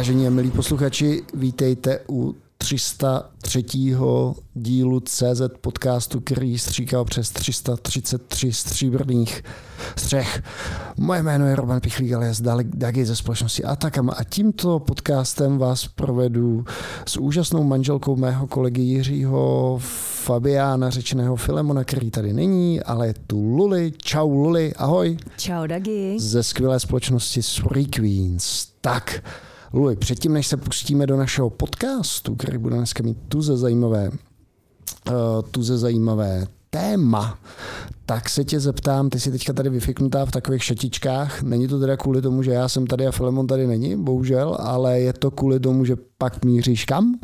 Vážení 0.00 0.26
a 0.26 0.30
milí 0.30 0.50
posluchači, 0.50 1.22
vítejte 1.34 2.00
u 2.10 2.34
303. 2.58 3.64
dílu 4.54 5.00
CZ 5.00 5.42
podcastu, 5.60 6.20
který 6.20 6.58
stříkal 6.58 7.04
přes 7.04 7.30
333 7.30 8.52
stříbrných 8.52 9.42
střech. 9.96 10.42
Moje 10.96 11.22
jméno 11.22 11.46
je 11.46 11.56
Roman 11.56 11.80
Pichlík, 11.80 12.12
alias 12.12 12.40
Dagi 12.62 13.06
ze 13.06 13.16
společnosti 13.16 13.64
Atakama 13.64 14.12
a 14.12 14.24
tímto 14.24 14.78
podcastem 14.78 15.58
vás 15.58 15.88
provedu 15.88 16.64
s 17.06 17.16
úžasnou 17.16 17.64
manželkou 17.64 18.16
mého 18.16 18.46
kolegy 18.46 18.82
Jiřího 18.82 19.78
Fabiána, 20.24 20.90
řečeného 20.90 21.36
Filemona, 21.36 21.84
který 21.84 22.10
tady 22.10 22.32
není, 22.32 22.82
ale 22.82 23.06
je 23.06 23.14
tu 23.26 23.40
Luli. 23.40 23.92
Čau 23.96 24.30
Luli, 24.30 24.74
ahoj. 24.74 25.16
Čau 25.36 25.66
Dagi. 25.66 26.16
Ze 26.20 26.42
skvělé 26.42 26.80
společnosti 26.80 27.40
Three 27.42 27.86
Queens. 27.86 28.66
Tak, 28.80 29.22
Luli, 29.72 29.96
předtím, 29.96 30.32
než 30.32 30.46
se 30.46 30.56
pustíme 30.56 31.06
do 31.06 31.16
našeho 31.16 31.50
podcastu, 31.50 32.34
který 32.34 32.58
bude 32.58 32.76
dneska 32.76 33.02
mít 33.02 33.18
tuze 33.28 33.56
zajímavé, 33.56 34.10
uh, 34.10 35.14
tuze 35.50 35.78
zajímavé 35.78 36.46
téma, 36.70 37.38
tak 38.06 38.28
se 38.28 38.44
tě 38.44 38.60
zeptám, 38.60 39.10
ty 39.10 39.20
jsi 39.20 39.30
teďka 39.30 39.52
tady 39.52 39.70
vyfiknutá 39.70 40.26
v 40.26 40.30
takových 40.30 40.64
šatičkách. 40.64 41.42
Není 41.42 41.68
to 41.68 41.80
teda 41.80 41.96
kvůli 41.96 42.22
tomu, 42.22 42.42
že 42.42 42.50
já 42.50 42.68
jsem 42.68 42.86
tady 42.86 43.06
a 43.06 43.10
Filemon 43.10 43.46
tady 43.46 43.66
není, 43.66 43.96
bohužel, 43.96 44.56
ale 44.60 45.00
je 45.00 45.12
to 45.12 45.30
kvůli 45.30 45.60
tomu, 45.60 45.84
že 45.84 45.96
pak 46.18 46.44
míříš 46.44 46.84
kam? 46.84 47.14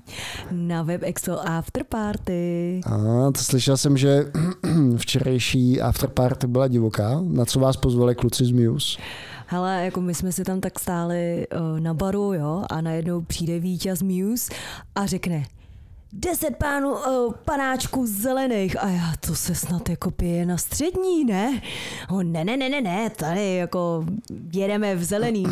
Na 0.51 0.83
Web 0.83 1.03
Expo 1.05 1.33
After 1.33 1.85
Party. 1.85 2.81
A 2.87 2.99
to 3.33 3.41
slyšel 3.41 3.77
jsem, 3.77 3.97
že 3.97 4.33
včerejší 4.97 5.81
After 5.81 6.11
Party 6.11 6.47
byla 6.47 6.69
divoká. 6.69 7.21
Na 7.23 7.45
co 7.45 7.61
vás 7.61 7.77
pozvali 7.77 8.15
kluci 8.15 8.45
z 8.45 8.51
Muse? 8.51 8.99
Hele, 9.47 9.85
jako 9.85 10.01
my 10.01 10.15
jsme 10.15 10.33
si 10.33 10.45
tam 10.45 10.61
tak 10.61 10.79
stáli 10.81 11.47
uh, 11.53 11.81
na 11.81 11.95
baru, 11.95 12.33
jo, 12.33 12.65
a 12.71 12.81
najednou 12.81 13.21
přijde 13.21 13.59
vítěz 13.59 14.03
Muse 14.03 14.55
a 14.95 15.07
řekne, 15.07 15.45
deset 16.13 16.57
pánů 16.57 16.93
uh, 16.93 17.35
panáčků 17.45 18.07
zelených 18.07 18.83
a 18.83 18.89
já 18.89 19.13
to 19.21 19.35
se 19.35 19.55
snad 19.55 19.89
jako 19.89 20.11
pije 20.11 20.47
na 20.47 20.57
střední, 20.57 21.25
ne? 21.25 21.63
Oh, 22.11 22.23
ne, 22.23 22.45
ne, 22.45 22.57
ne, 22.57 22.69
ne, 22.69 22.81
ne, 22.81 23.11
tady 23.11 23.55
jako 23.55 24.05
jedeme 24.53 24.97
v 24.97 25.05
zelený. 25.05 25.45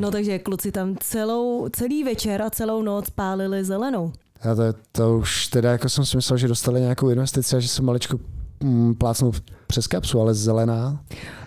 No 0.00 0.10
takže 0.10 0.38
kluci 0.38 0.72
tam 0.72 0.96
celou, 1.00 1.68
celý 1.68 2.04
večer 2.04 2.42
a 2.42 2.50
celou 2.50 2.82
noc 2.82 3.10
pálili 3.10 3.64
zelenou. 3.64 4.12
Já 4.44 4.54
to, 4.54 4.62
to 4.92 5.18
už 5.18 5.46
teda 5.46 5.72
jako 5.72 5.88
jsem 5.88 6.04
si 6.06 6.16
myslel, 6.16 6.36
že 6.36 6.48
dostali 6.48 6.80
nějakou 6.80 7.08
investici 7.08 7.56
a 7.56 7.60
že 7.60 7.68
se 7.68 7.82
maličko 7.82 8.18
mm, 8.62 8.94
plácnou 8.94 9.32
přes 9.66 9.86
kapsu, 9.86 10.20
ale 10.20 10.34
zelená. 10.34 11.00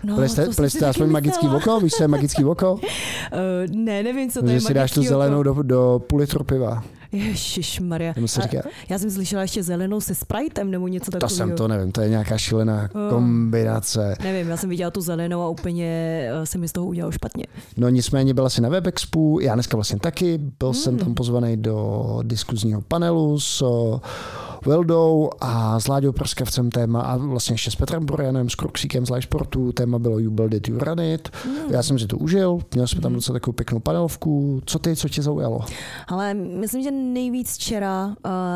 No, 0.03 0.15
byli 0.15 0.29
jste, 0.29 0.47
byli 0.55 0.69
jste 0.69 0.85
aspoň 0.85 1.09
magický 1.09 1.47
oko? 1.47 1.79
Víš, 1.79 1.93
co 1.93 2.03
je 2.03 2.07
magický 2.07 2.45
oko? 2.45 2.73
Uh, 2.73 2.79
ne, 3.75 4.03
nevím, 4.03 4.31
co 4.31 4.41
to 4.41 4.47
že 4.47 4.53
je 4.53 4.61
si 4.61 4.73
dáš 4.73 4.91
tu 4.91 5.03
zelenou 5.03 5.43
do, 5.43 5.53
do 5.63 6.01
půl 6.07 6.19
litru 6.19 6.43
piva. 6.43 6.83
Maria. 7.81 8.13
Já 8.89 8.99
jsem 8.99 9.11
slyšela 9.11 9.41
ještě 9.41 9.63
zelenou 9.63 10.01
se 10.01 10.15
Spritem 10.15 10.71
nebo 10.71 10.87
něco 10.87 11.11
takového. 11.11 11.29
To 11.29 11.35
jsem 11.35 11.55
to 11.55 11.67
nevím, 11.67 11.91
to 11.91 12.01
je 12.01 12.09
nějaká 12.09 12.37
šílená 12.37 12.89
oh. 12.93 13.09
kombinace. 13.09 14.15
Nevím, 14.23 14.49
já 14.49 14.57
jsem 14.57 14.69
viděla 14.69 14.91
tu 14.91 15.01
zelenou 15.01 15.41
a 15.41 15.49
úplně 15.49 15.85
eh, 16.31 16.45
se 16.45 16.57
mi 16.57 16.67
z 16.67 16.71
toho 16.71 16.85
udělalo 16.85 17.11
špatně. 17.11 17.45
No 17.77 17.89
nicméně 17.89 18.33
byla 18.33 18.49
si 18.49 18.61
na 18.61 18.69
WebExpu, 18.69 19.39
já 19.41 19.53
dneska 19.53 19.77
vlastně 19.77 19.99
taky, 19.99 20.37
byl 20.37 20.69
hmm. 20.69 20.73
jsem 20.73 20.97
tam 20.97 21.13
pozvaný 21.13 21.57
do 21.57 22.19
diskuzního 22.23 22.81
panelu 22.81 23.39
s 23.39 23.63
Veldou 24.65 25.29
a 25.41 25.79
s 25.79 25.87
Láďou 25.87 26.11
Prskavcem 26.11 26.69
téma 26.69 27.01
a 27.01 27.17
vlastně 27.17 27.53
ještě 27.53 27.71
s 27.71 27.75
Petrem 27.75 28.05
Borojanem, 28.05 28.49
s 28.49 28.55
Kruxíkem 28.55 29.05
z 29.05 29.09
Live 29.09 29.21
Sportu, 29.21 29.71
téma 29.71 29.99
bylo 29.99 30.19
You 30.19 30.31
Build 30.31 30.53
It, 30.53 30.67
You 30.67 30.79
Run 30.79 30.99
It. 30.99 31.29
Mm. 31.45 31.51
Já 31.69 31.83
jsem 31.83 31.99
si 31.99 32.07
to 32.07 32.17
užil, 32.17 32.59
měl 32.73 32.87
jsme 32.87 33.01
tam 33.01 33.11
hmm. 33.11 33.15
docela 33.15 33.33
takovou 33.33 33.55
pěknou 33.55 33.79
panelovku. 33.79 34.61
Co 34.65 34.79
ty, 34.79 34.95
co 34.95 35.09
tě 35.09 35.21
zaujalo? 35.21 35.59
Ale 36.07 36.33
myslím, 36.33 36.83
že 36.83 36.91
nejvíc 36.91 37.55
včera 37.55 38.05
uh, 38.05 38.13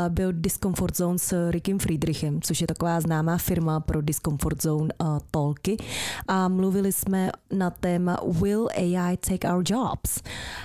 byl 0.10 0.34
Discomfort 0.34 0.98
Zone 0.98 1.20
s 1.20 1.50
Rickem 1.50 1.80
Friedrichem, 1.80 2.42
což 2.42 2.62
je 2.62 2.68
taková 2.68 3.02
známá 3.02 3.38
firma 3.38 3.80
pro 3.80 4.02
Discomfort 4.02 4.62
Zone 4.62 4.90
uh, 5.02 5.18
tolky 5.32 5.78
a 6.28 6.48
mluvili 6.48 6.92
jsme 6.92 7.32
na 7.52 7.70
téma 7.70 8.18
Will 8.28 8.68
AI 8.78 9.18
take 9.18 9.54
our 9.54 9.64
jobs? 9.68 10.20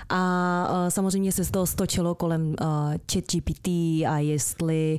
A 0.09 0.69
uh, 0.71 0.89
samozřejmě 0.89 1.33
se 1.33 1.45
z 1.45 1.51
toho 1.51 1.67
stočilo 1.67 2.15
kolem 2.15 2.43
uh, 2.43 2.57
ChatGPT 3.13 3.69
a 4.09 4.19
jestli 4.19 4.99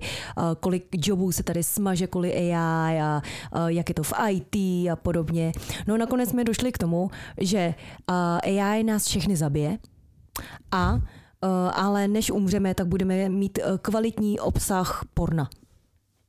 kolik 0.60 1.08
jobů 1.08 1.32
se 1.32 1.44
tady 1.44 1.64
smaže 1.64 2.08
kvůli 2.08 2.34
AI 2.34 3.02
a 3.02 3.22
jak 3.68 3.90
je 3.90 3.96
to 3.96 4.04
v 4.04 4.14
IT 4.30 4.56
a 4.92 4.96
podobně. 4.96 5.52
No 5.88 5.98
nakonec 5.98 6.30
jsme 6.30 6.44
došli 6.44 6.72
k 6.72 6.78
tomu, 6.78 7.10
že 7.38 7.74
AI 8.08 8.84
nás 8.84 9.08
všechny 9.08 9.38
zabije 9.38 9.78
a 10.72 11.00
ale 11.74 12.08
než 12.08 12.32
umřeme, 12.32 12.74
tak 12.76 12.88
budeme 12.88 13.30
mít 13.30 13.60
kvalitní 13.82 14.40
obsah 14.40 15.06
porna. 15.14 15.50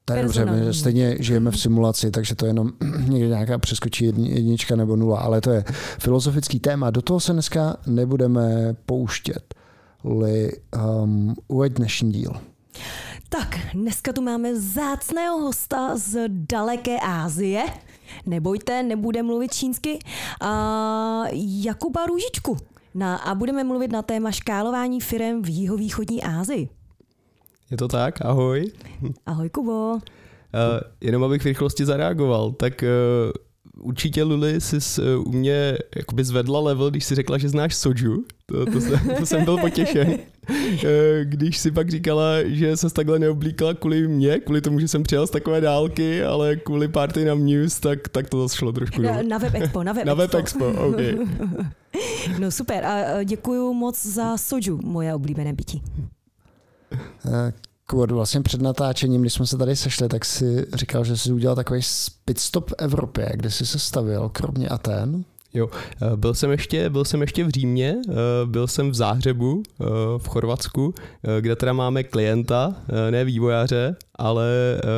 To 0.04 0.14
je 0.14 0.22
dobře, 0.22 0.44
my 0.44 0.74
stejně 0.74 1.16
žijeme 1.20 1.50
v 1.50 1.60
simulaci, 1.60 2.10
takže 2.10 2.34
to 2.34 2.44
je 2.44 2.50
jenom 2.50 2.72
někde 3.08 3.28
nějaká 3.28 3.58
přeskočí 3.58 4.04
jednička 4.04 4.76
nebo 4.76 4.96
nula, 4.96 5.20
ale 5.20 5.40
to 5.40 5.50
je 5.50 5.64
filozofický 5.98 6.60
téma. 6.60 6.90
Do 6.90 7.02
toho 7.02 7.20
se 7.20 7.32
dneska 7.32 7.76
nebudeme 7.86 8.76
pouštět. 8.86 9.54
Li, 10.04 10.52
um, 11.02 11.34
uveď 11.48 11.72
dnešní 11.72 12.12
díl. 12.12 12.32
Tak, 13.32 13.72
dneska 13.72 14.12
tu 14.12 14.20
máme 14.20 14.60
zácného 14.60 15.40
hosta 15.40 15.96
z 15.96 16.28
daleké 16.28 17.00
Ázie. 17.00 17.64
Nebojte, 18.26 18.82
nebude 18.82 19.22
mluvit 19.22 19.54
čínsky. 19.54 19.98
A 20.40 20.52
Jakuba 21.64 22.06
Růžičku. 22.06 22.56
Na, 22.94 23.16
a 23.16 23.34
budeme 23.34 23.64
mluvit 23.64 23.92
na 23.92 24.02
téma 24.02 24.30
škálování 24.30 25.00
firem 25.00 25.42
v 25.42 25.48
jihovýchodní 25.48 26.22
Ázii. 26.22 26.68
Je 27.70 27.76
to 27.76 27.88
tak? 27.88 28.24
Ahoj. 28.24 28.72
Ahoj, 29.26 29.50
Kubo. 29.50 29.92
Uh, 29.92 30.00
jenom 31.00 31.24
abych 31.24 31.42
v 31.42 31.46
rychlosti 31.46 31.84
zareagoval, 31.84 32.52
tak 32.52 32.82
uh, 32.82 33.32
určitě 33.80 34.22
Luli 34.22 34.60
jsi 34.60 34.76
uh, 34.76 35.26
u 35.28 35.32
mě 35.32 35.78
jakoby 35.96 36.24
zvedla 36.24 36.60
level, 36.60 36.90
když 36.90 37.04
si 37.04 37.14
řekla, 37.14 37.38
že 37.38 37.48
znáš 37.48 37.74
Soju. 37.74 38.24
To, 38.46 38.66
to, 38.66 38.80
jsem, 38.80 39.00
to 39.18 39.26
jsem 39.26 39.44
byl 39.44 39.58
potěšen. 39.58 40.18
Eh, 40.84 41.24
když 41.24 41.58
si 41.58 41.70
pak 41.70 41.90
říkala, 41.90 42.42
že 42.44 42.76
se 42.76 42.90
takhle 42.90 43.18
neoblíkala 43.18 43.74
kvůli 43.74 44.08
mě, 44.08 44.38
kvůli 44.38 44.60
tomu, 44.60 44.80
že 44.80 44.88
jsem 44.88 45.02
přijel 45.02 45.26
z 45.26 45.30
takové 45.30 45.60
dálky, 45.60 46.24
ale 46.24 46.56
kvůli 46.56 46.88
party 46.88 47.24
na 47.24 47.34
News, 47.34 47.80
tak, 47.80 48.08
tak 48.08 48.28
to 48.30 48.42
zase 48.42 48.56
šlo 48.56 48.72
trošku 48.72 49.02
Na, 49.02 49.22
na 49.22 49.38
Web 49.38 49.54
Expo, 49.54 49.82
na 49.82 49.92
Web, 49.92 50.04
na 50.04 50.14
Web 50.14 50.34
Expo. 50.34 50.66
okay. 50.66 51.16
No 52.38 52.50
super 52.50 52.84
a 52.84 53.22
děkuji 53.22 53.74
moc 53.74 54.06
za 54.06 54.36
Soju, 54.36 54.80
moje 54.82 55.14
oblíbené 55.14 55.52
bytí. 55.52 55.82
Kvůli 57.92 58.14
vlastně 58.14 58.40
před 58.40 58.62
natáčením, 58.62 59.20
když 59.20 59.32
jsme 59.32 59.46
se 59.46 59.58
tady 59.58 59.76
sešli, 59.76 60.08
tak 60.08 60.24
si 60.24 60.66
říkal, 60.74 61.04
že 61.04 61.16
jsi 61.16 61.32
udělal 61.32 61.56
takový 61.56 61.80
pitstop 62.24 62.70
v 62.70 62.74
Evropě, 62.78 63.32
kde 63.34 63.50
jsi 63.50 63.66
se 63.66 63.78
stavil, 63.78 64.28
kromě 64.28 64.68
Aten. 64.68 65.24
Jo, 65.54 65.70
eh, 66.02 66.16
byl 66.16 66.34
jsem 66.34 66.50
ještě, 66.50 66.90
byl 66.90 67.04
jsem 67.04 67.20
ještě 67.20 67.44
v 67.44 67.48
Římě, 67.48 67.96
eh, 68.08 68.12
byl 68.44 68.66
jsem 68.66 68.90
v 68.90 68.94
Záhřebu 68.94 69.62
eh, 69.66 69.84
v 70.18 70.28
Chorvatsku, 70.28 70.94
kde 71.40 71.56
teda 71.56 71.72
máme 71.72 72.02
klienta, 72.02 72.76
ne 73.10 73.24
vývojáře, 73.24 73.96
ale 74.14 74.48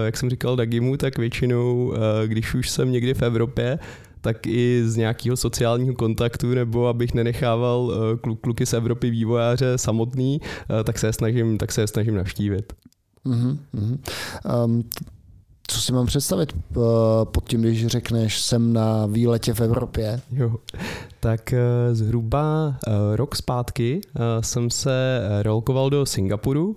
jak 0.04 0.16
jsem 0.16 0.30
říkal 0.30 0.56
Dagimu, 0.56 0.96
tak 0.96 1.18
většinou, 1.18 1.94
když 2.26 2.54
už 2.54 2.70
jsem 2.70 2.92
někdy 2.92 3.14
v 3.14 3.22
Evropě, 3.22 3.78
tak 4.24 4.46
i 4.46 4.82
z 4.84 4.96
nějakého 4.96 5.36
sociálního 5.36 5.94
kontaktu, 5.94 6.54
nebo 6.54 6.88
abych 6.88 7.14
nenechával 7.14 7.92
kluky 8.40 8.66
z 8.66 8.72
Evropy 8.72 9.10
vývojáře 9.10 9.78
samotný, 9.78 10.40
tak 10.84 10.98
se 10.98 11.06
je 11.06 11.12
snažím, 11.12 11.58
tak 11.58 11.72
se 11.72 11.80
je 11.80 11.86
snažím 11.86 12.14
navštívit. 12.14 12.72
Uh-huh. 13.26 13.58
Um, 14.64 14.84
co 15.66 15.80
si 15.80 15.92
mám 15.92 16.06
představit 16.06 16.52
uh, 16.52 16.82
pod 17.24 17.48
tím, 17.48 17.62
když 17.62 17.86
řekneš 17.86 18.40
jsem 18.40 18.72
na 18.72 19.06
výletě 19.06 19.54
v 19.54 19.60
Evropě? 19.60 20.20
Jo, 20.32 20.56
tak 21.20 21.54
zhruba 21.92 22.76
rok 23.14 23.36
zpátky 23.36 24.00
jsem 24.40 24.70
se 24.70 25.20
rolkoval 25.42 25.90
do 25.90 26.06
Singapuru, 26.06 26.76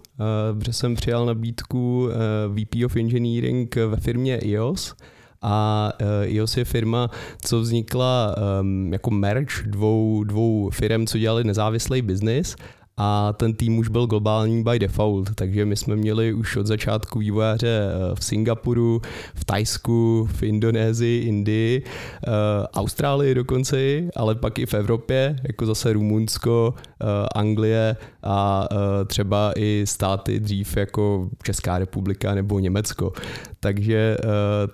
protože 0.57 0.73
jsem 0.73 0.95
přijal 0.95 1.25
nabídku 1.25 2.09
VP 2.47 2.85
of 2.85 2.95
Engineering 2.95 3.75
ve 3.75 3.97
firmě 3.97 4.37
IOS, 4.37 4.95
a 5.41 5.91
IOS 6.23 6.57
je 6.57 6.65
firma, 6.65 7.09
co 7.41 7.59
vznikla 7.59 8.35
um, 8.61 8.93
jako 8.93 9.11
merge 9.11 9.53
dvou, 9.65 10.23
dvou 10.23 10.69
firm, 10.69 11.07
co 11.07 11.17
dělali 11.17 11.43
nezávislý 11.43 12.01
biznis 12.01 12.55
a 12.97 13.33
ten 13.33 13.53
tým 13.53 13.77
už 13.77 13.87
byl 13.87 14.07
globální 14.07 14.63
by 14.63 14.79
default, 14.79 15.35
takže 15.35 15.65
my 15.65 15.75
jsme 15.75 15.95
měli 15.95 16.33
už 16.33 16.57
od 16.57 16.67
začátku 16.67 17.19
vývojáře 17.19 17.67
eh, 17.67 18.15
v 18.15 18.23
Singapuru, 18.23 19.01
v 19.35 19.45
Tajsku, 19.45 20.29
v 20.31 20.43
Indonésii, 20.43 21.27
Indii, 21.27 21.83
eh, 21.83 22.31
Austrálii 22.73 23.35
dokonce, 23.35 23.77
ale 24.15 24.35
pak 24.35 24.59
i 24.59 24.65
v 24.65 24.73
Evropě, 24.73 25.35
jako 25.47 25.65
zase 25.65 25.93
Rumunsko, 25.93 26.73
eh, 26.77 27.05
Anglie 27.35 27.95
a 28.23 28.67
třeba 29.07 29.53
i 29.55 29.83
státy 29.85 30.39
dřív 30.39 30.77
jako 30.77 31.29
Česká 31.43 31.77
republika 31.77 32.35
nebo 32.35 32.59
Německo. 32.59 33.13
Takže, 33.59 34.17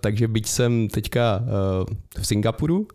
takže 0.02 0.28
byť 0.28 0.48
jsem 0.48 0.88
teďka 0.88 1.44
v 2.20 2.28
Singapuru, 2.28 2.88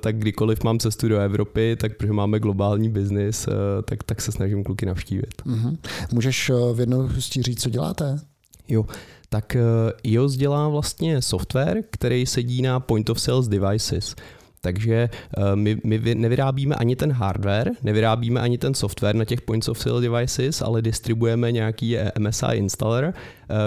tak 0.00 0.18
kdykoliv 0.18 0.64
mám 0.64 0.78
cestu 0.78 1.08
do 1.08 1.18
Evropy, 1.18 1.76
tak 1.80 1.96
protože 1.96 2.12
máme 2.12 2.40
globální 2.40 2.88
biznis, 2.88 3.48
tak, 3.84 4.02
tak 4.02 4.20
se 4.20 4.32
snažím 4.32 4.61
kluky 4.64 4.86
navštívit. 4.86 5.42
Mm-hmm. 5.46 5.76
Můžeš 6.12 6.50
v 6.72 6.80
jednou 6.80 7.08
říct, 7.40 7.62
co 7.62 7.70
děláte? 7.70 8.20
Jo, 8.68 8.86
tak 9.28 9.56
iOS 10.02 10.36
dělá 10.36 10.68
vlastně 10.68 11.22
software, 11.22 11.82
který 11.90 12.26
sedí 12.26 12.62
na 12.62 12.80
point 12.80 13.10
of 13.10 13.20
sales 13.20 13.48
devices. 13.48 14.14
Takže 14.60 15.08
my, 15.54 15.76
my 15.84 16.14
nevyrábíme 16.14 16.74
ani 16.74 16.96
ten 16.96 17.12
hardware, 17.12 17.70
nevyrábíme 17.82 18.40
ani 18.40 18.58
ten 18.58 18.74
software 18.74 19.16
na 19.16 19.24
těch 19.24 19.40
points 19.40 19.68
of 19.68 19.78
sale 19.78 20.00
devices, 20.00 20.62
ale 20.62 20.82
distribuujeme 20.82 21.52
nějaký 21.52 21.96
MSI 22.18 22.52
installer, 22.52 23.14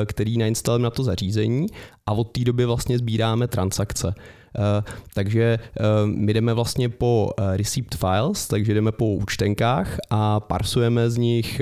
který 0.05 0.37
nainstalujeme 0.37 0.83
na 0.83 0.89
to 0.89 1.03
zařízení 1.03 1.67
a 2.05 2.11
od 2.11 2.23
té 2.23 2.43
doby 2.43 2.65
vlastně 2.65 2.97
sbíráme 2.97 3.47
transakce. 3.47 4.13
Eh, 4.55 4.83
takže 5.13 5.59
eh, 5.59 5.83
my 6.05 6.33
jdeme 6.33 6.53
vlastně 6.53 6.89
po 6.89 7.29
eh, 7.39 7.57
receipt 7.57 7.95
files, 7.95 8.47
takže 8.47 8.73
jdeme 8.73 8.91
po 8.91 9.13
účtenkách 9.13 9.97
a 10.09 10.39
parsujeme 10.39 11.09
z 11.09 11.17
nich, 11.17 11.61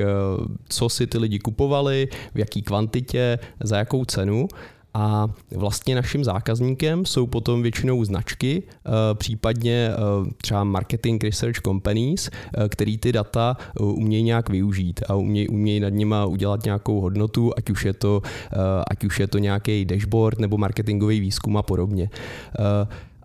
co 0.69 0.89
si 0.89 1.07
ty 1.07 1.17
lidi 1.17 1.39
kupovali, 1.39 2.07
v 2.33 2.39
jaký 2.39 2.61
kvantitě, 2.61 3.39
za 3.63 3.77
jakou 3.77 4.05
cenu 4.05 4.47
a 4.93 5.27
vlastně 5.55 5.95
naším 5.95 6.23
zákazníkem 6.23 7.05
jsou 7.05 7.27
potom 7.27 7.61
většinou 7.61 8.03
značky, 8.03 8.63
případně 9.13 9.89
třeba 10.41 10.63
marketing 10.63 11.23
research 11.23 11.61
companies, 11.61 12.29
který 12.69 12.97
ty 12.97 13.11
data 13.11 13.57
umějí 13.79 14.23
nějak 14.23 14.49
využít 14.49 14.99
a 15.07 15.15
umějí, 15.15 15.47
umějí 15.47 15.79
nad 15.79 15.89
nima 15.89 16.25
udělat 16.25 16.65
nějakou 16.65 17.01
hodnotu, 17.01 17.51
ať 17.57 17.69
už 17.69 17.85
je 17.85 17.93
to, 17.93 18.21
ať 18.91 19.03
už 19.03 19.19
je 19.19 19.27
to 19.27 19.37
nějaký 19.37 19.85
dashboard 19.85 20.39
nebo 20.39 20.57
marketingový 20.57 21.19
výzkum 21.19 21.57
a 21.57 21.61
podobně 21.61 22.09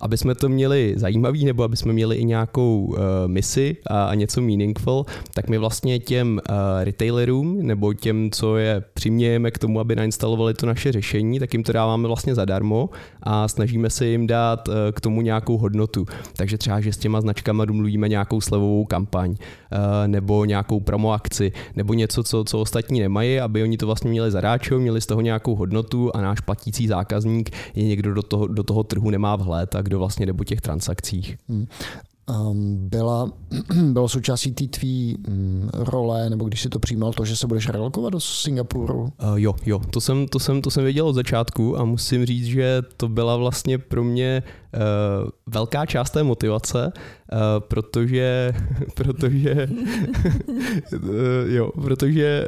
aby 0.01 0.17
jsme 0.17 0.35
to 0.35 0.49
měli 0.49 0.95
zajímavý 0.97 1.45
nebo 1.45 1.63
aby 1.63 1.77
jsme 1.77 1.93
měli 1.93 2.17
i 2.17 2.25
nějakou 2.25 2.85
uh, 2.85 2.97
misi 3.27 3.77
a, 3.87 4.05
a 4.05 4.15
něco 4.15 4.41
meaningful, 4.41 5.07
tak 5.35 5.49
my 5.49 5.59
vlastně 5.59 5.99
těm 5.99 6.41
uh, 6.51 6.57
retailerům 6.85 7.67
nebo 7.67 7.95
těm, 7.95 8.31
co 8.31 8.57
je 8.57 8.85
přimějeme 8.95 9.51
k 9.51 9.59
tomu, 9.59 9.81
aby 9.81 9.97
nainstalovali 9.97 10.55
to 10.55 10.67
naše 10.67 10.93
řešení, 10.93 11.39
tak 11.39 11.53
jim 11.53 11.63
to 11.63 11.73
dáváme 11.73 12.09
vlastně 12.09 12.35
zadarmo 12.35 12.91
a 13.23 13.49
snažíme 13.49 13.91
se 13.91 14.07
jim 14.07 14.27
dát 14.27 14.69
uh, 14.69 14.75
k 14.93 15.01
tomu 15.01 15.21
nějakou 15.23 15.59
hodnotu. 15.59 16.07
Takže 16.37 16.59
třeba, 16.59 16.81
že 16.81 16.93
s 16.93 16.99
těma 16.99 17.21
značkama 17.21 17.65
domluvíme 17.65 18.09
nějakou 18.09 18.41
slevovou 18.41 18.85
kampaň 18.85 19.31
uh, 19.31 19.37
nebo 20.07 20.45
nějakou 20.45 20.81
promo 20.81 21.13
akci 21.13 21.53
nebo 21.77 21.95
něco, 21.95 22.23
co, 22.23 22.45
co 22.45 22.61
ostatní 22.61 23.01
nemají, 23.01 23.41
aby 23.41 23.63
oni 23.63 23.77
to 23.77 23.87
vlastně 23.87 24.11
měli 24.11 24.31
zadáčo, 24.31 24.79
měli 24.79 25.01
z 25.01 25.07
toho 25.07 25.21
nějakou 25.21 25.55
hodnotu 25.55 26.17
a 26.17 26.21
náš 26.21 26.41
platící 26.41 26.87
zákazník 26.87 27.51
je 27.75 27.85
někdo 27.85 28.15
do 28.15 28.23
toho, 28.23 28.47
do 28.47 28.63
toho 28.63 28.83
trhu 28.85 29.11
nemá 29.11 29.37
vhled 29.37 29.75
a 29.75 29.83
kdo 29.89 29.99
vlastně 29.99 30.27
jde 30.27 30.33
po 30.33 30.45
těch 30.45 30.61
transakcích. 30.61 31.37
Hmm. 31.49 31.67
Um, 32.29 32.89
byla, 32.89 33.33
bylo 33.93 34.09
součástí 34.09 34.53
té 34.53 34.67
tvý 34.67 35.17
um, 35.29 35.71
role, 35.75 36.31
nebo 36.31 36.45
když 36.45 36.63
si 36.63 36.69
to 36.69 36.79
přijímal, 36.79 37.13
to, 37.13 37.25
že 37.25 37.37
se 37.37 37.47
budeš 37.47 37.69
relokovat 37.69 38.13
do 38.13 38.21
Singapuru? 38.21 39.01
Uh, 39.03 39.09
jo, 39.35 39.55
jo, 39.67 39.81
to 39.91 40.01
jsem, 40.01 40.29
to, 40.29 40.39
jsem, 40.39 40.63
to 40.63 40.71
jsem 40.71 40.85
věděl 40.85 41.07
od 41.07 41.13
začátku 41.13 41.79
a 41.79 41.85
musím 41.85 42.27
říct, 42.27 42.47
že 42.47 42.83
to 42.97 43.09
byla 43.09 43.37
vlastně 43.37 43.79
pro 43.79 44.05
mě 44.05 44.43
uh, 44.75 44.81
velká 45.47 45.87
část 45.87 46.11
té 46.11 46.23
motivace, 46.23 46.93
uh, 46.93 47.39
protože, 47.59 48.53
protože 48.95 49.69
uh, 50.93 51.11
jo, 51.47 51.71
protože 51.75 52.45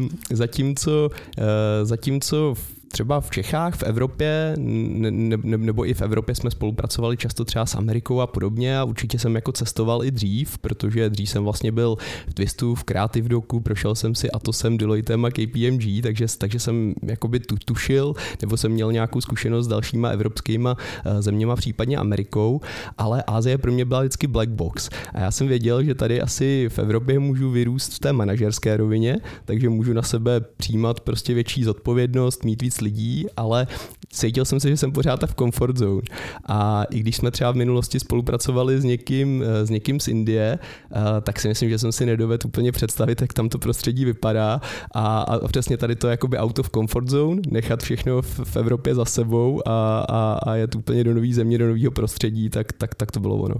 uh, 0.00 0.08
zatímco, 0.32 1.10
uh, 1.38 1.44
zatímco 1.82 2.54
v 2.54 2.77
třeba 2.88 3.20
v 3.20 3.30
Čechách, 3.30 3.74
v 3.74 3.82
Evropě, 3.82 4.54
ne, 4.56 5.10
ne, 5.10 5.36
nebo 5.56 5.86
i 5.86 5.94
v 5.94 6.02
Evropě 6.02 6.34
jsme 6.34 6.50
spolupracovali 6.50 7.16
často 7.16 7.44
třeba 7.44 7.66
s 7.66 7.74
Amerikou 7.74 8.20
a 8.20 8.26
podobně 8.26 8.78
a 8.78 8.84
určitě 8.84 9.18
jsem 9.18 9.34
jako 9.34 9.52
cestoval 9.52 10.04
i 10.04 10.10
dřív, 10.10 10.58
protože 10.58 11.10
dřív 11.10 11.30
jsem 11.30 11.44
vlastně 11.44 11.72
byl 11.72 11.96
v 12.28 12.34
Twistu, 12.34 12.74
v 12.74 12.84
Creative 12.84 13.28
Doku, 13.28 13.60
prošel 13.60 13.94
jsem 13.94 14.14
si 14.14 14.30
a 14.30 14.38
to 14.38 14.52
jsem 14.52 14.78
Deloittem 14.78 15.24
a 15.24 15.30
KPMG, 15.30 16.02
takže, 16.02 16.26
takže 16.38 16.58
jsem 16.58 16.94
jakoby 17.02 17.40
tu, 17.40 17.56
tušil, 17.56 18.14
nebo 18.40 18.56
jsem 18.56 18.72
měl 18.72 18.92
nějakou 18.92 19.20
zkušenost 19.20 19.64
s 19.64 19.68
dalšíma 19.68 20.08
evropskýma 20.08 20.76
eh, 21.04 21.22
zeměma, 21.22 21.56
případně 21.56 21.96
Amerikou, 21.96 22.60
ale 22.98 23.22
Ázie 23.26 23.58
pro 23.58 23.72
mě 23.72 23.84
byla 23.84 24.00
vždycky 24.00 24.26
black 24.26 24.48
box. 24.48 24.90
A 25.14 25.20
já 25.20 25.30
jsem 25.30 25.48
věděl, 25.48 25.82
že 25.82 25.94
tady 25.94 26.20
asi 26.20 26.68
v 26.68 26.78
Evropě 26.78 27.18
můžu 27.18 27.50
vyrůst 27.50 27.92
v 27.94 27.98
té 27.98 28.12
manažerské 28.12 28.76
rovině, 28.76 29.16
takže 29.44 29.68
můžu 29.68 29.92
na 29.92 30.02
sebe 30.02 30.40
přijímat 30.40 31.00
prostě 31.00 31.34
větší 31.34 31.64
zodpovědnost, 31.64 32.44
mít 32.44 32.62
víc 32.62 32.77
lidí, 32.80 33.26
ale 33.36 33.66
cítil 34.10 34.44
jsem 34.44 34.60
se, 34.60 34.68
že 34.68 34.76
jsem 34.76 34.92
pořád 34.92 35.20
v 35.26 35.34
comfort 35.34 35.76
zone. 35.76 36.02
A 36.46 36.84
i 36.84 37.00
když 37.00 37.16
jsme 37.16 37.30
třeba 37.30 37.52
v 37.52 37.56
minulosti 37.56 38.00
spolupracovali 38.00 38.80
s 38.80 38.84
někým, 38.84 39.44
eh, 39.46 39.66
s 39.66 39.70
někým 39.70 40.00
z 40.00 40.08
Indie, 40.08 40.58
eh, 40.58 41.20
tak 41.20 41.40
si 41.40 41.48
myslím, 41.48 41.70
že 41.70 41.78
jsem 41.78 41.92
si 41.92 42.06
nedovedl 42.06 42.46
úplně 42.46 42.72
představit, 42.72 43.20
jak 43.20 43.32
tam 43.32 43.48
to 43.48 43.58
prostředí 43.58 44.04
vypadá. 44.04 44.60
A, 44.94 45.20
a 45.20 45.48
přesně 45.48 45.76
tady 45.76 45.96
to 45.96 46.06
je 46.06 46.10
jakoby 46.10 46.38
out 46.38 46.58
of 46.58 46.70
comfort 46.70 47.08
zone, 47.08 47.42
nechat 47.50 47.82
všechno 47.82 48.22
v, 48.22 48.40
v 48.44 48.56
Evropě 48.56 48.94
za 48.94 49.04
sebou 49.04 49.68
a, 49.68 50.00
a, 50.00 50.38
a 50.42 50.54
jet 50.54 50.74
úplně 50.74 51.04
do 51.04 51.14
nové 51.14 51.32
země, 51.32 51.58
do 51.58 51.68
nového 51.68 51.90
prostředí, 51.90 52.50
tak, 52.50 52.72
tak, 52.72 52.94
tak 52.94 53.12
to 53.12 53.20
bylo 53.20 53.36
ono. 53.36 53.54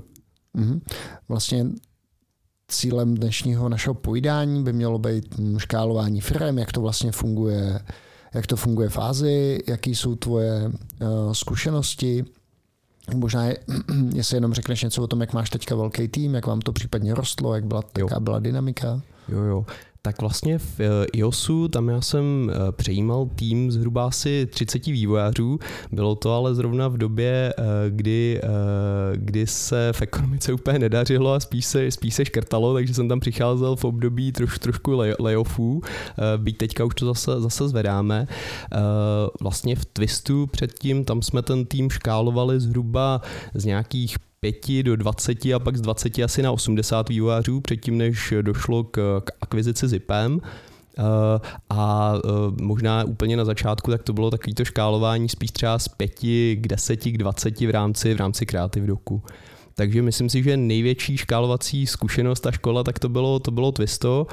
Mm-hmm. 0.57 0.81
Vlastně 1.29 1.67
cílem 2.69 3.15
dnešního 3.15 3.69
našeho 3.69 3.95
pojídání 3.95 4.65
by 4.65 4.73
mělo 4.73 4.99
být 4.99 5.35
škálování 5.59 6.21
firm, 6.21 6.59
jak 6.59 6.73
to 6.73 6.81
vlastně 6.81 7.13
funguje 7.13 7.81
jak 8.39 8.47
to 8.47 8.57
funguje 8.57 8.89
v 8.89 8.99
Ázii, 8.99 9.63
jaký 9.67 9.95
jsou 9.95 10.15
tvoje 10.15 10.71
uh, 11.01 11.33
zkušenosti, 11.33 12.25
Možná, 13.15 13.45
je, 13.45 13.59
jestli 14.15 14.37
jenom 14.37 14.55
řekneš 14.55 14.83
něco 14.83 15.03
o 15.03 15.07
tom, 15.07 15.21
jak 15.21 15.33
máš 15.33 15.51
teďka 15.51 15.75
velký 15.75 16.09
tým, 16.09 16.35
jak 16.35 16.47
vám 16.47 16.61
to 16.61 16.73
případně 16.73 17.15
rostlo, 17.15 17.55
jak 17.55 17.65
byla, 17.65 17.83
jaká 17.99 18.21
byla 18.21 18.39
dynamika. 18.39 19.01
Jo, 19.29 19.39
jo. 19.39 19.67
Tak 20.03 20.21
vlastně 20.21 20.59
v 20.59 20.81
eh, 20.81 21.07
iOSu 21.13 21.69
tam 21.69 21.89
já 21.89 22.01
jsem 22.01 22.51
eh, 22.51 22.73
přejímal 22.73 23.29
tým 23.35 23.71
zhruba 23.73 24.07
asi 24.07 24.47
30 24.47 24.87
vývojářů. 24.87 25.59
Bylo 25.93 26.15
to 26.15 26.33
ale 26.33 26.55
zrovna 26.55 26.89
v 26.89 26.97
době, 26.97 27.55
eh, 27.59 27.63
kdy, 27.91 28.41
kdy 29.15 29.47
se 29.47 29.93
v 29.93 30.03
ekonomice 30.03 30.53
úplně 30.53 30.79
nedařilo 30.79 31.33
a 31.33 31.41
spíš 31.41 31.67
se, 31.67 31.91
spíš 31.91 32.15
se 32.15 32.25
škrtalo, 32.25 32.75
takže 32.75 32.95
jsem 32.95 33.09
tam 33.09 33.21
přicházel 33.21 33.77
v 33.77 33.85
období 33.85 34.33
troš, 34.33 34.59
trošku 34.59 35.03
layoffů, 35.19 35.83
byť 36.37 36.57
teďka 36.57 36.85
už 36.85 36.95
to 36.95 37.07
zase, 37.07 37.41
zase 37.41 37.69
zvedáme. 37.69 38.27
Vlastně 39.41 39.77
v 39.77 39.85
Twistu 39.85 40.47
předtím, 40.47 41.05
tam 41.05 41.23
jsme 41.23 41.43
ten 41.43 41.67
tým 41.67 41.91
škálovali 41.91 42.61
zhruba 42.61 43.21
z 43.55 43.65
nějakých 43.65 44.17
5 44.41 44.83
do 44.83 44.97
20 44.97 45.47
a 45.55 45.59
pak 45.59 45.77
z 45.77 45.81
20 45.81 46.19
asi 46.19 46.43
na 46.43 46.53
80 46.53 47.09
vývojářů 47.09 47.61
předtím, 47.61 47.99
než 47.99 48.35
došlo 48.43 48.85
k, 48.85 49.21
k 49.25 49.31
akvizici 49.41 49.89
ZIPem. 49.89 50.41
Uh, 50.99 51.05
a 51.71 52.13
uh, 52.15 52.21
možná 52.61 53.05
úplně 53.05 53.37
na 53.37 53.45
začátku 53.45 53.91
tak 53.91 54.03
to 54.03 54.13
bylo 54.13 54.31
takovýto 54.31 54.65
škálování 54.65 55.29
spíš 55.29 55.51
třeba 55.51 55.79
z 55.79 55.89
5 55.89 56.11
k 56.55 56.69
10 56.69 56.97
k 56.97 57.19
20 57.19 57.61
v 57.61 57.71
rámci, 57.71 58.15
v 58.15 58.17
rámci 58.17 58.47
Creative 58.47 58.87
Doku. 58.87 59.23
Takže 59.79 60.03
myslím 60.03 60.29
si, 60.29 60.43
že 60.43 60.57
největší 60.57 61.17
škálovací 61.17 61.87
zkušenost 61.87 62.47
a 62.47 62.51
škola, 62.51 62.85
tak 62.85 62.99
to 62.99 63.09
bylo, 63.09 63.39
to 63.39 63.51
bylo 63.51 63.73
Twisto. 63.73 64.27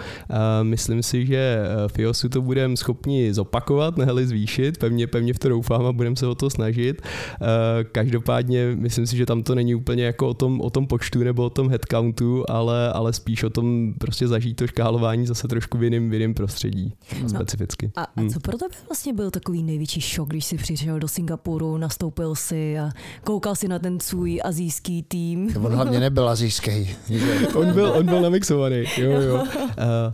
Myslím 0.62 1.04
si, 1.04 1.25
že 1.25 1.38
eh, 1.38 1.88
v 1.88 2.00
IOSu 2.00 2.30
to 2.30 2.42
budeme 2.42 2.78
schopni 2.78 3.34
zopakovat, 3.34 3.98
nehli 3.98 4.28
zvýšit, 4.28 4.78
pevně, 4.78 5.08
pevně 5.08 5.34
v 5.34 5.40
to 5.40 5.50
doufám 5.50 5.86
a 5.86 5.92
budeme 5.92 6.16
se 6.16 6.28
o 6.28 6.36
to 6.36 6.50
snažit. 6.50 7.02
Eh, 7.02 7.84
každopádně 7.84 8.75
myslím 8.75 9.08
si, 9.08 9.18
že 9.18 9.25
tam 9.25 9.44
to 9.44 9.56
není 9.56 9.75
úplně 9.75 10.04
jako 10.04 10.28
o 10.28 10.34
tom, 10.34 10.62
o 10.62 10.70
tom 10.70 10.88
počtu 10.88 11.20
nebo 11.20 11.46
o 11.46 11.50
tom 11.50 11.70
headcountu, 11.70 12.44
ale, 12.50 12.94
ale 12.94 13.14
spíš 13.14 13.44
o 13.44 13.50
tom 13.50 13.94
prostě 14.00 14.28
zažít 14.28 14.58
to 14.58 14.68
škálování 14.68 15.28
zase 15.28 15.48
trošku 15.48 15.78
v 15.78 15.84
jiném, 15.84 16.10
v 16.10 16.14
jiném 16.14 16.34
prostředí 16.34 16.94
no. 17.22 17.30
specificky. 17.30 17.92
A, 17.96 18.04
a 18.04 18.22
hmm. 18.22 18.30
co 18.30 18.40
pro 18.40 18.58
tebe 18.58 18.75
vlastně 18.90 19.14
byl 19.14 19.32
takový 19.32 19.64
největší 19.64 20.02
šok, 20.02 20.30
když 20.30 20.46
jsi 20.46 20.58
přišel 20.58 21.00
do 21.00 21.08
Singapuru, 21.08 21.78
nastoupil 21.78 22.36
si 22.36 22.80
a 22.80 22.90
koukal 23.24 23.56
si 23.56 23.68
na 23.68 23.80
ten 23.80 24.00
svůj 24.00 24.42
azijský 24.44 25.04
tým, 25.04 25.35
tým. 25.36 25.65
On 25.65 25.74
hlavně 25.74 26.00
nebyl 26.00 26.30
azijský. 26.30 26.96
on, 27.56 27.74
byl, 27.74 27.94
on 27.98 28.06
byl 28.06 28.22
namixovaný, 28.22 28.84
jo, 28.98 29.12
jo. 29.12 29.36
Uh, 29.36 29.44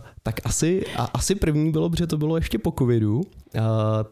tak 0.22 0.40
asi, 0.44 0.84
a, 0.96 1.04
asi 1.14 1.34
první 1.34 1.72
bylo, 1.72 1.90
protože 1.90 2.06
to 2.06 2.18
bylo 2.18 2.36
ještě 2.36 2.58
po 2.58 2.74
covidu, 2.78 3.16
uh, 3.16 3.22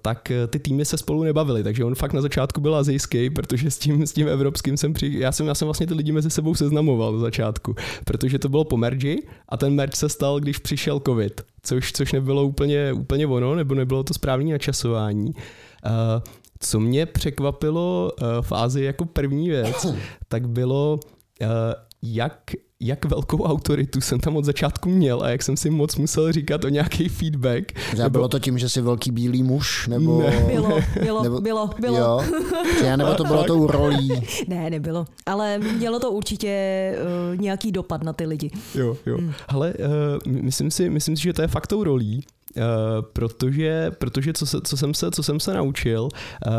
tak 0.03 0.33
ty 0.49 0.59
týmy 0.59 0.85
se 0.85 0.97
spolu 0.97 1.23
nebavily, 1.23 1.63
takže 1.63 1.85
on 1.85 1.95
fakt 1.95 2.13
na 2.13 2.21
začátku 2.21 2.61
byl 2.61 2.75
azijský, 2.75 3.31
protože 3.31 3.71
s 3.71 3.79
tím, 3.79 4.07
s 4.07 4.13
tím 4.13 4.29
evropským 4.29 4.77
jsem 4.77 4.93
při... 4.93 5.19
Já 5.19 5.33
jsem, 5.33 5.47
já 5.47 5.55
jsem 5.55 5.67
vlastně 5.67 5.87
ty 5.87 5.95
lidi 5.95 6.13
mezi 6.13 6.31
sebou 6.31 6.55
seznamoval 6.55 7.13
na 7.13 7.19
začátku, 7.19 7.75
protože 8.05 8.39
to 8.39 8.49
bylo 8.49 8.65
po 8.65 8.77
merži 8.77 9.23
a 9.49 9.57
ten 9.57 9.75
merge 9.75 9.97
se 9.97 10.09
stal, 10.09 10.41
když 10.41 10.59
přišel 10.59 11.01
covid, 11.07 11.41
což, 11.63 11.93
což 11.93 12.13
nebylo 12.13 12.45
úplně, 12.45 12.93
úplně 12.93 13.27
ono, 13.27 13.55
nebo 13.55 13.75
nebylo 13.75 14.03
to 14.05 14.15
správné 14.15 14.53
načasování. 14.53 15.33
Uh, 15.87 16.23
co 16.61 16.81
mě 16.81 17.07
překvapilo 17.07 18.13
uh, 18.23 18.29
v 18.41 18.53
Ázii 18.53 18.87
jako 18.87 19.05
první 19.05 19.49
věc, 19.49 19.87
tak 20.29 20.49
bylo, 20.49 21.01
uh, 21.43 21.49
jak 22.03 22.53
jak 22.83 23.05
velkou 23.05 23.43
autoritu 23.43 24.01
jsem 24.01 24.21
tam 24.21 24.37
od 24.37 24.45
začátku 24.45 24.89
měl 24.89 25.23
a 25.23 25.29
jak 25.29 25.43
jsem 25.43 25.57
si 25.57 25.71
moc 25.71 25.97
musel 25.97 26.33
říkat 26.33 26.65
o 26.65 26.69
nějaký 26.69 27.09
feedback. 27.09 27.73
Já 27.93 28.05
nebo... 28.05 28.11
Bylo 28.11 28.29
to 28.29 28.39
tím, 28.39 28.59
že 28.59 28.69
jsi 28.69 28.81
velký 28.81 29.11
bílý 29.11 29.43
muž? 29.43 29.89
Nebo... 29.89 30.23
Ne. 30.23 30.45
Bylo, 30.53 30.81
bylo, 31.03 31.23
nebo... 31.23 31.41
bylo, 31.41 31.71
bylo. 31.81 31.99
Jo? 31.99 32.21
Já 32.85 32.97
nebo 32.97 33.15
to 33.15 33.25
bylo 33.25 33.45
tou 33.45 33.67
rolí? 33.67 34.09
Ne, 34.49 34.71
nebylo. 34.71 35.07
Ale 35.27 35.59
mělo 35.59 36.01
to 36.01 36.11
určitě 36.11 36.95
uh, 37.33 37.41
nějaký 37.41 37.73
dopad 37.73 38.03
na 38.03 38.13
ty 38.13 38.27
lidi. 38.27 38.51
Jo, 38.75 38.97
jo. 39.07 39.19
Hmm. 39.19 39.33
Ale 39.49 39.75
uh, 40.27 40.33
myslím, 40.33 40.71
si, 40.71 40.91
myslím 40.91 41.17
si, 41.17 41.23
že 41.23 41.33
to 41.33 41.43
je 41.43 41.49
fakt 41.49 41.67
tou 41.67 41.85
rolí, 41.85 42.25
protože, 43.13 43.91
protože 43.99 44.33
co, 44.33 44.47
se, 44.47 44.61
co, 44.61 44.77
jsem 44.77 44.95
se, 44.95 45.11
co 45.11 45.23
jsem 45.23 45.41
se 45.41 45.55
naučil, 45.55 46.03
uh, 46.03 46.53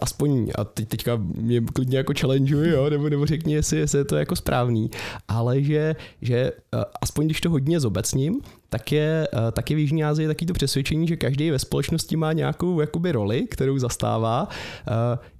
aspoň, 0.00 0.50
a 0.58 0.64
teď, 0.64 0.88
teďka 0.88 1.16
mě 1.16 1.60
klidně 1.60 1.98
jako 1.98 2.12
challenge, 2.20 2.70
jo, 2.70 2.90
nebo, 2.90 3.08
nebo 3.08 3.26
řekni, 3.26 3.54
jestli, 3.54 3.78
jestli 3.78 3.98
je 3.98 4.04
to 4.04 4.16
jako 4.16 4.36
správný, 4.36 4.90
ale 5.28 5.62
že, 5.62 5.96
že 6.22 6.52
uh, 6.74 6.82
aspoň 7.00 7.26
když 7.26 7.40
to 7.40 7.50
hodně 7.50 7.80
zobecním, 7.80 8.40
tak 8.68 8.92
je, 8.92 9.28
tak 9.52 9.70
je 9.70 9.76
v 9.76 9.80
Jižní 9.80 10.04
Asii 10.04 10.26
taky 10.26 10.46
to 10.46 10.52
přesvědčení, 10.52 11.08
že 11.08 11.16
každý 11.16 11.50
ve 11.50 11.58
společnosti 11.58 12.16
má 12.16 12.32
nějakou 12.32 12.80
jakoby 12.80 13.12
roli, 13.12 13.46
kterou 13.50 13.78
zastává, 13.78 14.48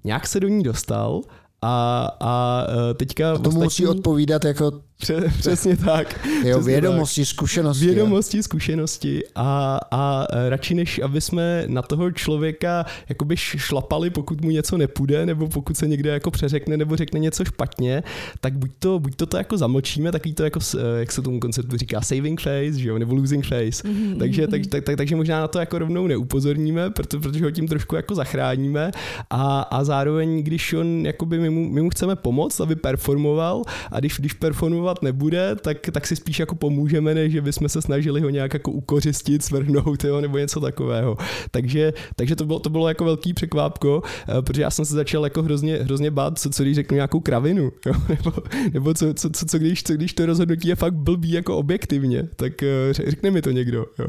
nějak 0.05 0.27
se 0.27 0.41
do 0.41 0.49
ní 0.49 0.63
dostal 0.63 1.21
a, 1.67 2.11
a 2.21 2.67
teďka... 2.95 3.33
A 3.33 3.35
to 3.35 3.41
ostatní... 3.41 3.63
musí 3.63 3.87
odpovídat 3.87 4.45
jako 4.45 4.73
Přesně 5.39 5.77
tak. 5.77 6.27
Jo, 6.45 6.57
Přesně 6.57 6.73
vědomosti, 6.73 7.21
tak. 7.21 7.29
zkušenosti. 7.29 7.85
Vědomosti, 7.85 8.43
zkušenosti 8.43 9.23
a, 9.35 9.81
a 9.91 10.27
radši 10.49 10.75
než, 10.75 10.99
aby 10.99 11.21
jsme 11.21 11.65
na 11.67 11.83
toho 11.83 12.11
člověka 12.11 12.87
jakoby 13.09 13.37
šlapali, 13.37 14.11
pokud 14.11 14.41
mu 14.41 14.51
něco 14.51 14.77
nepůjde, 14.77 15.27
nebo 15.27 15.49
pokud 15.49 15.77
se 15.77 15.89
někde 15.89 16.11
jako 16.11 16.31
přeřekne, 16.31 16.77
nebo 16.77 16.97
řekne 16.97 17.21
něco 17.21 17.45
špatně, 17.45 18.03
tak 18.41 18.59
buď 18.59 18.71
to, 18.79 18.99
buď 18.99 19.17
to, 19.17 19.27
to 19.27 19.37
jako 19.37 19.59
zamlčíme, 19.59 20.13
takový 20.13 20.35
to 20.35 20.45
jako, 20.45 20.61
jak 20.99 21.13
se 21.13 21.23
tomu 21.23 21.41
konceptu 21.41 21.77
říká, 21.77 22.01
saving 22.01 22.41
face, 22.41 22.79
že 22.79 22.89
jo, 22.89 22.99
nebo 22.99 23.15
losing 23.15 23.47
face. 23.47 23.89
Mm-hmm. 23.89 24.19
Takže, 24.19 24.47
tak, 24.47 24.67
tak, 24.67 24.85
tak, 24.85 24.97
takže 24.97 25.17
možná 25.17 25.41
na 25.41 25.49
to 25.49 25.59
jako 25.59 25.79
rovnou 25.79 26.07
neupozorníme, 26.07 26.91
proto, 26.91 27.21
protože 27.21 27.45
ho 27.45 27.51
tím 27.51 27.69
trošku 27.69 27.97
jako 27.97 28.15
zachráníme 28.15 28.91
a, 29.31 29.61
a 29.61 29.85
zároveň, 29.85 30.43
když 30.43 30.73
on, 30.73 31.07
jakoby 31.07 31.39
my 31.39 31.51
mu, 31.57 31.69
my 31.69 31.83
mu 31.83 31.91
chceme 31.91 32.17
pomoct, 32.17 32.61
aby 32.61 32.77
performoval 32.77 33.63
a 33.91 34.01
když, 34.01 34.19
když 34.19 34.33
performoval 34.33 34.87
fungovat 34.87 35.03
nebude, 35.03 35.57
tak, 35.57 35.79
tak 35.93 36.07
si 36.07 36.17
spíš 36.17 36.39
jako 36.39 36.55
pomůžeme, 36.55 37.15
než 37.15 37.33
že 37.33 37.41
bychom 37.41 37.69
se 37.69 37.83
snažili 37.83 38.21
ho 38.21 38.31
nějak 38.31 38.55
jako 38.55 38.71
ukořistit, 38.71 39.43
svrhnout 39.43 40.05
jo, 40.05 40.21
nebo 40.21 40.39
něco 40.39 40.61
takového. 40.61 41.17
Takže, 41.51 41.93
takže 42.17 42.37
to, 42.37 42.45
bylo, 42.47 42.59
to 42.59 42.71
bylo 42.71 42.89
jako 42.89 43.05
velký 43.05 43.35
překvápko, 43.35 44.03
eh, 44.29 44.43
protože 44.43 44.63
já 44.63 44.71
jsem 44.71 44.85
se 44.85 44.95
začal 44.95 45.25
jako 45.25 45.43
hrozně, 45.43 45.77
hrozně 45.77 46.11
bát, 46.11 46.39
co, 46.39 46.51
co 46.51 46.63
když 46.63 46.75
řeknu 46.75 46.95
nějakou 46.95 47.21
kravinu, 47.21 47.73
jo, 47.87 47.93
nebo, 48.09 48.33
nebo 48.73 48.95
co, 48.95 49.15
co, 49.15 49.31
co, 49.31 49.47
co, 49.47 49.59
když, 49.59 49.83
co 49.83 49.95
když 49.95 50.15
to 50.15 50.27
rozhodnutí 50.27 50.69
je 50.69 50.77
fakt 50.77 50.95
blbý 50.95 51.31
jako 51.31 51.57
objektivně, 51.57 52.29
tak 52.37 52.63
eh, 52.63 52.93
řekne 52.93 53.31
mi 53.31 53.43
to 53.43 53.51
někdo. 53.51 53.87
Jo. 53.99 54.07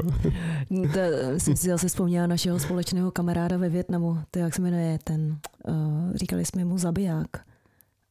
To, 0.70 1.00
jsem 1.38 1.56
si 1.56 1.68
zase 1.68 1.88
vzpomněla 1.88 2.26
našeho 2.26 2.58
společného 2.58 3.10
kamaráda 3.10 3.56
ve 3.56 3.68
Větnamu, 3.68 4.18
to 4.30 4.38
jak 4.38 4.54
se 4.54 4.62
jmenuje 4.62 4.98
ten, 5.04 5.38
říkali 6.14 6.44
jsme 6.44 6.64
mu 6.64 6.78
zabiják. 6.78 7.28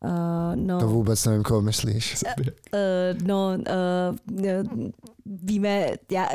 Uh, 0.04 0.56
no, 0.56 0.80
to 0.80 0.88
vůbec 0.88 1.26
nevím, 1.26 1.44
koho 1.44 1.62
myslíš. 1.62 2.24
Uh, 2.40 2.46
uh, 2.48 3.28
no, 3.28 3.58
uh, 3.58 4.90
víme, 5.26 5.88
já, 6.12 6.30
uh, 6.30 6.32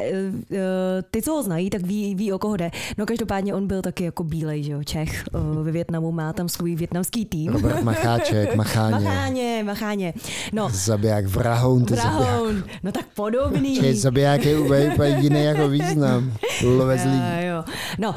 ty, 1.11 1.23
co 1.23 1.33
ho 1.33 1.43
znají, 1.43 1.71
tak 1.71 1.83
ví, 1.83 2.15
ví, 2.15 2.33
o 2.33 2.39
koho 2.39 2.57
jde. 2.57 2.71
No 2.99 3.07
každopádně 3.07 3.55
on 3.55 3.67
byl 3.67 3.83
taky 3.83 4.05
jako 4.05 4.25
bílej, 4.25 4.63
že 4.63 4.73
jo, 4.73 4.85
Čech 4.85 5.25
uh, 5.35 5.65
ve 5.65 5.73
Větnamu, 5.73 6.13
má 6.13 6.33
tam 6.33 6.49
svůj 6.49 6.77
větnamský 6.77 7.25
tým. 7.25 7.53
Robert 7.53 7.83
Macháček, 7.83 8.55
Macháně. 8.57 8.95
Macháně, 8.95 9.63
Macháně. 9.67 10.15
No. 10.53 10.69
Zabiják, 10.73 11.27
Vrahoun, 11.27 11.85
ty 11.85 11.95
Vrahoun, 11.95 12.57
zabiják. 12.57 12.83
no 12.83 12.93
tak 12.93 13.07
podobný. 13.15 13.77
Čej, 13.77 13.95
zabiják 13.95 14.45
je 14.45 14.59
úplně 14.59 15.19
jiný 15.21 15.45
jako 15.45 15.69
význam. 15.69 16.33
Lovezlí. 16.65 17.19
Jo, 17.41 17.55
jo. 17.57 17.65
No, 17.99 18.11
uh, 18.11 18.17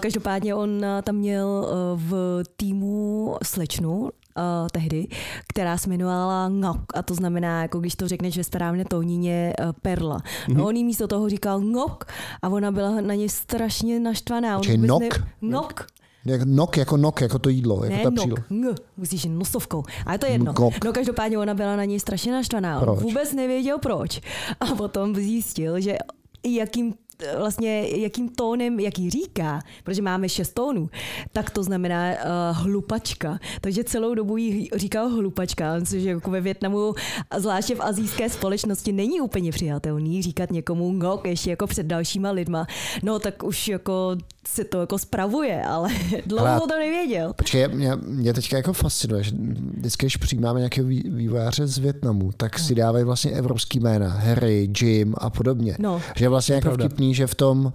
každopádně 0.00 0.54
on 0.54 0.86
tam 1.02 1.14
měl 1.16 1.46
uh, 1.46 2.00
v 2.00 2.42
týmu 2.56 3.36
slečnu, 3.42 4.10
uh, 4.36 4.68
tehdy, 4.72 5.08
která 5.48 5.78
se 5.78 5.88
jmenovala 5.88 6.48
Ngok 6.48 6.82
a 6.94 7.02
to 7.02 7.14
znamená, 7.14 7.62
jako 7.62 7.80
když 7.80 7.94
to 7.94 8.08
řekneš 8.08 8.36
ve 8.36 8.44
správné 8.44 8.84
tónině, 8.84 9.52
uh, 9.60 9.72
perla. 9.82 10.18
Mm-hmm. 10.18 10.56
No 10.56 10.66
on 10.66 10.76
jí 10.76 10.84
místo 10.84 11.08
toho 11.08 11.28
říkal 11.28 11.60
Ngok 11.60 12.04
a 12.42 12.48
ona 12.48 12.72
byla 12.72 13.00
na 13.00 13.14
ně 13.14 13.28
strašně 13.28 14.00
naštvaná. 14.00 14.60
Čiže 14.60 14.76
nok? 14.76 15.02
Ne... 15.02 15.08
Nok. 15.42 15.86
Jak 16.24 16.42
nok, 16.42 16.76
jako 16.76 16.96
nok, 16.96 17.20
jako 17.20 17.38
to 17.38 17.48
jídlo, 17.48 17.84
jako 17.84 17.96
ne, 17.96 18.02
ta 18.02 18.10
nok, 18.10 18.50
ng, 18.50 18.80
musíš 18.96 19.24
nosovkou. 19.28 19.82
Ale 20.06 20.18
to 20.18 20.26
je 20.26 20.32
jedno. 20.32 20.52
Ngok. 20.52 20.84
No 20.84 20.92
každopádně 20.92 21.38
ona 21.38 21.54
byla 21.54 21.76
na 21.76 21.84
něj 21.84 22.00
strašně 22.00 22.32
naštvaná. 22.32 22.80
On 22.80 22.84
proč? 22.84 23.00
vůbec 23.00 23.32
nevěděl 23.32 23.78
proč. 23.78 24.20
A 24.60 24.66
potom 24.66 25.14
zjistil, 25.14 25.80
že 25.80 25.96
jakým 26.44 26.94
vlastně 27.38 27.88
jakým 27.88 28.28
tónem, 28.28 28.80
jaký 28.80 29.10
říká, 29.10 29.60
protože 29.84 30.02
máme 30.02 30.28
šest 30.28 30.54
tónů, 30.54 30.90
tak 31.32 31.50
to 31.50 31.62
znamená 31.62 32.10
uh, 32.10 32.58
hlupačka. 32.58 33.38
Takže 33.60 33.84
celou 33.84 34.14
dobu 34.14 34.36
jí 34.36 34.68
říkal 34.74 35.08
hlupačka, 35.08 35.80
což 35.80 36.02
jako 36.02 36.30
ve 36.30 36.40
Větnamu, 36.40 36.94
zvláště 37.36 37.74
v 37.74 37.82
azijské 37.82 38.30
společnosti, 38.30 38.92
není 38.92 39.20
úplně 39.20 39.52
přijatelný 39.52 40.22
říkat 40.22 40.50
někomu 40.50 40.92
ngok 40.92 41.26
ještě 41.26 41.50
jako 41.50 41.66
před 41.66 41.86
dalšíma 41.86 42.30
lidma. 42.30 42.66
No 43.02 43.18
tak 43.18 43.42
už 43.42 43.68
jako 43.68 44.16
se 44.48 44.64
to 44.64 44.80
jako 44.80 44.98
spravuje, 44.98 45.62
ale 45.62 45.88
dlouho 46.26 46.46
ale, 46.46 46.60
to 46.60 46.78
nevěděl. 46.78 47.32
Počkej, 47.32 47.68
mě, 47.68 47.96
mě 47.96 48.34
teďka 48.34 48.56
jako 48.56 48.72
fascinuje, 48.72 49.22
že 49.22 49.32
vždycky, 49.76 50.06
když 50.06 50.16
přijímáme 50.16 50.60
nějakého 50.60 50.86
vývojáře 50.88 51.66
z 51.66 51.78
Větnamu, 51.78 52.32
tak 52.36 52.58
no. 52.58 52.64
si 52.64 52.74
dávají 52.74 53.04
vlastně 53.04 53.30
evropský 53.30 53.80
jména, 53.80 54.08
Harry, 54.08 54.70
Jim 54.80 55.14
a 55.18 55.30
podobně. 55.30 55.76
No, 55.78 56.02
že 56.16 56.28
vlastně 56.28 56.54
jako 56.54 56.70
vtipný, 56.70 57.11
že 57.14 57.26
v 57.26 57.34
tom, 57.34 57.72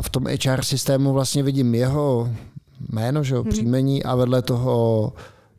v 0.00 0.10
tom 0.10 0.24
HR 0.26 0.62
systému 0.62 1.12
vlastně 1.12 1.42
vidím 1.42 1.74
jeho 1.74 2.30
jméno, 2.92 3.22
že 3.24 3.34
jo, 3.34 3.42
hmm. 3.42 3.50
příjmení 3.50 4.02
a 4.02 4.14
vedle 4.14 4.42
toho 4.42 5.12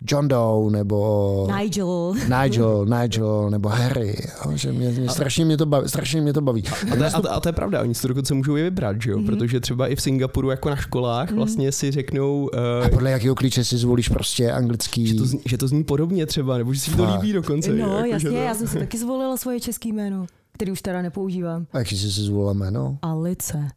John 0.08 0.28
Doe 0.28 0.72
nebo 0.72 1.48
Nigel, 1.60 2.14
Nigel, 2.42 2.86
Nigel 2.86 3.50
nebo 3.50 3.70
Harry. 3.70 4.16
Jo, 4.46 4.52
že 4.58 4.72
mě, 4.72 4.90
mě, 4.90 5.10
strašně, 5.10 5.46
mě 5.46 5.58
to 5.58 5.66
baví, 5.66 5.90
strašně 5.90 6.22
mě 6.22 6.34
to 6.34 6.42
baví. 6.42 6.64
A 6.92 6.96
to, 6.96 7.04
je, 7.04 7.10
a, 7.10 7.22
to, 7.22 7.34
a 7.34 7.40
to 7.40 7.50
je 7.50 7.54
pravda, 7.54 7.82
oni 7.82 7.96
si 7.96 8.02
to 8.02 8.08
dokonce 8.08 8.34
můžou 8.34 8.58
i 8.58 8.64
vybrat, 8.64 9.02
že 9.02 9.12
jo? 9.12 9.18
Mm-hmm. 9.18 9.26
protože 9.26 9.60
třeba 9.60 9.88
i 9.88 9.96
v 9.96 10.02
Singapuru 10.02 10.50
jako 10.50 10.70
na 10.70 10.76
školách 10.76 11.32
mm-hmm. 11.32 11.36
vlastně 11.36 11.72
si 11.72 11.92
řeknou... 11.92 12.50
Uh, 12.54 12.86
a 12.86 12.90
podle 12.90 13.12
jakého 13.12 13.36
klíče 13.36 13.64
si 13.64 13.78
zvolíš 13.78 14.10
prostě 14.10 14.52
anglický... 14.52 15.08
Že 15.08 15.16
to, 15.16 15.26
zní, 15.26 15.42
že 15.46 15.58
to 15.58 15.68
zní 15.68 15.84
podobně 15.84 16.26
třeba, 16.26 16.58
nebo 16.58 16.74
že 16.74 16.80
si 16.80 16.92
to 16.92 17.06
líbí 17.14 17.34
dokonce. 17.34 17.72
No 17.72 17.98
jako, 17.98 18.08
jasně, 18.10 18.30
to... 18.30 18.36
já 18.36 18.54
jsem 18.54 18.68
si 18.68 18.80
taky 18.80 18.98
zvolila 18.98 19.38
svoje 19.38 19.60
české 19.60 19.90
jméno, 19.90 20.26
který 20.62 20.72
už 20.72 20.82
teda 20.82 21.01
nepoužívám. 21.01 21.68
A 21.74 21.80
jak 21.80 21.88
jsi 21.88 21.98
si 21.98 22.22
zvolila 22.22 22.53
jméno? 22.53 22.98
Alice. 23.01 23.68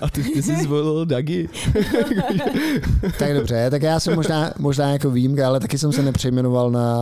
A 0.00 0.10
ty, 0.10 0.22
ty 0.22 0.42
jsi 0.42 0.56
zvolil 0.56 1.06
Dagi. 1.06 1.48
tak 3.18 3.34
dobře, 3.34 3.70
tak 3.70 3.82
já 3.82 4.00
jsem 4.00 4.14
možná, 4.14 4.54
možná 4.58 4.92
jako 4.92 5.10
výjimka, 5.10 5.46
ale 5.46 5.60
taky 5.60 5.78
jsem 5.78 5.92
se 5.92 6.02
nepřejmenoval 6.02 6.70
na 6.70 7.00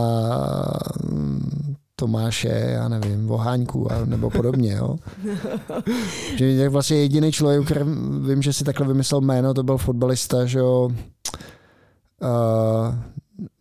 mm, 1.03 1.75
Tomáše, 1.95 2.65
já 2.73 2.87
nevím, 2.87 3.27
Voháňku 3.27 3.91
a, 3.91 4.05
nebo 4.05 4.29
podobně. 4.29 4.73
Jo. 4.73 4.95
že 6.35 6.69
vlastně 6.69 6.97
jediný 6.97 7.31
člověk, 7.31 7.65
který 7.65 7.85
vím, 8.27 8.41
že 8.41 8.53
si 8.53 8.63
takhle 8.63 8.87
vymyslel 8.87 9.21
jméno, 9.21 9.53
to 9.53 9.63
byl 9.63 9.77
fotbalista, 9.77 10.45
že 10.45 10.59
jo, 10.59 10.89
uh, 12.21 12.95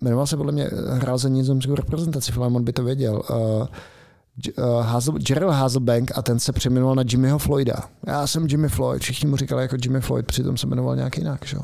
jmenoval 0.00 0.26
se 0.26 0.36
podle 0.36 0.52
mě, 0.52 0.70
hrál 0.90 1.18
za 1.18 1.28
nizozemskou 1.28 1.74
reprezentaci, 1.74 2.32
Flamon 2.32 2.64
by 2.64 2.72
to 2.72 2.84
věděl. 2.84 3.22
Uh, 3.30 3.66
uh, 4.58 4.80
Hazel, 4.80 5.14
Gerald 5.18 5.54
Hazelbank 5.54 6.10
a 6.14 6.22
ten 6.22 6.38
se 6.38 6.52
přejmenoval 6.52 6.94
na 6.94 7.04
Jimmyho 7.10 7.38
Floyda. 7.38 7.74
Já 8.06 8.26
jsem 8.26 8.46
Jimmy 8.46 8.68
Floyd, 8.68 9.02
všichni 9.02 9.28
mu 9.28 9.36
říkali 9.36 9.62
jako 9.62 9.76
Jimmy 9.82 10.00
Floyd, 10.00 10.26
přitom 10.26 10.56
se 10.56 10.66
jmenoval 10.66 10.96
nějak 10.96 11.18
jinak. 11.18 11.46
Že? 11.46 11.56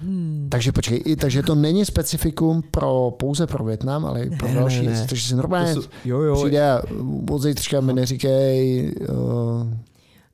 Hmm. 0.00 0.46
Takže 0.50 0.72
počkej, 0.72 1.02
i, 1.04 1.16
takže 1.16 1.42
to 1.42 1.54
není 1.54 1.84
specifikum 1.84 2.62
pro, 2.70 3.10
pouze 3.18 3.46
pro 3.46 3.64
Větnam, 3.64 4.06
ale 4.06 4.22
i 4.22 4.36
pro 4.36 4.48
ne, 4.48 4.54
další. 4.54 4.86
Ne, 4.86 4.92
ne. 4.92 5.06
Takže 5.08 5.28
si 5.28 5.34
normálně 5.34 5.74
jsou, 5.74 5.82
jo, 6.04 6.20
jo. 6.20 6.36
přijde 6.36 6.82
od 7.30 7.42
zítřka 7.42 7.80
mi 7.80 7.92
neříkej 7.92 8.92
uh, 9.08 9.16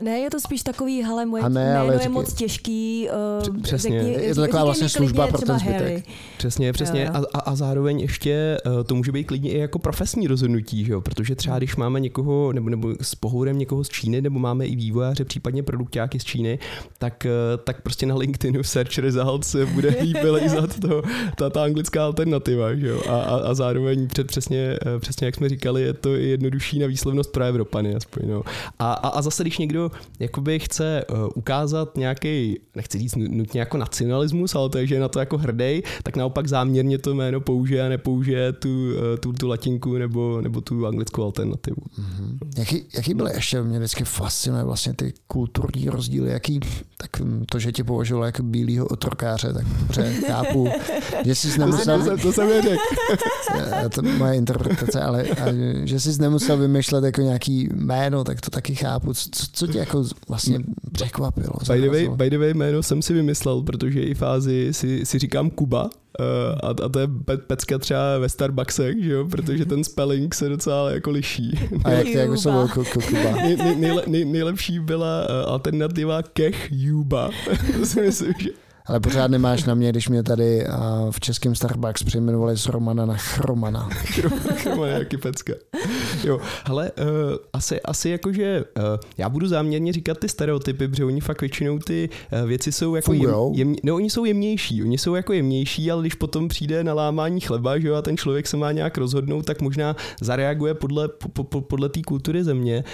Ne, 0.00 0.18
je 0.18 0.30
to 0.30 0.40
spíš 0.40 0.62
takový, 0.62 1.02
hele, 1.02 1.26
moje 1.26 1.42
A 1.42 1.48
ne, 1.48 1.64
jméno 1.64 1.80
ale 1.80 2.02
je 2.02 2.08
moc 2.08 2.34
těžký. 2.34 3.08
Uh, 3.48 3.62
Přesně. 3.62 3.96
Je 3.96 4.34
to 4.34 4.40
taková 4.40 4.64
vlastně 4.64 4.88
služba 4.88 5.26
pro 5.26 5.38
ten 5.38 5.58
zbytek. 5.58 6.04
Přesně, 6.38 6.72
přesně. 6.72 7.04
Jo, 7.04 7.10
A, 7.14 7.38
a, 7.38 7.40
a 7.40 7.54
zároveň 7.54 8.00
ještě 8.00 8.58
eh, 8.66 8.84
to 8.84 8.94
může 8.94 9.12
být 9.12 9.24
klidně 9.24 9.50
i 9.50 9.58
jako 9.58 9.78
profesní 9.78 10.26
rozhodnutí, 10.26 10.84
že 10.84 10.92
jo? 10.92 11.00
protože 11.00 11.34
třeba 11.34 11.58
když 11.58 11.76
máme 11.76 12.00
někoho, 12.00 12.52
nebo, 12.52 12.70
nebo 12.70 12.94
s 13.00 13.14
pohovorem 13.14 13.58
někoho 13.58 13.84
z 13.84 13.88
Číny, 13.88 14.22
nebo 14.22 14.38
máme 14.38 14.66
i 14.66 14.76
vývojáře, 14.76 15.24
případně 15.24 15.62
produktáky 15.62 16.20
z 16.20 16.24
Číny, 16.24 16.58
tak, 16.98 17.26
eh, 17.26 17.30
tak 17.64 17.82
prostě 17.82 18.06
na 18.06 18.14
LinkedInu 18.14 18.62
search 18.62 18.98
results 18.98 19.56
bude 19.72 19.88
líp 20.02 20.16
vylejzat 20.22 20.80
to, 20.80 21.02
ta, 21.36 21.50
ta 21.50 21.64
anglická 21.64 22.04
alternativa. 22.04 22.74
Že 22.74 22.88
jo? 22.88 23.02
A, 23.08 23.20
a, 23.20 23.36
a 23.36 23.54
zároveň 23.54 24.08
před, 24.08 24.26
přesně, 24.26 24.78
přesně 25.00 25.24
jak 25.26 25.34
jsme 25.34 25.48
říkali, 25.48 25.82
je 25.82 25.92
to 25.92 26.14
i 26.14 26.28
jednodušší 26.28 26.78
na 26.78 26.86
výslovnost 26.86 27.32
pro 27.32 27.44
Evropany 27.44 27.94
aspoň. 27.94 28.22
No. 28.28 28.42
A, 28.78 28.92
a, 28.92 29.08
a 29.08 29.22
zase, 29.22 29.42
když 29.42 29.58
někdo 29.58 29.89
jakoby 30.18 30.58
chce 30.58 31.04
uh, 31.10 31.18
ukázat 31.34 31.96
nějaký, 31.96 32.58
nechci 32.76 32.98
říct 32.98 33.16
nu- 33.16 33.28
nutně 33.28 33.60
jako 33.60 33.76
nacionalismus, 33.76 34.54
ale 34.54 34.68
to 34.68 34.78
je, 34.78 34.86
že 34.86 34.94
je 34.94 35.00
na 35.00 35.08
to 35.08 35.18
jako 35.18 35.38
hrdý, 35.38 35.82
tak 36.02 36.16
naopak 36.16 36.48
záměrně 36.48 36.98
to 36.98 37.14
jméno 37.14 37.40
použije 37.40 37.86
a 37.86 37.88
nepoužije 37.88 38.52
tu, 38.52 38.68
uh, 38.68 38.94
tu, 39.20 39.32
tu 39.32 39.48
latinku 39.48 39.98
nebo, 39.98 40.40
nebo 40.40 40.60
tu 40.60 40.86
anglickou 40.86 41.22
alternativu. 41.22 41.82
Jaký, 42.58 42.84
jaký 42.94 43.14
byly 43.14 43.32
ještě, 43.34 43.62
mě 43.62 43.78
vždycky 43.78 44.04
fascinuje 44.04 44.64
vlastně 44.64 44.94
ty 44.94 45.12
kulturní 45.26 45.88
rozdíly, 45.88 46.30
jaký, 46.30 46.60
tak 46.96 47.20
hm, 47.20 47.44
to, 47.50 47.58
že 47.58 47.72
tě 47.72 47.84
považoval 47.84 48.24
jako 48.24 48.42
bílýho 48.42 48.86
otrokáře, 48.86 49.52
tak 49.52 49.64
dobře, 49.80 50.14
chápu, 50.26 50.68
že 51.24 51.34
jsi 51.34 51.54
To 51.54 51.60
nemusel, 51.60 52.02
jsem, 52.02 52.18
to 52.18 52.32
jsem 52.32 52.48
neřekl. 52.48 52.82
Eh, 53.58 53.88
to 53.94 54.06
je 54.06 54.12
moje 54.12 54.34
interpretace, 54.34 55.00
ale 55.00 55.22
a, 55.22 55.44
že 55.84 56.00
jsi 56.00 56.22
nemusel 56.22 56.56
vymýšlet 56.56 57.04
jako 57.04 57.20
nějaký 57.20 57.68
jméno, 57.74 58.24
tak 58.24 58.40
to 58.40 58.50
taky 58.50 58.74
chápu. 58.74 59.14
Co, 59.14 59.30
co 59.52 59.66
tě 59.66 59.79
jako 59.80 60.04
vlastně 60.28 60.58
překvapilo? 60.92 61.52
By 61.72 61.80
the, 61.80 61.88
way, 61.88 62.08
by 62.08 62.30
the 62.30 62.38
way, 62.38 62.54
jméno 62.54 62.82
jsem 62.82 63.02
si 63.02 63.14
vymyslel, 63.14 63.62
protože 63.62 64.02
i 64.02 64.14
fázi 64.14 64.68
si, 64.72 65.06
si 65.06 65.18
říkám 65.18 65.50
Kuba, 65.50 65.84
uh, 65.84 65.90
a, 66.62 66.68
a 66.68 66.88
to 66.88 66.98
je 66.98 67.06
pe- 67.06 67.36
pecka 67.46 67.78
třeba 67.78 68.18
ve 68.18 68.28
Starbucksech, 68.28 69.02
že 69.02 69.12
jo, 69.12 69.24
protože 69.30 69.64
ten 69.64 69.84
spelling 69.84 70.34
se 70.34 70.48
docela 70.48 70.90
jako 70.90 71.10
liší. 71.10 71.58
A 71.84 71.90
jak 71.90 72.02
ty 72.02 72.12
jako 72.12 72.34
jako 72.50 72.84
Kuba? 72.84 73.30
Nej, 73.36 73.56
nej, 73.56 73.76
nejle, 73.76 74.02
nej, 74.06 74.24
nejlepší 74.24 74.80
byla 74.80 75.20
uh, 75.20 75.52
alternativa 75.52 76.22
Kech 76.22 76.68
Juba. 76.70 77.30
to 77.78 77.86
si 77.86 78.00
myslím, 78.00 78.34
že 78.38 78.50
Ale 78.90 79.00
pořád 79.00 79.30
nemáš 79.30 79.64
na 79.64 79.74
mě, 79.74 79.90
když 79.90 80.08
mě 80.08 80.22
tady 80.22 80.66
v 81.10 81.20
českém 81.20 81.54
Starbucks 81.54 82.02
přejmenovali 82.02 82.56
z 82.56 82.66
Romana 82.66 83.06
na 83.06 83.16
Chromana. 83.16 83.88
Chroma 84.54 84.86
nějaký 84.86 85.16
pecka. 85.16 85.52
Jo, 86.24 86.40
ale 86.64 86.90
uh, 86.90 87.06
asi, 87.52 87.80
asi 87.80 88.10
jakože 88.10 88.64
uh, 88.76 88.82
já 89.18 89.28
budu 89.28 89.48
záměrně 89.48 89.92
říkat 89.92 90.18
ty 90.18 90.28
stereotypy, 90.28 90.88
protože 90.88 91.04
oni 91.04 91.20
fakt 91.20 91.40
většinou 91.40 91.78
ty 91.78 92.08
uh, 92.32 92.48
věci 92.48 92.72
jsou 92.72 92.94
jako 92.94 93.12
jem, 93.12 93.34
jem, 93.52 93.74
no 93.84 93.94
oni 93.94 94.10
jsou 94.10 94.24
jemnější, 94.24 94.82
oni 94.82 94.98
jsou 94.98 95.14
jako 95.14 95.32
jemnější, 95.32 95.90
ale 95.90 96.02
když 96.02 96.14
potom 96.14 96.48
přijde 96.48 96.84
na 96.84 96.94
lámání 96.94 97.40
chleba, 97.40 97.78
že 97.78 97.88
jo, 97.88 97.94
a 97.94 98.02
ten 98.02 98.16
člověk 98.16 98.46
se 98.46 98.56
má 98.56 98.72
nějak 98.72 98.98
rozhodnout, 98.98 99.46
tak 99.46 99.60
možná 99.60 99.96
zareaguje 100.20 100.74
podle, 100.74 101.08
po, 101.08 101.44
po, 101.44 101.60
podle 101.60 101.88
té 101.88 102.00
kultury 102.02 102.44
země. 102.44 102.84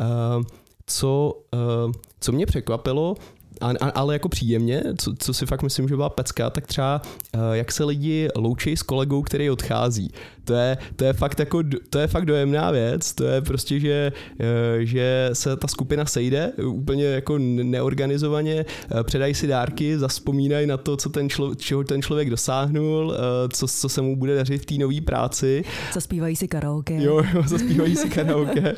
Uh, 0.00 0.44
co, 0.86 1.40
uh, 1.86 1.92
co 2.20 2.32
mě 2.32 2.46
překvapilo, 2.46 3.14
a, 3.60 3.70
a, 3.80 3.88
ale 3.88 4.14
jako 4.14 4.28
příjemně, 4.28 4.82
co, 4.98 5.14
co 5.18 5.34
si 5.34 5.46
fakt 5.46 5.62
myslím, 5.62 5.88
že 5.88 5.96
byla 5.96 6.08
pecka, 6.08 6.50
tak 6.50 6.66
třeba 6.66 7.02
uh, 7.34 7.40
jak 7.52 7.72
se 7.72 7.84
lidi 7.84 8.28
loučí 8.36 8.76
s 8.76 8.82
kolegou, 8.82 9.22
který 9.22 9.50
odchází. 9.50 10.10
To 10.44 10.54
je, 10.54 10.78
to 10.96 11.04
je 11.04 11.12
fakt 11.12 11.38
jako, 11.38 11.62
to 11.90 11.98
je 11.98 12.06
fakt 12.06 12.26
dojemná 12.26 12.70
věc, 12.70 13.14
to 13.14 13.24
je 13.24 13.40
prostě, 13.40 13.80
že, 13.80 14.12
uh, 14.40 14.46
že 14.80 15.30
se 15.32 15.56
ta 15.56 15.68
skupina 15.68 16.06
sejde 16.06 16.52
úplně 16.66 17.04
jako 17.04 17.38
ne- 17.38 17.64
neorganizovaně, 17.64 18.64
uh, 18.94 19.02
předají 19.02 19.34
si 19.34 19.46
dárky, 19.46 19.98
zaspomínají 19.98 20.66
na 20.66 20.76
to, 20.76 20.96
co 20.96 21.10
ten 21.10 21.30
člo, 21.30 21.54
čeho 21.54 21.84
ten 21.84 22.02
člověk 22.02 22.30
dosáhnul, 22.30 23.06
uh, 23.06 23.14
co, 23.52 23.68
co 23.68 23.88
se 23.88 24.02
mu 24.02 24.16
bude 24.16 24.36
dařit 24.36 24.62
v 24.62 24.66
té 24.66 24.74
nové 24.74 25.00
práci 25.00 25.64
Zaspívají 25.92 26.36
si 26.36 26.48
karaoke. 26.48 27.02
Jo, 27.02 27.22
jo, 27.34 27.42
zaspívají 27.46 27.96
si 27.96 28.10
karaoke. 28.10 28.76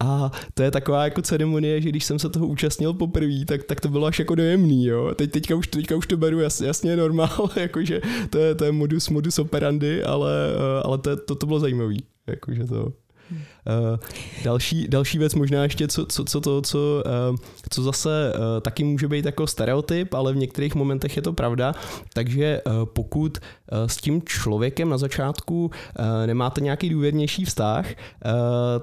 A 0.00 0.32
to 0.54 0.62
je 0.62 0.70
taková 0.70 1.04
jako 1.04 1.22
ceremonie, 1.22 1.80
že 1.80 1.88
když 1.88 2.04
jsem 2.04 2.18
se 2.18 2.28
toho 2.28 2.46
účastnil 2.46 2.92
poprvé, 2.92 3.44
tak, 3.46 3.64
tak 3.64 3.80
to 3.80 3.88
bylo 3.88 4.10
až 4.14 4.18
jako 4.18 4.34
dojemný, 4.34 4.86
jo. 4.86 5.14
Teď, 5.14 5.30
teďka, 5.30 5.54
už, 5.54 5.66
teďka 5.66 5.96
už 5.96 6.06
to 6.06 6.16
beru 6.16 6.40
jasně, 6.40 6.66
jasně 6.66 6.96
normál, 6.96 7.50
jakože 7.56 8.00
to 8.30 8.38
je, 8.38 8.54
to 8.54 8.64
je 8.64 8.72
modus, 8.72 9.08
modus 9.08 9.38
operandi, 9.38 10.02
ale, 10.02 10.32
eh, 10.54 10.82
ale 10.84 10.98
to, 10.98 11.16
to, 11.16 11.34
to 11.34 11.46
bylo 11.46 11.60
zajímavý. 11.60 12.04
Jakože 12.26 12.64
to... 12.64 12.92
Uh, 13.30 13.98
další, 14.44 14.88
další 14.88 15.18
věc 15.18 15.34
možná 15.34 15.62
ještě, 15.62 15.88
co, 15.88 16.06
co, 16.06 16.24
co 16.24 16.40
to, 16.40 16.62
co, 16.62 17.04
uh, 17.30 17.36
co 17.70 17.82
zase 17.82 18.32
uh, 18.34 18.40
taky 18.60 18.84
může 18.84 19.08
být 19.08 19.24
jako 19.24 19.46
stereotyp, 19.46 20.14
ale 20.14 20.32
v 20.32 20.36
některých 20.36 20.74
momentech 20.74 21.16
je 21.16 21.22
to 21.22 21.32
pravda, 21.32 21.74
takže 22.12 22.60
pokud 22.84 23.38
s 23.86 23.96
tím 23.96 24.22
člověkem 24.22 24.88
na 24.88 24.98
začátku 24.98 25.70
nemáte 26.26 26.60
nějaký 26.60 26.90
důvěrnější 26.90 27.44
vztah, 27.44 27.86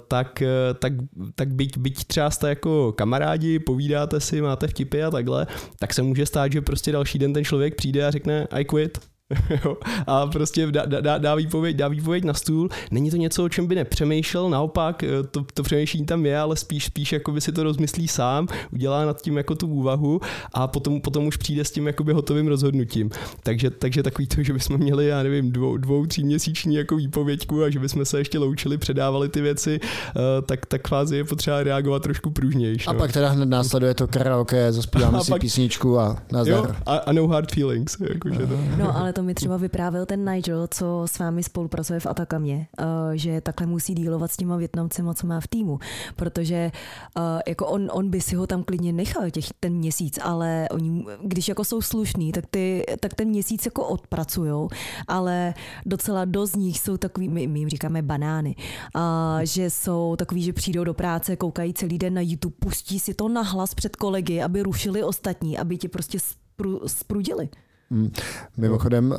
tak, 0.08 0.44
tak, 0.80 0.94
tak 1.36 1.54
byť, 1.54 1.78
byť 1.78 2.06
třeba 2.06 2.30
jste 2.30 2.50
jako 2.50 2.92
kamarádi, 2.92 3.60
povídáte 3.60 4.20
si, 4.20 4.42
máte 4.42 4.68
vtipy 4.68 5.04
a 5.04 5.12
takhle, 5.12 5.48
tak 5.80 5.94
se 5.94 6.02
může 6.02 6.26
stát, 6.26 6.52
že 6.52 6.62
prostě 6.62 6.92
další 6.92 7.20
den 7.20 7.34
ten 7.34 7.46
člověk 7.46 7.76
přijde 7.76 8.06
a 8.06 8.12
řekne 8.12 8.48
I 8.52 8.66
quit, 8.66 9.00
Jo, 9.65 9.78
a 10.08 10.28
prostě 10.28 10.67
dá, 10.72 10.86
dá, 10.86 11.17
dá, 11.17 11.36
výpověď, 11.36 11.76
dá 11.76 11.88
výpověď 11.88 12.24
na 12.24 12.34
stůl. 12.34 12.70
Není 12.91 13.12
to 13.12 13.17
něco, 13.17 13.44
o 13.44 13.50
čem 13.50 13.67
by 13.67 13.76
nepřemýšlel, 13.76 14.50
naopak 14.50 15.04
eh, 15.04 15.08
to, 15.32 15.46
to 15.54 15.63
přemýšlení 15.63 16.06
tam 16.06 16.26
je, 16.26 16.39
ale 16.39 16.56
spíš, 16.56 16.86
spíš 16.86 17.12
jako 17.12 17.32
by 17.32 17.41
si 17.41 17.52
to 17.52 17.63
rozmyslí 17.63 18.08
sám, 18.08 18.48
udělá 18.72 19.06
nad 19.06 19.22
tím 19.22 19.38
jako 19.38 19.56
tu 19.56 19.67
úvahu 19.67 20.20
a 20.54 20.67
potom, 20.67 21.02
potom 21.02 21.28
už 21.28 21.38
přijde 21.38 21.65
s 21.65 21.72
tím 21.72 21.88
jakoby 21.88 22.13
hotovým 22.13 22.48
rozhodnutím. 22.48 23.10
Takže, 23.44 23.70
takže 23.70 24.04
takový 24.04 24.28
to, 24.28 24.44
že 24.44 24.54
bychom 24.54 24.78
měli, 24.78 25.08
já 25.08 25.24
nevím, 25.24 25.52
dvou, 25.52 25.78
dvou 25.78 26.06
tří 26.06 26.24
měsíční 26.24 26.76
jako 26.76 26.96
výpověďku 26.96 27.63
a 27.63 27.70
že 27.70 27.80
bychom 27.80 28.06
se 28.06 28.17
ještě 28.17 28.39
loučili, 28.39 28.78
předávali 28.78 29.30
ty 29.30 29.41
věci, 29.41 29.80
eh, 29.84 30.41
tak, 30.41 30.65
tak 30.65 30.88
fázi 30.88 31.17
je 31.17 31.24
potřeba 31.24 31.63
reagovat 31.63 32.04
trošku 32.04 32.30
pružnější. 32.32 32.88
A 32.88 32.94
pak 32.94 33.12
teda 33.12 33.30
hned 33.30 33.50
následuje 33.50 33.94
to 33.94 34.08
karaoke, 34.08 34.72
zaspíváme 34.72 35.17
A 35.17 35.24
si 35.24 35.32
pak- 35.32 35.41
písničku 35.41 36.00
a 36.00 36.06
jo, 36.08 36.15
nazdar. 36.32 36.76
a, 36.86 36.96
a 36.96 37.12
no 37.13 37.28
hard 37.28 37.52
feelings. 37.52 37.98
Jakože 38.13 38.39
to. 38.48 38.58
No, 38.78 38.98
ale 38.98 39.13
to 39.13 39.21
mi 39.24 39.34
třeba 39.34 39.58
vyprávěl 39.58 40.06
ten 40.06 40.30
Nigel, 40.30 40.68
co 40.68 41.04
s 41.06 41.20
vámi 41.20 41.44
spolupracuje 41.44 42.00
v 42.00 42.06
Atakamě, 42.06 42.68
uh, 42.80 42.86
že 43.14 43.42
takhle 43.42 43.68
musí 43.68 43.94
dílovat 43.94 44.32
s 44.32 44.38
těma 44.38 44.58
Větnamcema, 44.58 45.14
co 45.14 45.28
má 45.28 45.40
v 45.40 45.48
týmu, 45.48 45.80
protože 46.16 46.72
uh, 47.18 47.24
jako 47.48 47.68
on, 47.68 47.90
on 47.94 48.10
by 48.10 48.22
si 48.22 48.36
ho 48.36 48.48
tam 48.48 48.64
klidně 48.64 48.94
nechal 48.94 49.30
těch, 49.30 49.46
ten 49.60 49.74
měsíc, 49.74 50.20
ale 50.22 50.68
oni, 50.72 51.06
když 51.24 51.48
jako 51.48 51.64
jsou 51.64 51.82
slušní, 51.82 52.32
tak, 52.32 52.46
ty, 52.50 52.86
tak 53.00 53.14
ten 53.14 53.28
měsíc 53.28 53.66
jako 53.66 53.88
odpracujou, 53.88 54.70
ale 55.08 55.54
docela 55.86 56.26
dost 56.26 56.52
z 56.52 56.56
nich 56.56 56.80
jsou 56.80 56.98
takový, 56.98 57.30
my, 57.30 57.48
my 57.48 57.60
jim 57.60 57.70
říkáme 57.70 58.02
banány, 58.02 58.56
uh, 58.96 59.02
že 59.44 59.70
jsou 59.70 60.16
takový, 60.16 60.44
že 60.44 60.54
přijdou 60.54 60.84
do 60.84 60.94
práce, 60.94 61.36
koukají 61.36 61.74
celý 61.74 61.98
den 61.98 62.14
na 62.14 62.22
YouTube, 62.22 62.56
pustí 62.60 63.00
si 63.00 63.14
to 63.14 63.30
na 63.30 63.42
hlas 63.42 63.74
před 63.74 63.96
kolegy, 63.96 64.42
aby 64.42 64.64
rušili 64.64 65.04
ostatní, 65.04 65.58
aby 65.58 65.78
tě 65.78 65.90
prostě 65.90 66.20
spru, 66.20 66.82
sprudili. 66.88 67.50
Mm. 67.92 68.12
Mimochodem, 68.58 69.14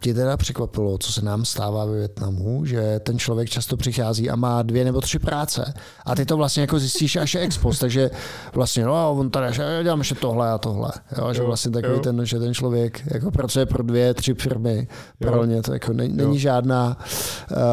Tě 0.00 0.14
teda 0.14 0.36
překvapilo, 0.36 0.98
co 0.98 1.12
se 1.12 1.24
nám 1.24 1.44
stává 1.44 1.84
ve 1.84 1.98
Větnamu, 1.98 2.64
že 2.64 3.00
ten 3.02 3.18
člověk 3.18 3.50
často 3.50 3.76
přichází 3.76 4.30
a 4.30 4.36
má 4.36 4.62
dvě 4.62 4.84
nebo 4.84 5.00
tři 5.00 5.18
práce. 5.18 5.74
A 6.06 6.14
ty 6.14 6.26
to 6.26 6.36
vlastně 6.36 6.60
jako 6.60 6.78
zjistíš 6.78 7.16
až 7.16 7.34
ex 7.34 7.58
post, 7.58 7.78
takže 7.78 8.10
vlastně, 8.54 8.84
no 8.84 9.12
on 9.12 9.30
tady, 9.30 9.46
já 9.58 9.82
dělám 9.82 9.98
ještě 9.98 10.14
tohle 10.14 10.50
a 10.50 10.58
tohle. 10.58 10.90
Jo, 11.18 11.32
že 11.32 11.40
Jo, 11.40 11.46
vlastně 11.46 11.70
takový 11.70 11.94
jo. 11.94 12.00
ten, 12.00 12.26
že 12.26 12.38
ten 12.38 12.54
člověk 12.54 13.02
jako 13.14 13.30
pracuje 13.30 13.66
pro 13.66 13.82
dvě, 13.82 14.14
tři 14.14 14.34
firmy. 14.34 14.88
Jo. 15.20 15.30
Pro 15.30 15.44
ně 15.44 15.62
to 15.62 15.72
jako 15.72 15.92
není, 15.92 16.16
není 16.16 16.38
žádná 16.38 16.98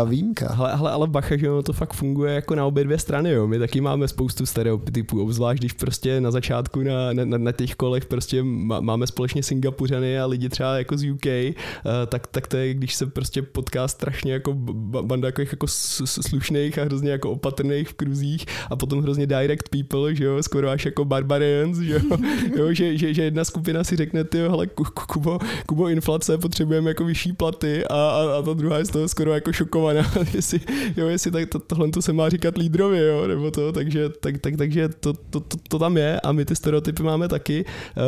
uh, 0.03 0.09
výjimka. 0.09 0.53
Hele, 0.53 0.75
hele, 0.75 0.91
ale 0.91 1.07
bacha, 1.07 1.37
že 1.37 1.49
ono 1.51 1.63
to 1.63 1.73
fakt 1.73 1.93
funguje 1.93 2.33
jako 2.35 2.55
na 2.55 2.65
obě 2.65 2.83
dvě 2.83 2.99
strany, 2.99 3.29
jo. 3.31 3.47
My 3.47 3.59
taky 3.59 3.81
máme 3.81 4.07
spoustu 4.07 4.45
stereotypů, 4.45 5.23
obzvlášť 5.23 5.59
když 5.59 5.73
prostě 5.73 6.21
na 6.21 6.31
začátku 6.31 6.79
na, 6.83 7.13
na, 7.13 7.37
na 7.37 7.51
těch 7.51 7.75
kolech 7.75 8.05
prostě 8.05 8.43
má- 8.43 8.79
máme 8.79 9.07
společně 9.07 9.43
Singapuřany 9.43 10.19
a 10.19 10.25
lidi 10.25 10.49
třeba 10.49 10.77
jako 10.77 10.97
z 10.97 11.11
UK, 11.11 11.25
uh, 11.25 12.00
tak, 12.05 12.27
tak 12.27 12.47
to 12.47 12.57
je, 12.57 12.73
když 12.73 12.95
se 12.95 13.05
prostě 13.05 13.41
potká 13.41 13.87
strašně 13.87 14.33
jako 14.33 14.53
ba- 14.53 15.01
banda 15.01 15.27
jako, 15.27 15.41
jako 15.41 15.67
slušných 16.05 16.79
a 16.79 16.83
hrozně 16.83 17.11
jako 17.11 17.31
opatrných 17.31 17.87
v 17.89 17.93
kruzích 17.93 18.45
a 18.69 18.75
potom 18.75 19.01
hrozně 19.01 19.27
direct 19.27 19.69
people, 19.69 20.15
že 20.15 20.23
jo, 20.25 20.43
skoro 20.43 20.69
až 20.69 20.85
jako 20.85 21.05
barbarians, 21.05 21.77
že 21.77 21.93
jo, 21.93 22.17
jo 22.55 22.73
že, 22.73 22.97
že, 22.97 23.13
že, 23.13 23.23
jedna 23.23 23.45
skupina 23.45 23.83
si 23.83 23.95
řekne, 23.95 24.23
ty 24.23 24.37
hele, 24.37 24.67
Ku- 24.67 24.83
Ku- 24.83 25.05
Kubo, 25.13 25.39
Kubo, 25.65 25.87
inflace, 25.87 26.37
potřebujeme 26.37 26.89
jako 26.89 27.05
vyšší 27.05 27.33
platy. 27.33 27.85
A, 27.85 27.93
a, 27.95 28.37
a 28.39 28.41
ta 28.41 28.53
druhá 28.53 28.77
je 28.77 28.85
z 28.85 28.89
toho 28.89 29.07
skoro 29.07 29.33
jako 29.33 29.53
šokovaná, 29.53 30.11
jestli, 30.33 30.59
jo, 30.97 31.07
jestli 31.07 31.31
tak 31.31 31.49
to, 31.49 31.59
tohle 31.59 31.89
to 31.89 32.01
se 32.01 32.13
má 32.13 32.29
říkat 32.29 32.57
lídrovi, 32.57 32.99
jo, 32.99 33.27
nebo 33.27 33.51
to, 33.51 33.71
takže, 33.71 34.09
tak, 34.09 34.37
tak, 34.37 34.57
takže 34.57 34.89
to, 34.89 35.13
to, 35.13 35.39
to, 35.39 35.57
to, 35.69 35.79
tam 35.79 35.97
je 35.97 36.19
a 36.19 36.31
my 36.31 36.45
ty 36.45 36.55
stereotypy 36.55 37.03
máme 37.03 37.27
taky. 37.27 37.65
Eh, 37.65 38.01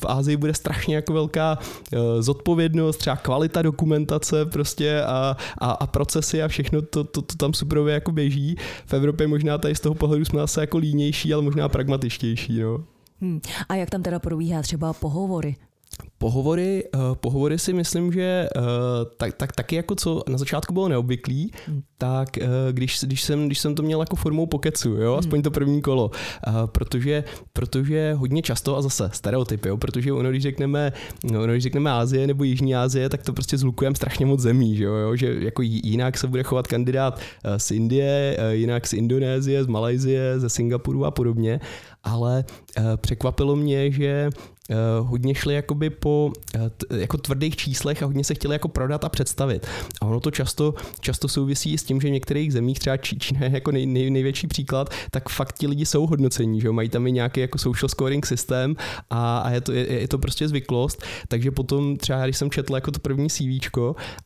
V 0.00 0.06
Ázii 0.06 0.36
bude 0.36 0.54
strašně 0.54 0.94
jako 0.94 1.12
velká 1.12 1.58
eh, 1.92 2.22
zodpovědnost, 2.22 2.96
třeba 2.96 3.16
kvalita 3.16 3.37
kvalita 3.38 3.62
dokumentace 3.62 4.46
prostě 4.46 5.02
a, 5.02 5.36
a, 5.58 5.70
a 5.70 5.86
procesy 5.86 6.42
a 6.42 6.48
všechno 6.48 6.82
to, 6.82 7.04
to, 7.04 7.22
to 7.22 7.36
tam 7.36 7.54
super 7.54 7.78
jako 7.78 8.12
běží. 8.12 8.56
V 8.86 8.94
Evropě 8.94 9.26
možná 9.26 9.58
tady 9.58 9.74
z 9.74 9.80
toho 9.80 9.94
pohledu 9.94 10.24
jsme 10.24 10.40
zase 10.40 10.60
jako 10.60 10.78
línější, 10.78 11.34
ale 11.34 11.42
možná 11.42 11.68
pragmatičtější. 11.68 12.60
No. 12.60 12.84
Hmm. 13.20 13.40
A 13.68 13.74
jak 13.74 13.90
tam 13.90 14.02
teda 14.02 14.18
probíhá 14.18 14.62
třeba 14.62 14.92
pohovory? 14.92 15.56
Pohovory, 16.18 16.84
uh, 16.94 17.14
pohovory 17.14 17.58
si 17.58 17.72
myslím, 17.72 18.12
že 18.12 18.48
uh, 18.56 18.62
tak, 19.16 19.34
tak, 19.34 19.52
taky 19.52 19.76
jako 19.76 19.94
co 19.94 20.22
na 20.28 20.38
začátku 20.38 20.74
bylo 20.74 20.88
neobvyklý, 20.88 21.52
hmm. 21.66 21.82
tak 21.98 22.28
uh, 22.36 22.46
když, 22.72 23.00
když, 23.02 23.22
jsem, 23.22 23.46
když 23.46 23.58
jsem 23.58 23.74
to 23.74 23.82
měl 23.82 24.00
jako 24.00 24.16
formou 24.16 24.46
pokecu, 24.46 24.88
jo, 24.88 25.10
hmm. 25.10 25.18
aspoň 25.18 25.42
to 25.42 25.50
první 25.50 25.82
kolo, 25.82 26.10
uh, 26.46 26.66
protože, 26.66 27.24
protože 27.52 28.14
hodně 28.14 28.42
často, 28.42 28.76
a 28.76 28.82
zase 28.82 29.10
stereotypy, 29.12 29.68
jo, 29.68 29.76
protože 29.76 30.12
ono, 30.12 30.30
když 30.30 30.42
řekneme, 30.42 30.92
no, 31.24 31.42
ono, 31.42 31.52
když 31.52 31.62
řekneme 31.62 31.90
Ázie 31.90 32.26
nebo 32.26 32.44
Jižní 32.44 32.76
Asie, 32.76 33.08
tak 33.08 33.22
to 33.22 33.32
prostě 33.32 33.58
zlukujeme 33.58 33.96
strašně 33.96 34.26
moc 34.26 34.40
zemí, 34.40 34.76
že, 34.76 34.84
jo, 34.84 35.16
že 35.16 35.36
jako 35.40 35.62
jinak 35.62 36.18
se 36.18 36.26
bude 36.26 36.42
chovat 36.42 36.66
kandidát 36.66 37.20
z 37.56 37.70
Indie, 37.70 38.38
jinak 38.50 38.86
z 38.86 38.92
Indonésie, 38.92 39.64
z 39.64 39.66
Malajzie, 39.66 40.40
ze 40.40 40.48
Singapuru 40.48 41.04
a 41.04 41.10
podobně, 41.10 41.60
ale 42.04 42.44
překvapilo 42.96 43.56
mě, 43.56 43.90
že 43.90 44.30
hodně 45.00 45.34
šli 45.34 45.54
jakoby 45.54 45.90
po 45.90 46.32
t, 46.76 46.86
jako 46.96 47.18
tvrdých 47.18 47.56
číslech 47.56 48.02
a 48.02 48.06
hodně 48.06 48.24
se 48.24 48.34
chtěli 48.34 48.54
jako 48.54 48.68
prodat 48.68 49.04
a 49.04 49.08
představit. 49.08 49.66
A 50.00 50.06
ono 50.06 50.20
to 50.20 50.30
často, 50.30 50.74
často 51.00 51.28
souvisí 51.28 51.78
s 51.78 51.82
tím, 51.82 52.00
že 52.00 52.08
v 52.08 52.10
některých 52.10 52.52
zemích, 52.52 52.78
třeba 52.78 52.96
Čína 52.96 53.40
je 53.44 53.50
jako 53.50 53.70
nej, 53.70 53.86
nej, 53.86 54.10
největší 54.10 54.46
příklad, 54.46 54.90
tak 55.10 55.28
fakt 55.28 55.58
ti 55.58 55.66
lidi 55.66 55.86
jsou 55.86 56.06
hodnocení, 56.06 56.60
že 56.60 56.70
mají 56.70 56.88
tam 56.88 57.06
i 57.06 57.12
nějaký 57.12 57.40
jako 57.40 57.58
social 57.58 57.88
scoring 57.88 58.26
systém 58.26 58.76
a, 59.10 59.38
a 59.38 59.50
je, 59.50 59.60
to, 59.60 59.72
je, 59.72 59.92
je, 59.92 60.08
to 60.08 60.18
prostě 60.18 60.48
zvyklost. 60.48 61.02
Takže 61.28 61.50
potom 61.50 61.96
třeba, 61.96 62.24
když 62.24 62.36
jsem 62.36 62.50
četl 62.50 62.74
jako 62.74 62.90
to 62.90 63.00
první 63.00 63.28
CV 63.28 63.68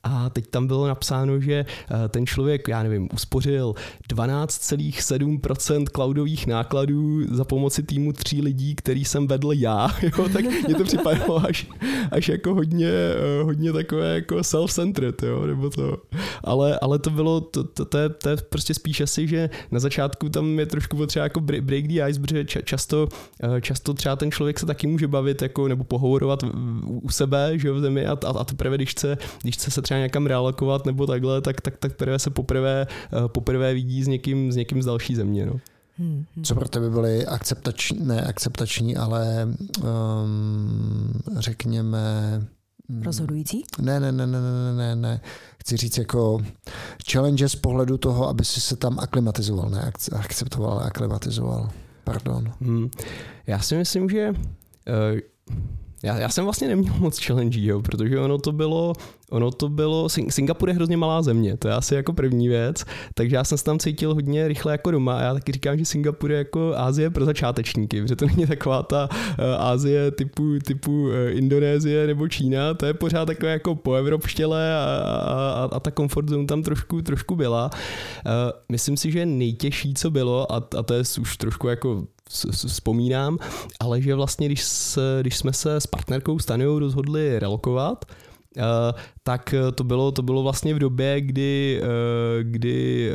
a 0.02 0.30
teď 0.30 0.46
tam 0.46 0.66
bylo 0.66 0.88
napsáno, 0.88 1.40
že 1.40 1.66
uh, 1.90 2.08
ten 2.08 2.26
člověk, 2.26 2.68
já 2.68 2.82
nevím, 2.82 3.08
uspořil 3.14 3.74
12,7% 4.12 5.84
cloudových 5.94 6.46
nákladů 6.46 7.34
za 7.34 7.44
pomoci 7.44 7.82
týmu 7.82 8.12
tří 8.12 8.42
lidí, 8.42 8.74
který 8.74 9.04
jsem 9.04 9.26
vedl 9.26 9.52
já, 9.52 9.88
jo, 10.02 10.28
tak 10.32 10.44
mě 10.44 10.74
to 10.74 10.84
připadalo 10.84 11.46
až, 11.46 11.66
až 12.10 12.28
jako 12.28 12.54
hodně, 12.54 12.88
eh, 12.88 13.42
hodně 13.42 13.72
takové 13.72 14.14
jako 14.14 14.36
self-centered, 14.36 15.26
jo, 15.26 15.46
nebo 15.46 15.70
to. 15.70 15.96
Ale, 16.44 16.78
ale 16.78 16.98
to 16.98 17.10
bylo, 17.10 17.40
to, 17.40 17.64
to, 17.64 17.84
to, 17.84 17.98
je, 17.98 18.08
to 18.08 18.28
je 18.28 18.36
prostě 18.36 18.74
spíš 18.74 19.00
asi, 19.00 19.28
že 19.28 19.50
na 19.70 19.80
začátku 19.80 20.28
tam 20.28 20.58
je 20.58 20.66
trošku 20.66 20.96
potřeba 20.96 21.22
jako 21.22 21.40
break 21.40 21.88
the 21.88 22.00
ice, 22.08 22.20
protože 22.20 22.44
často, 22.44 23.08
eh, 23.42 23.60
často 23.60 23.94
třeba 23.94 24.16
ten 24.16 24.30
člověk 24.30 24.58
se 24.58 24.66
taky 24.66 24.86
může 24.86 25.08
bavit 25.08 25.42
jako, 25.42 25.68
nebo 25.68 25.84
pohovorovat 25.84 26.44
u 26.86 27.08
sebe, 27.08 27.58
že 27.58 27.68
jo, 27.68 27.74
v 27.74 27.80
zemi 27.80 28.06
a, 28.06 28.12
a, 28.12 28.38
a 28.38 28.44
teprve, 28.44 28.76
když 28.76 28.90
chce, 28.90 29.18
když 29.42 29.54
chce 29.54 29.70
se 29.70 29.82
třeba 29.82 30.00
někam 30.00 30.26
realokovat 30.26 30.86
nebo 30.86 31.06
takhle, 31.06 31.40
tak, 31.40 31.60
tak, 31.60 31.76
tak 31.76 31.92
teprve 31.92 32.18
se 32.18 32.30
poprvé, 32.30 32.86
eh, 32.86 33.28
poprvé 33.28 33.74
vidí 33.74 34.04
s 34.04 34.08
někým, 34.08 34.52
s 34.52 34.56
někým 34.56 34.82
z 34.82 34.86
další 34.86 35.14
země, 35.14 35.46
no. 35.46 35.60
Hmm, 35.98 36.24
hmm. 36.34 36.44
Co 36.44 36.54
pro 36.54 36.68
tebe 36.68 36.90
byly 36.90 37.26
akceptační, 37.26 37.98
ne 38.06 38.22
akceptační, 38.22 38.96
ale 38.96 39.48
um, 39.82 41.12
řekněme... 41.38 42.00
Hmm, 42.88 43.02
Rozhodující? 43.02 43.64
Ne, 43.80 44.00
ne, 44.00 44.12
ne, 44.12 44.26
ne, 44.26 44.38
ne, 44.40 44.72
ne, 44.76 44.96
ne. 44.96 45.20
Chci 45.60 45.76
říct 45.76 45.98
jako 45.98 46.44
challenge 47.10 47.48
z 47.48 47.54
pohledu 47.54 47.98
toho, 47.98 48.28
aby 48.28 48.44
si 48.44 48.60
se 48.60 48.76
tam 48.76 48.98
aklimatizoval, 48.98 49.70
ne 49.70 49.92
akceptoval, 50.12 50.70
ale 50.72 50.84
aklimatizoval. 50.84 51.70
Pardon. 52.04 52.52
Hmm. 52.60 52.90
Já 53.46 53.58
si 53.58 53.76
myslím, 53.76 54.08
že 54.08 54.30
uh, 54.30 55.56
já, 56.02 56.18
já 56.18 56.28
jsem 56.28 56.44
vlastně 56.44 56.68
neměl 56.68 56.94
moc 56.98 57.24
challenge, 57.24 57.60
jo, 57.60 57.82
protože 57.82 58.20
ono 58.20 58.38
to 58.38 58.52
bylo, 58.52 58.92
ono 59.30 59.50
to 59.50 59.68
bylo, 59.68 60.08
Singapur 60.08 60.68
je 60.68 60.74
hrozně 60.74 60.96
malá 60.96 61.22
země, 61.22 61.56
to 61.56 61.68
je 61.68 61.74
asi 61.74 61.94
jako 61.94 62.12
první 62.12 62.48
věc, 62.48 62.84
takže 63.14 63.36
já 63.36 63.44
jsem 63.44 63.58
se 63.58 63.64
tam 63.64 63.78
cítil 63.78 64.14
hodně 64.14 64.48
rychle 64.48 64.72
jako 64.72 64.90
doma 64.90 65.18
a 65.18 65.22
já 65.22 65.34
taky 65.34 65.52
říkám, 65.52 65.78
že 65.78 65.84
Singapur 65.84 66.32
je 66.32 66.38
jako 66.38 66.72
Ázie 66.76 67.10
pro 67.10 67.24
začátečníky, 67.24 68.02
protože 68.02 68.16
to 68.16 68.26
není 68.26 68.46
taková 68.46 68.82
ta 68.82 69.08
Ázie 69.58 70.10
typu, 70.10 70.58
typu 70.66 71.02
uh, 71.02 71.12
Indonésie 71.30 72.06
nebo 72.06 72.28
Čína, 72.28 72.74
to 72.74 72.86
je 72.86 72.94
pořád 72.94 73.26
takové 73.26 73.52
jako 73.52 73.74
po 73.74 73.94
evropštěle 73.94 74.74
a, 74.74 74.84
a, 74.84 75.68
a 75.72 75.80
ta 75.80 75.90
comfort 75.90 76.28
zone 76.28 76.46
tam 76.46 76.62
trošku, 76.62 77.02
trošku 77.02 77.36
byla. 77.36 77.70
Uh, 77.72 78.32
myslím 78.68 78.96
si, 78.96 79.12
že 79.12 79.26
nejtěžší, 79.26 79.94
co 79.94 80.10
bylo, 80.10 80.52
a, 80.52 80.56
a 80.78 80.82
to 80.82 80.94
je 80.94 81.02
už 81.20 81.36
trošku 81.36 81.68
jako 81.68 82.06
vzpomínám, 82.66 83.38
ale 83.80 84.02
že 84.02 84.14
vlastně, 84.14 84.46
když, 84.46 84.62
se, 84.62 85.18
když 85.20 85.36
jsme 85.36 85.52
se 85.52 85.76
s 85.76 85.86
partnerkou 85.86 86.38
Stanjou 86.38 86.78
rozhodli 86.78 87.38
relokovat, 87.38 88.04
tak 89.22 89.54
to 89.74 89.84
bylo, 89.84 90.12
to 90.12 90.22
bylo 90.22 90.42
vlastně 90.42 90.74
v 90.74 90.78
době, 90.78 91.20
kdy, 91.20 91.80
uh, 91.82 91.88
kdy 92.42 93.10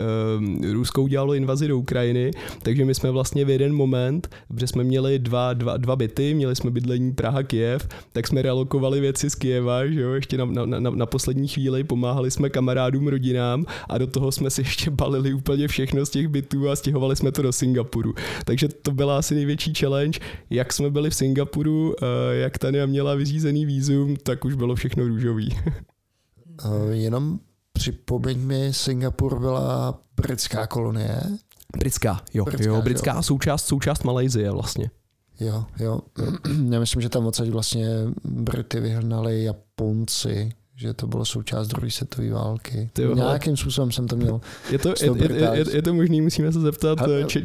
Rusko 0.72 1.02
udělalo 1.02 1.34
invazi 1.34 1.68
do 1.68 1.78
Ukrajiny, 1.78 2.32
takže 2.62 2.86
my 2.86 2.96
jsme 2.96 3.12
vlastně 3.12 3.46
v 3.46 3.50
jeden 3.50 3.74
moment, 3.74 4.30
protože 4.48 4.68
jsme 4.68 4.84
měli 4.84 5.20
dva, 5.20 5.54
dva, 5.54 5.78
dva 5.78 5.96
byty, 5.96 6.34
měli 6.34 6.56
jsme 6.56 6.72
bydlení 6.72 7.14
Praha, 7.14 7.44
Kijev, 7.44 7.88
tak 8.14 8.28
jsme 8.28 8.42
relokovali 8.42 9.00
věci 9.00 9.30
z 9.30 9.36
Kijeva, 9.36 9.88
že 9.88 10.02
jo, 10.02 10.14
ještě 10.14 10.38
na, 10.38 10.46
na, 10.46 10.66
na, 10.66 10.90
na 10.90 11.06
poslední 11.06 11.48
chvíli 11.48 11.84
pomáhali 11.84 12.32
jsme 12.32 12.50
kamarádům, 12.50 13.08
rodinám 13.08 13.66
a 13.90 13.98
do 13.98 14.08
toho 14.08 14.32
jsme 14.32 14.50
si 14.50 14.62
ještě 14.62 14.92
balili 14.92 15.34
úplně 15.34 15.68
všechno 15.68 16.06
z 16.06 16.10
těch 16.10 16.28
bytů 16.28 16.70
a 16.70 16.76
stěhovali 16.76 17.16
jsme 17.16 17.32
to 17.32 17.42
do 17.42 17.52
Singapuru. 17.52 18.14
Takže 18.46 18.68
to 18.68 18.92
byla 18.92 19.18
asi 19.18 19.36
největší 19.36 19.74
challenge, 19.74 20.20
jak 20.50 20.74
jsme 20.74 20.90
byli 20.90 21.10
v 21.10 21.16
Singapuru, 21.16 21.96
jak 22.32 22.58
Tania 22.58 22.86
měla 22.86 23.16
vyřízený 23.16 23.66
výzum, 23.66 24.16
tak 24.24 24.46
už 24.46 24.54
bylo 24.54 24.76
všechno 24.76 25.08
růžové 25.08 25.27
růžový. 25.28 25.60
Eh, 26.66 26.96
jenom 26.96 27.40
připomeň 27.74 28.40
mi, 28.40 28.74
Singapur 28.74 29.40
byla 29.40 30.00
britská 30.16 30.68
kolonie. 30.68 31.22
Britská, 31.78 32.22
jo, 32.34 32.46
britská, 32.46 32.74
jo, 32.74 32.82
britská 32.82 33.14
jo. 33.16 33.24
součást, 33.24 33.66
součást 33.66 34.04
Malajzie 34.04 34.52
vlastně. 34.52 34.90
Jo, 35.40 35.66
jo. 35.80 36.00
Já 36.72 36.80
myslím, 36.80 37.02
že 37.02 37.10
tam 37.10 37.26
odsaď 37.26 37.50
vlastně 37.50 37.88
Brity 38.24 38.80
vyhnali 38.80 39.44
Japonci, 39.44 40.52
že 40.76 40.94
to 40.94 41.08
bylo 41.08 41.26
součást 41.26 41.68
druhé 41.68 41.92
světové 41.92 42.30
války. 42.30 42.90
Tyjo, 42.94 43.16
Nějakým 43.16 43.58
způsobem 43.58 43.92
jsem 43.92 44.08
to 44.08 44.16
měl. 44.16 44.42
Je 44.72 44.80
to, 44.80 44.90
je, 44.90 45.34
je, 45.34 45.50
je, 45.54 45.76
je 45.76 45.82
to 45.82 45.94
možný, 45.94 46.22
musíme 46.22 46.52
se 46.52 46.60
zeptat 46.62 47.00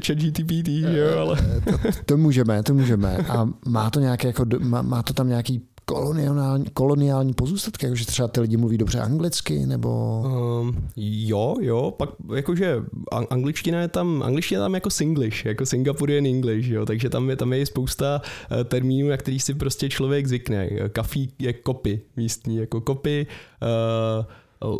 chat 0.07 0.18
GTPT, 0.18 0.68
jo, 0.68 1.18
ale... 1.18 1.37
To, 1.64 1.79
to, 2.07 2.16
můžeme, 2.16 2.62
to 2.62 2.75
můžeme. 2.75 3.16
A 3.16 3.49
má 3.66 3.90
to 3.90 4.01
nějaké, 4.01 4.27
jako, 4.27 4.45
má, 4.59 4.83
má 4.83 5.03
to 5.03 5.12
tam 5.12 5.29
nějaký 5.29 5.72
koloniální, 5.94 6.64
koloniální 6.74 7.33
pozůstatky, 7.33 7.87
jakože 7.87 8.07
třeba 8.07 8.28
ty 8.28 8.40
lidi 8.40 8.57
mluví 8.57 8.78
dobře 8.78 9.00
anglicky, 9.00 9.66
nebo... 9.66 10.22
Um, 10.61 10.88
jo, 10.96 11.57
jo, 11.61 11.90
pak 11.96 12.11
jakože 12.35 12.83
angličtina 13.31 13.81
je 13.81 13.88
tam, 13.88 14.22
angličtina 14.22 14.61
je 14.61 14.64
tam 14.64 14.74
jako 14.74 14.90
Singlish, 14.90 15.44
jako 15.44 15.66
Singapurian 15.66 16.26
English, 16.26 16.68
jo, 16.68 16.87
takže 16.87 17.09
tam 17.11 17.31
je, 17.31 17.37
tam 17.37 17.52
je 17.52 17.66
spousta 17.66 18.22
uh, 18.22 18.64
termínů, 18.64 19.09
na 19.09 19.16
který 19.16 19.40
si 19.40 19.55
prostě 19.55 19.88
člověk 19.88 20.26
zvykne. 20.26 20.68
Kafí 20.92 21.33
je 21.38 21.52
kopy 21.52 22.00
místní, 22.16 22.57
jako 22.57 22.81
kopy, 22.81 23.26
uh, 23.62 24.24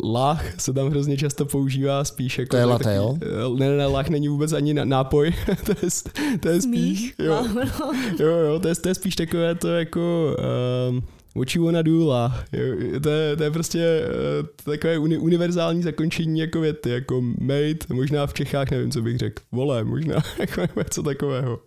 Lach 0.03 0.61
se 0.61 0.73
tam 0.73 0.89
hrozně 0.89 1.17
často 1.17 1.45
používá 1.45 2.03
spíš 2.03 2.39
jako... 2.39 2.49
To 2.49 2.57
je 2.57 2.65
latte, 2.65 2.95
jo? 2.95 3.17
Eh, 3.21 3.59
ne, 3.59 3.77
ne, 3.77 3.85
lach 3.85 4.09
není 4.09 4.27
vůbec 4.27 4.53
ani 4.53 4.73
nápoj, 4.73 5.33
to, 5.65 5.71
je, 5.71 5.89
to 6.39 6.49
je 6.49 6.61
spíš... 6.61 7.13
Jo, 7.19 7.47
jo, 8.19 8.27
jo 8.27 8.59
to, 8.59 8.67
je, 8.67 8.75
to 8.75 8.89
je 8.89 8.95
spíš 8.95 9.15
takové 9.15 9.55
to 9.55 9.67
jako... 9.67 10.35
Um, 10.89 11.03
what 11.35 11.55
you 11.55 11.65
wanna 11.65 11.81
do, 11.81 12.05
la. 12.05 12.43
To 13.03 13.09
je, 13.09 13.35
to 13.35 13.43
je 13.43 13.51
prostě 13.51 14.01
uh, 14.41 14.73
takové 14.73 14.97
uni, 14.97 15.17
univerzální 15.17 15.83
zakončení 15.83 16.39
jako 16.39 16.61
věty, 16.61 16.89
jako 16.89 17.21
mate, 17.21 17.93
možná 17.93 18.27
v 18.27 18.33
Čechách 18.33 18.71
nevím, 18.71 18.91
co 18.91 19.01
bych 19.01 19.17
řekl, 19.17 19.43
vole, 19.51 19.83
možná, 19.83 20.15
jako 20.39 20.61
něco 20.77 21.03
takového. 21.03 21.59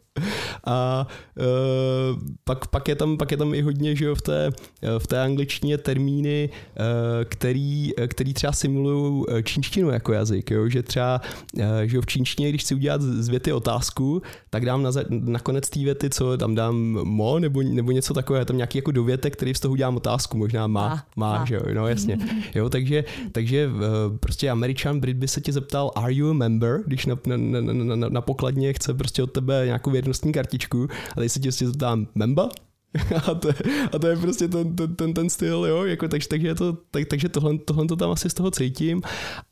A 0.64 1.07
uh, 1.37 2.18
pak, 2.44 2.66
pak, 2.66 2.88
je 2.88 2.94
tam, 2.94 3.16
pak 3.16 3.31
je 3.31 3.37
tam 3.37 3.55
i 3.55 3.62
hodně, 3.62 3.96
že 3.96 4.05
jo, 4.05 4.14
v 4.14 4.22
té, 4.22 4.50
v 4.98 5.07
té 5.07 5.20
angličtině 5.20 5.79
termíny, 5.79 6.50
uh, 6.50 6.85
který, 7.24 7.92
který 8.07 8.35
třeba 8.35 8.52
simulují 8.52 9.24
čínštinu 9.44 9.90
jako 9.90 10.12
jazyk, 10.12 10.50
jo, 10.50 10.68
že 10.68 10.83
třeba, 10.83 11.20
uh, 11.57 11.62
že 11.83 11.96
jo, 11.96 12.02
v 12.02 12.07
čínštině, 12.07 12.48
když 12.48 12.62
chci 12.62 12.74
udělat 12.74 13.02
z 13.02 13.29
věty 13.29 13.52
otázku, 13.52 14.22
tak 14.50 14.64
dám 14.64 14.83
na, 14.83 14.90
na 15.09 15.38
konec 15.38 15.70
té 15.70 15.81
věty, 15.81 16.11
co 16.11 16.37
tam 16.37 16.55
dám 16.55 16.76
mo, 17.05 17.38
nebo, 17.38 17.62
nebo 17.62 17.92
něco 17.92 18.14
takového, 18.14 18.44
tam 18.44 18.57
nějaký 18.57 18.79
jako 18.79 18.90
dovětek, 18.90 19.37
který 19.37 19.55
z 19.55 19.61
toho 19.61 19.72
udělám 19.72 19.96
otázku, 19.96 20.38
možná 20.38 20.66
má, 20.66 20.88
a, 20.88 21.02
má, 21.16 21.37
a. 21.37 21.44
že 21.44 21.55
jo, 21.55 21.62
no 21.74 21.88
jasně. 21.88 22.18
Jo, 22.55 22.68
takže, 22.68 23.05
takže 23.33 23.66
uh, 23.66 24.16
prostě 24.16 24.50
Američan, 24.50 25.00
Brit 25.00 25.16
by 25.16 25.29
se 25.29 25.40
tě 25.40 25.52
zeptal, 25.52 25.90
are 25.94 26.14
you 26.14 26.31
a 26.31 26.33
member, 26.33 26.83
když 26.87 27.07
na, 27.07 27.18
na, 27.26 27.37
na, 27.37 27.96
na, 27.96 28.09
na 28.09 28.20
pokladně 28.20 28.72
chce 28.72 28.94
prostě 28.94 29.22
od 29.22 29.33
tebe 29.33 29.62
nějakou 29.66 29.90
věc 29.90 30.06
přednostní 30.07 30.33
kartičku 30.33 30.88
a 31.11 31.14
tady 31.14 31.29
se 31.29 31.40
tě 31.40 31.53
zeptám, 31.53 32.07
memba? 32.14 32.49
a, 33.26 33.35
to, 33.35 33.48
a 33.92 33.98
to 33.98 34.06
je 34.06 34.16
prostě 34.16 34.48
ten, 34.48 34.76
ten, 34.76 34.96
ten, 34.96 35.14
ten 35.14 35.30
styl, 35.30 35.66
jo, 35.68 35.85
jako, 35.85 36.09
tak, 36.09 36.26
takže, 36.26 36.54
to, 36.54 36.72
tak, 36.90 37.04
takže 37.06 37.28
tohle, 37.28 37.59
tohle 37.59 37.87
to 37.87 37.96
tam 37.96 38.11
asi 38.11 38.30
z 38.30 38.35
toho 38.35 38.50
cítím. 38.50 39.02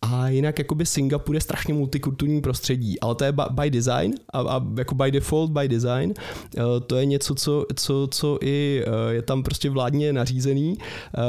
A 0.03 0.29
jinak 0.29 0.59
jakoby 0.59 0.87
Singapur 0.87 1.35
je 1.35 1.41
strašně 1.41 1.75
multikulturní 1.75 2.41
prostředí, 2.41 3.01
ale 3.01 3.15
to 3.15 3.25
je 3.25 3.33
by 3.33 3.71
design 3.71 4.15
a, 4.33 4.41
a 4.41 4.61
jako 4.79 4.95
by 4.95 5.11
default, 5.11 5.51
by 5.51 5.69
design, 5.69 6.15
uh, 6.57 6.63
to 6.87 6.97
je 6.97 7.07
něco, 7.07 7.35
co, 7.35 7.67
co, 7.75 8.09
co 8.11 8.39
i 8.43 8.85
uh, 8.87 9.13
je 9.13 9.23
tam 9.23 9.43
prostě 9.43 9.71
vládně 9.71 10.13
nařízený, 10.13 10.77
uh, 10.79 11.23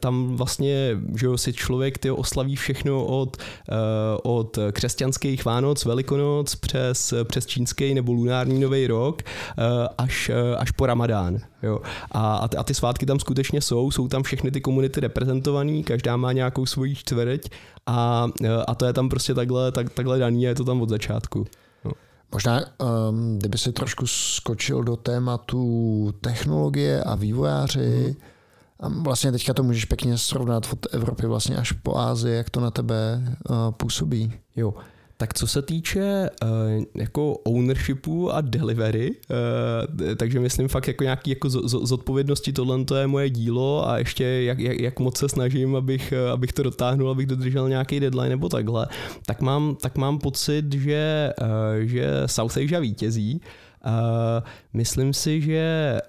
tam 0.00 0.36
vlastně, 0.36 0.98
že 1.16 1.26
jo, 1.26 1.38
si 1.38 1.52
člověk 1.52 1.98
ty 1.98 2.10
oslaví 2.10 2.56
všechno 2.56 3.06
od, 3.06 3.36
od 4.22 4.58
křesťanských 4.72 5.44
Vánoc, 5.44 5.84
Velikonoc 5.84 6.54
přes, 6.54 7.14
přes 7.24 7.46
čínský 7.46 7.94
nebo 7.94 8.12
lunární 8.12 8.60
nový 8.60 8.86
rok 8.86 9.22
až, 9.98 10.30
až 10.58 10.70
po 10.70 10.86
Ramadán. 10.86 11.38
Jo. 11.62 11.80
A, 12.10 12.36
a 12.58 12.62
ty 12.62 12.74
svátky 12.74 13.06
tam 13.06 13.20
skutečně 13.20 13.60
jsou, 13.60 13.90
jsou 13.90 14.08
tam 14.08 14.22
všechny 14.22 14.50
ty 14.50 14.60
komunity 14.60 15.00
reprezentované, 15.00 15.82
každá 15.82 16.16
má 16.16 16.32
nějakou 16.32 16.66
svoji 16.66 16.94
čtvereť 16.94 17.50
a, 17.86 18.28
a 18.66 18.74
to 18.74 18.84
je 18.84 18.92
tam 18.92 19.08
prostě 19.08 19.34
takhle, 19.34 19.72
tak, 19.72 19.90
takhle 19.90 20.18
daný 20.18 20.46
a 20.46 20.48
je 20.48 20.54
to 20.54 20.64
tam 20.64 20.82
od 20.82 20.88
začátku. 20.88 21.46
No. 21.84 21.92
Možná, 22.32 22.60
um, 23.10 23.38
kdyby 23.38 23.58
si 23.58 23.72
trošku 23.72 24.06
skočil 24.06 24.84
do 24.84 24.96
tématu 24.96 26.14
technologie 26.20 27.04
a 27.04 27.14
vývojáři, 27.14 28.16
mm. 28.18 28.24
a 28.80 29.02
vlastně 29.02 29.32
teďka 29.32 29.54
to 29.54 29.62
můžeš 29.62 29.84
pěkně 29.84 30.18
srovnat 30.18 30.66
od 30.72 30.94
Evropy 30.94 31.26
vlastně 31.26 31.56
až 31.56 31.72
po 31.72 31.96
Ázii, 31.96 32.36
jak 32.36 32.50
to 32.50 32.60
na 32.60 32.70
tebe 32.70 33.22
uh, 33.50 33.56
působí. 33.70 34.32
Jo, 34.56 34.74
tak 35.22 35.34
co 35.34 35.46
se 35.46 35.62
týče 35.62 36.30
uh, 36.42 36.48
jako 36.94 37.32
ownershipu 37.32 38.32
a 38.32 38.40
delivery, 38.40 39.10
uh, 39.10 40.14
takže 40.14 40.40
myslím 40.40 40.68
fakt 40.68 40.88
jako 40.88 41.04
nějaký 41.04 41.30
jako 41.30 41.50
z, 41.50 41.68
z, 41.68 41.70
zodpovědnosti, 41.70 42.52
tohle 42.52 42.84
to 42.84 42.96
je 42.96 43.06
moje 43.06 43.30
dílo 43.30 43.88
a 43.88 43.98
ještě 43.98 44.24
jak, 44.24 44.58
jak, 44.58 44.80
jak 44.80 45.00
moc 45.00 45.18
se 45.18 45.28
snažím, 45.28 45.76
abych, 45.76 46.12
uh, 46.26 46.30
abych 46.30 46.52
to 46.52 46.62
dotáhnul, 46.62 47.10
abych 47.10 47.26
dodržel 47.26 47.68
nějaký 47.68 48.00
deadline 48.00 48.28
nebo 48.28 48.48
takhle, 48.48 48.86
tak 49.26 49.40
mám, 49.40 49.76
tak 49.82 49.98
mám 49.98 50.18
pocit, 50.18 50.72
že, 50.72 51.32
uh, 51.40 51.46
že 51.82 52.10
South 52.26 52.56
Asia 52.56 52.80
vítězí. 52.80 53.40
Uh, 53.86 53.92
myslím 54.72 55.14
si, 55.14 55.40
že, 55.40 56.00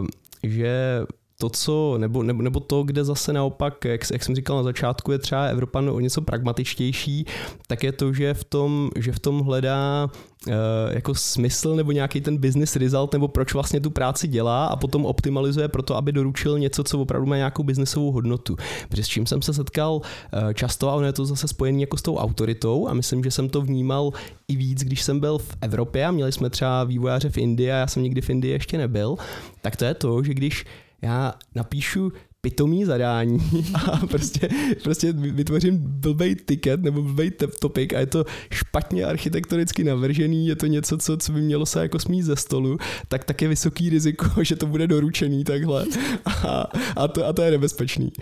uh, 0.00 0.06
že 0.42 1.04
to, 1.40 1.48
co, 1.48 1.94
nebo, 1.98 2.22
nebo, 2.22 2.42
nebo 2.42 2.60
to, 2.60 2.82
kde 2.82 3.04
zase 3.04 3.32
naopak, 3.32 3.84
jak, 3.84 4.10
jak 4.12 4.24
jsem 4.24 4.34
říkal 4.36 4.56
na 4.56 4.62
začátku, 4.62 5.12
je 5.12 5.18
třeba 5.18 5.44
Evropan 5.44 5.90
o 5.90 6.00
něco 6.00 6.22
pragmatičtější, 6.22 7.26
tak 7.66 7.82
je 7.82 7.92
to, 7.92 8.12
že 8.12 8.34
v 8.34 8.44
tom, 8.44 8.90
že 8.96 9.12
v 9.12 9.18
tom 9.18 9.40
hledá 9.40 10.08
uh, 10.46 10.52
jako 10.90 11.14
smysl 11.14 11.76
nebo 11.76 11.92
nějaký 11.92 12.20
ten 12.20 12.36
business 12.36 12.76
result, 12.76 13.12
nebo 13.12 13.28
proč 13.28 13.54
vlastně 13.54 13.80
tu 13.80 13.90
práci 13.90 14.28
dělá 14.28 14.66
a 14.66 14.76
potom 14.76 15.06
optimalizuje 15.06 15.68
pro 15.68 15.82
to, 15.82 15.96
aby 15.96 16.12
doručil 16.12 16.58
něco, 16.58 16.84
co 16.84 17.00
opravdu 17.00 17.26
má 17.26 17.36
nějakou 17.36 17.62
biznesovou 17.62 18.12
hodnotu. 18.12 18.56
Protože 18.88 19.04
s 19.04 19.08
čím 19.08 19.26
jsem 19.26 19.42
se 19.42 19.54
setkal 19.54 19.94
uh, 19.94 20.52
často 20.52 20.88
a 20.88 20.94
ono 20.94 21.06
je 21.06 21.12
to 21.12 21.26
zase 21.26 21.48
spojený 21.48 21.80
jako 21.80 21.96
s 21.96 22.02
tou 22.02 22.16
autoritou 22.16 22.88
a 22.88 22.94
myslím, 22.94 23.24
že 23.24 23.30
jsem 23.30 23.48
to 23.48 23.60
vnímal 23.60 24.12
i 24.48 24.56
víc, 24.56 24.84
když 24.84 25.02
jsem 25.02 25.20
byl 25.20 25.38
v 25.38 25.56
Evropě 25.60 26.06
a 26.06 26.10
měli 26.10 26.32
jsme 26.32 26.50
třeba 26.50 26.84
vývojáře 26.84 27.30
v 27.30 27.38
Indii 27.38 27.72
a 27.72 27.76
já 27.76 27.86
jsem 27.86 28.02
nikdy 28.02 28.20
v 28.20 28.30
Indii 28.30 28.52
ještě 28.52 28.78
nebyl, 28.78 29.16
tak 29.62 29.76
to 29.76 29.84
je 29.84 29.94
to, 29.94 30.22
že 30.22 30.34
když 30.34 30.66
já 31.02 31.34
napíšu 31.54 32.12
pitomý 32.40 32.84
zadání 32.84 33.38
a 33.74 34.06
prostě, 34.06 34.48
prostě 34.82 35.12
vytvořím 35.12 35.78
blbej 35.78 36.34
ticket 36.34 36.82
nebo 36.82 37.02
blbej 37.02 37.30
topic 37.60 37.92
a 37.92 37.98
je 37.98 38.06
to 38.06 38.24
špatně 38.50 39.04
architektonicky 39.04 39.84
navržený, 39.84 40.46
je 40.46 40.56
to 40.56 40.66
něco, 40.66 40.98
co, 40.98 41.16
co 41.16 41.32
by 41.32 41.40
mělo 41.40 41.66
se 41.66 41.82
jako 41.82 41.98
smít 41.98 42.22
ze 42.22 42.36
stolu, 42.36 42.78
tak 43.08 43.24
tak 43.24 43.42
je 43.42 43.48
vysoký 43.48 43.90
riziko, 43.90 44.26
že 44.44 44.56
to 44.56 44.66
bude 44.66 44.86
doručený 44.86 45.44
takhle 45.44 45.86
a, 46.24 46.70
a, 46.96 47.08
to, 47.08 47.26
a 47.26 47.32
to 47.32 47.42
je 47.42 47.50
nebezpečný. 47.50 48.12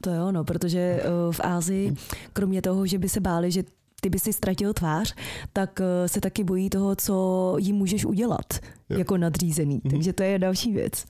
To 0.00 0.10
jo, 0.10 0.32
no, 0.32 0.44
protože 0.44 0.78
eh, 0.78 1.02
v 1.30 1.40
Ázii, 1.40 1.94
kromě 2.32 2.62
toho, 2.62 2.86
že 2.86 2.98
by 2.98 3.08
se 3.08 3.20
báli, 3.20 3.50
že 3.50 3.62
ty 4.00 4.10
by 4.10 4.18
si 4.18 4.32
ztratil 4.32 4.72
tvář, 4.72 5.14
tak 5.52 5.80
eh, 5.80 6.08
se 6.08 6.20
taky 6.20 6.44
bojí 6.44 6.70
toho, 6.70 6.96
co 6.96 7.56
jim 7.58 7.76
můžeš 7.76 8.04
udělat 8.04 8.58
jo. 8.90 8.98
jako 8.98 9.16
nadřízený. 9.16 9.78
Mm-hmm. 9.80 9.90
Takže 9.90 10.12
to 10.12 10.22
je 10.22 10.38
další 10.38 10.72
věc. 10.72 11.04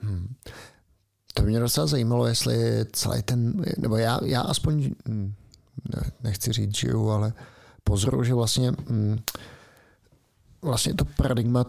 Hmm. 0.00 0.34
To 1.34 1.42
by 1.42 1.48
mě 1.48 1.60
docela 1.60 1.86
zajímalo, 1.86 2.26
jestli 2.26 2.84
celý 2.92 3.22
ten, 3.22 3.64
nebo 3.78 3.96
já, 3.96 4.20
já 4.24 4.40
aspoň, 4.40 4.90
hm, 5.08 5.34
ne, 5.96 6.10
nechci 6.22 6.52
říct 6.52 6.76
žiju, 6.76 7.10
ale 7.10 7.32
pozoruju, 7.84 8.24
že 8.24 8.34
vlastně, 8.34 8.72
hm, 8.90 9.18
vlastně 10.62 10.94
to 10.94 11.04
paradigma 11.04 11.64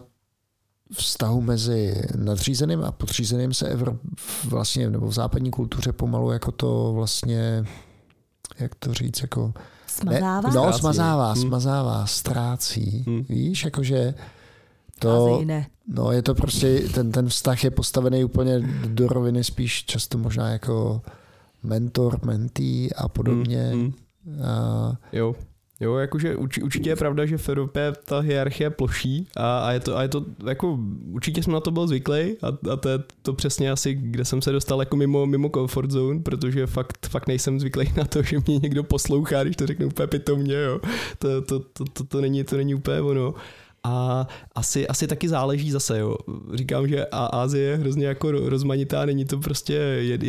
vztahu 0.92 1.40
mezi 1.40 2.02
nadřízeným 2.16 2.84
a 2.84 2.92
podřízeným 2.92 3.54
se 3.54 3.68
Evro, 3.68 3.98
vlastně, 4.44 4.90
nebo 4.90 5.06
v 5.06 5.12
západní 5.12 5.50
kultuře 5.50 5.92
pomalu 5.92 6.30
jako 6.30 6.52
to 6.52 6.92
vlastně, 6.94 7.64
jak 8.58 8.74
to 8.74 8.94
říct, 8.94 9.22
jako... 9.22 9.52
Smazává? 9.86 10.40
Ne, 10.50 10.54
no, 10.54 10.72
smazává, 10.72 11.32
hmm. 11.32 11.42
smazává, 11.42 12.06
ztrácí. 12.06 13.04
Hmm. 13.06 13.22
Víš, 13.28 13.64
jakože 13.64 14.14
to, 15.00 15.42
ne. 15.44 15.66
No, 15.88 16.12
je 16.12 16.22
to 16.22 16.34
prostě, 16.34 16.80
ten, 16.94 17.12
ten 17.12 17.28
vztah 17.28 17.64
je 17.64 17.70
postavený 17.70 18.24
úplně 18.24 18.60
do 18.86 19.08
roviny 19.08 19.44
spíš 19.44 19.84
často 19.84 20.18
možná 20.18 20.48
jako 20.48 21.02
mentor, 21.62 22.18
mentý 22.24 22.94
a 22.94 23.08
podobně. 23.08 23.70
Mm, 23.74 23.80
mm. 23.80 24.42
A... 24.42 24.98
Jo. 25.12 25.34
Jo, 25.82 25.96
jakože 25.96 26.36
určitě 26.36 26.90
je 26.90 26.96
pravda, 26.96 27.26
že 27.26 27.38
v 27.38 27.48
Evropě 27.48 27.92
ta 28.04 28.18
hierarchie 28.18 28.70
ploší 28.70 29.28
a, 29.36 29.58
a, 29.58 29.72
je 29.72 29.80
to, 29.80 29.96
a 29.96 30.02
je 30.02 30.08
to 30.08 30.24
jako, 30.46 30.78
určitě 31.12 31.42
jsem 31.42 31.52
na 31.52 31.60
to 31.60 31.70
byl 31.70 31.86
zvyklý 31.86 32.36
a, 32.42 32.72
a 32.72 32.76
to 32.76 32.88
je 32.88 32.98
to 33.22 33.32
přesně 33.32 33.70
asi, 33.70 33.94
kde 33.94 34.24
jsem 34.24 34.42
se 34.42 34.52
dostal 34.52 34.80
jako 34.80 34.96
mimo, 34.96 35.26
mimo 35.26 35.50
comfort 35.54 35.90
zone, 35.90 36.20
protože 36.20 36.66
fakt, 36.66 37.06
fakt 37.06 37.26
nejsem 37.26 37.60
zvyklý 37.60 37.92
na 37.96 38.04
to, 38.04 38.22
že 38.22 38.38
mě 38.46 38.58
někdo 38.58 38.84
poslouchá, 38.84 39.44
když 39.44 39.56
to 39.56 39.66
řekne 39.66 39.86
úplně 39.86 40.06
pitomně, 40.06 40.54
jo. 40.54 40.80
To, 41.18 41.42
to, 41.42 41.60
to, 41.60 41.84
to, 41.92 42.04
to, 42.04 42.20
není, 42.20 42.44
to 42.44 42.56
není 42.56 42.74
úplně 42.74 43.00
ono. 43.00 43.34
A 43.84 44.26
asi, 44.54 44.88
asi 44.88 45.06
taky 45.06 45.28
záleží 45.28 45.70
zase, 45.70 45.98
jo. 45.98 46.16
Říkám, 46.54 46.88
že 46.88 47.06
Ázie 47.12 47.64
je 47.64 47.76
hrozně 47.76 48.06
jako 48.06 48.30
rozmanitá, 48.30 49.06
není 49.06 49.24
to 49.24 49.38
prostě 49.38 49.74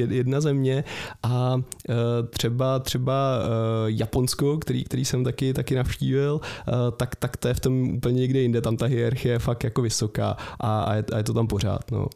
jedna 0.10 0.42
země 0.42 0.84
a 1.24 1.62
e, 1.90 1.94
třeba 2.28 2.80
třeba 2.80 3.40
e, 3.40 3.48
Japonsko, 3.86 4.58
který, 4.58 4.84
který 4.84 5.06
jsem 5.06 5.24
taky, 5.24 5.54
taky 5.54 5.76
navštívil, 5.76 6.42
e, 6.68 6.72
tak, 6.92 7.16
tak 7.16 7.38
to 7.38 7.48
je 7.48 7.54
v 7.54 7.60
tom 7.60 7.90
úplně 7.90 8.20
někde 8.20 8.40
jinde, 8.40 8.62
tam 8.62 8.78
ta 8.78 8.86
hierarchie 8.86 9.34
je 9.34 9.40
fakt 9.40 9.64
jako 9.64 9.82
vysoká 9.82 10.38
a, 10.60 10.82
a, 10.82 10.96
je, 10.96 11.04
a 11.14 11.18
je 11.18 11.24
to 11.24 11.34
tam 11.34 11.48
pořád, 11.48 11.92
no. 11.92 12.08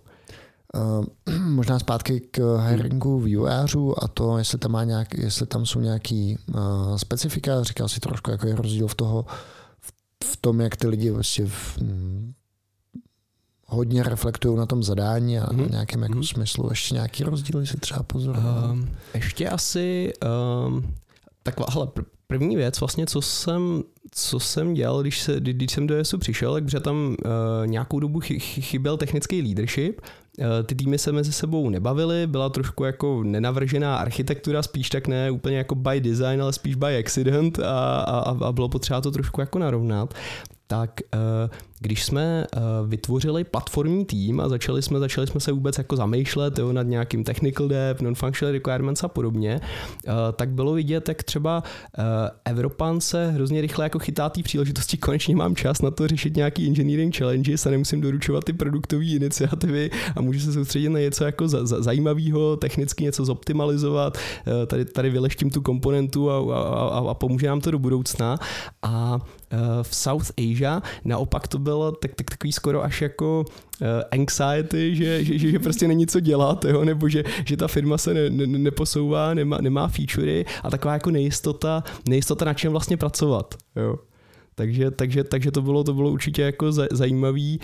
Uh, 0.76 1.06
možná 1.48 1.80
zpátky 1.80 2.20
k 2.20 2.58
hiringu 2.68 3.20
vývojářů 3.20 4.04
a 4.04 4.08
to, 4.08 4.38
jestli 4.38 4.58
tam, 4.58 4.72
má 4.72 4.84
nějak, 4.84 5.14
jestli 5.14 5.46
tam 5.46 5.66
jsou 5.66 5.80
nějaký 5.80 6.38
uh, 6.56 6.96
specifika, 6.96 7.64
říkal 7.64 7.90
si 7.90 8.00
trošku, 8.00 8.32
jako 8.32 8.48
je 8.48 8.56
rozdíl 8.56 8.88
v 8.88 8.96
toho, 8.96 9.26
v 10.32 10.38
tom, 10.38 10.62
jak 10.62 10.76
ty 10.76 10.88
lidi 10.88 11.12
vlastně 11.12 11.46
v, 11.46 11.78
hm, 11.82 12.34
hodně 13.66 14.04
reflektují 14.04 14.58
na 14.58 14.66
tom 14.66 14.84
zadání 14.84 15.40
a 15.40 15.46
mm-hmm. 15.46 15.58
na 15.58 15.68
nějakém 15.68 16.02
jako 16.02 16.14
mm-hmm. 16.14 16.34
smyslu. 16.34 16.70
Ještě 16.70 16.94
nějaký 16.94 17.24
rozdíl, 17.24 17.66
si 17.66 17.78
třeba 17.78 18.04
pozor. 18.04 18.38
Um, 18.72 18.90
ještě 19.14 19.50
asi 19.50 20.14
um, 20.68 20.94
taková, 21.44 21.68
hele, 21.72 21.88
první 22.28 22.56
věc 22.56 22.80
vlastně, 22.80 23.06
co 23.06 23.22
jsem, 23.22 23.84
co 24.18 24.40
jsem 24.40 24.74
dělal, 24.74 25.02
když, 25.02 25.22
se, 25.22 25.40
když 25.40 25.72
jsem 25.72 25.88
do 25.88 25.96
ESu 25.96 26.18
přišel, 26.18 26.54
takže 26.54 26.80
tam 26.80 26.98
uh, 27.26 27.68
nějakou 27.68 28.00
dobu 28.00 28.20
chyběl 28.20 28.98
technický 28.98 29.42
leadership, 29.42 30.02
Eh, 30.40 30.64
ty 30.64 30.76
týmy 30.76 30.98
se 30.98 31.12
mezi 31.12 31.32
sebou 31.32 31.70
nebavily, 31.70 32.28
byla 32.28 32.50
trošku 32.50 32.84
jako 32.84 33.24
nenavržená 33.24 33.98
architektura, 33.98 34.64
spíš 34.64 34.90
tak 34.90 35.08
ne 35.08 35.32
úplně 35.32 35.58
jako 35.58 35.76
by 35.76 36.02
design, 36.02 36.42
ale 36.42 36.54
spíš 36.54 36.76
by 36.76 36.98
accident 37.00 37.60
a, 37.60 38.00
a, 38.00 38.36
a 38.46 38.52
bylo 38.52 38.70
potřeba 38.70 39.02
to 39.02 39.12
trošku 39.12 39.42
jako 39.42 39.60
narovnat. 39.60 40.14
Tak 40.68 40.92
eh, 41.14 41.18
když 41.86 42.04
jsme 42.04 42.46
eh, 42.46 42.60
vytvořili 42.86 43.44
platformní 43.44 44.06
tým 44.06 44.40
a 44.40 44.50
začali 44.50 44.82
jsme, 44.82 45.00
začali 45.00 45.28
jsme 45.28 45.40
se 45.40 45.52
vůbec 45.52 45.78
jako 45.78 45.96
zamýšlet 45.96 46.60
jo, 46.60 46.74
nad 46.74 46.84
nějakým 46.84 47.24
technical 47.24 47.68
dev, 47.68 48.02
non-functional 48.02 48.54
requirements 48.54 49.04
a 49.04 49.08
podobně, 49.08 49.62
eh, 49.62 50.12
tak 50.34 50.50
bylo 50.50 50.74
vidět, 50.74 51.10
jak 51.10 51.24
třeba 51.24 51.64
Evropan 52.46 53.02
se 53.02 53.32
hrozně 53.32 53.62
rychle 53.62 53.86
jako 53.86 54.00
chytá 54.00 54.30
té 54.30 54.44
příležitosti, 54.44 54.98
konečně 54.98 55.36
mám 55.36 55.56
čas 55.56 55.82
na 55.82 55.92
to 55.92 56.08
řešit 56.08 56.36
nějaký 56.36 56.68
engineering 56.68 57.18
challenges 57.18 57.66
a 57.66 57.70
nemusím 57.70 58.02
doručovat 58.02 58.44
ty 58.44 58.54
produktové 58.54 59.06
iniciativy 59.06 59.90
a 60.16 60.22
můžu 60.22 60.40
se 60.40 60.54
soustředit 60.54 60.90
na 60.90 61.00
něco 61.00 61.26
jako 61.26 61.48
zajímavého, 61.48 62.58
technicky 62.58 63.04
něco 63.04 63.26
zoptimalizovat, 63.26 64.18
tady, 64.68 64.86
tady 64.86 65.10
vyleštím 65.10 65.50
tu 65.50 65.62
komponentu 65.62 66.32
a, 66.32 66.38
a, 66.38 66.60
a, 66.88 67.10
a 67.10 67.14
pomůže 67.14 67.48
nám 67.48 67.62
to 67.62 67.72
do 67.72 67.80
budoucna 67.80 68.38
a 68.82 69.20
v 69.82 69.96
South 69.96 70.32
Asia. 70.38 70.82
Naopak 71.06 71.48
to 71.48 71.60
bylo 71.76 71.92
tak, 71.92 72.16
tak, 72.16 72.30
takový 72.30 72.52
skoro 72.52 72.84
až 72.84 73.02
jako 73.02 73.46
uh, 73.82 73.88
anxiety, 74.12 74.96
že, 74.96 75.24
že, 75.24 75.38
že, 75.40 75.52
že 75.52 75.60
prostě 75.60 75.88
není 75.88 76.08
co 76.08 76.20
dělat, 76.20 76.66
jo? 76.66 76.86
nebo 76.86 77.10
že, 77.10 77.24
že 77.46 77.58
ta 77.58 77.68
firma 77.68 77.98
se 77.98 78.14
ne, 78.14 78.30
ne, 78.30 78.48
neposouvá, 78.48 79.34
nemá, 79.34 79.58
nemá 79.62 79.88
featurey 79.88 80.46
a 80.64 80.70
taková 80.70 80.94
jako 80.94 81.12
nejistota, 81.12 81.84
nejistota 82.08 82.46
na 82.46 82.54
čem 82.54 82.72
vlastně 82.72 82.98
pracovat. 82.98 83.56
Jo? 83.76 84.00
Takže, 84.56 84.92
takže, 84.92 85.24
takže 85.24 85.52
to 85.52 85.62
bylo 85.62 85.84
to 85.84 85.94
bylo 85.94 86.12
určitě 86.12 86.42
jako 86.42 86.72
zajímavý, 86.92 87.60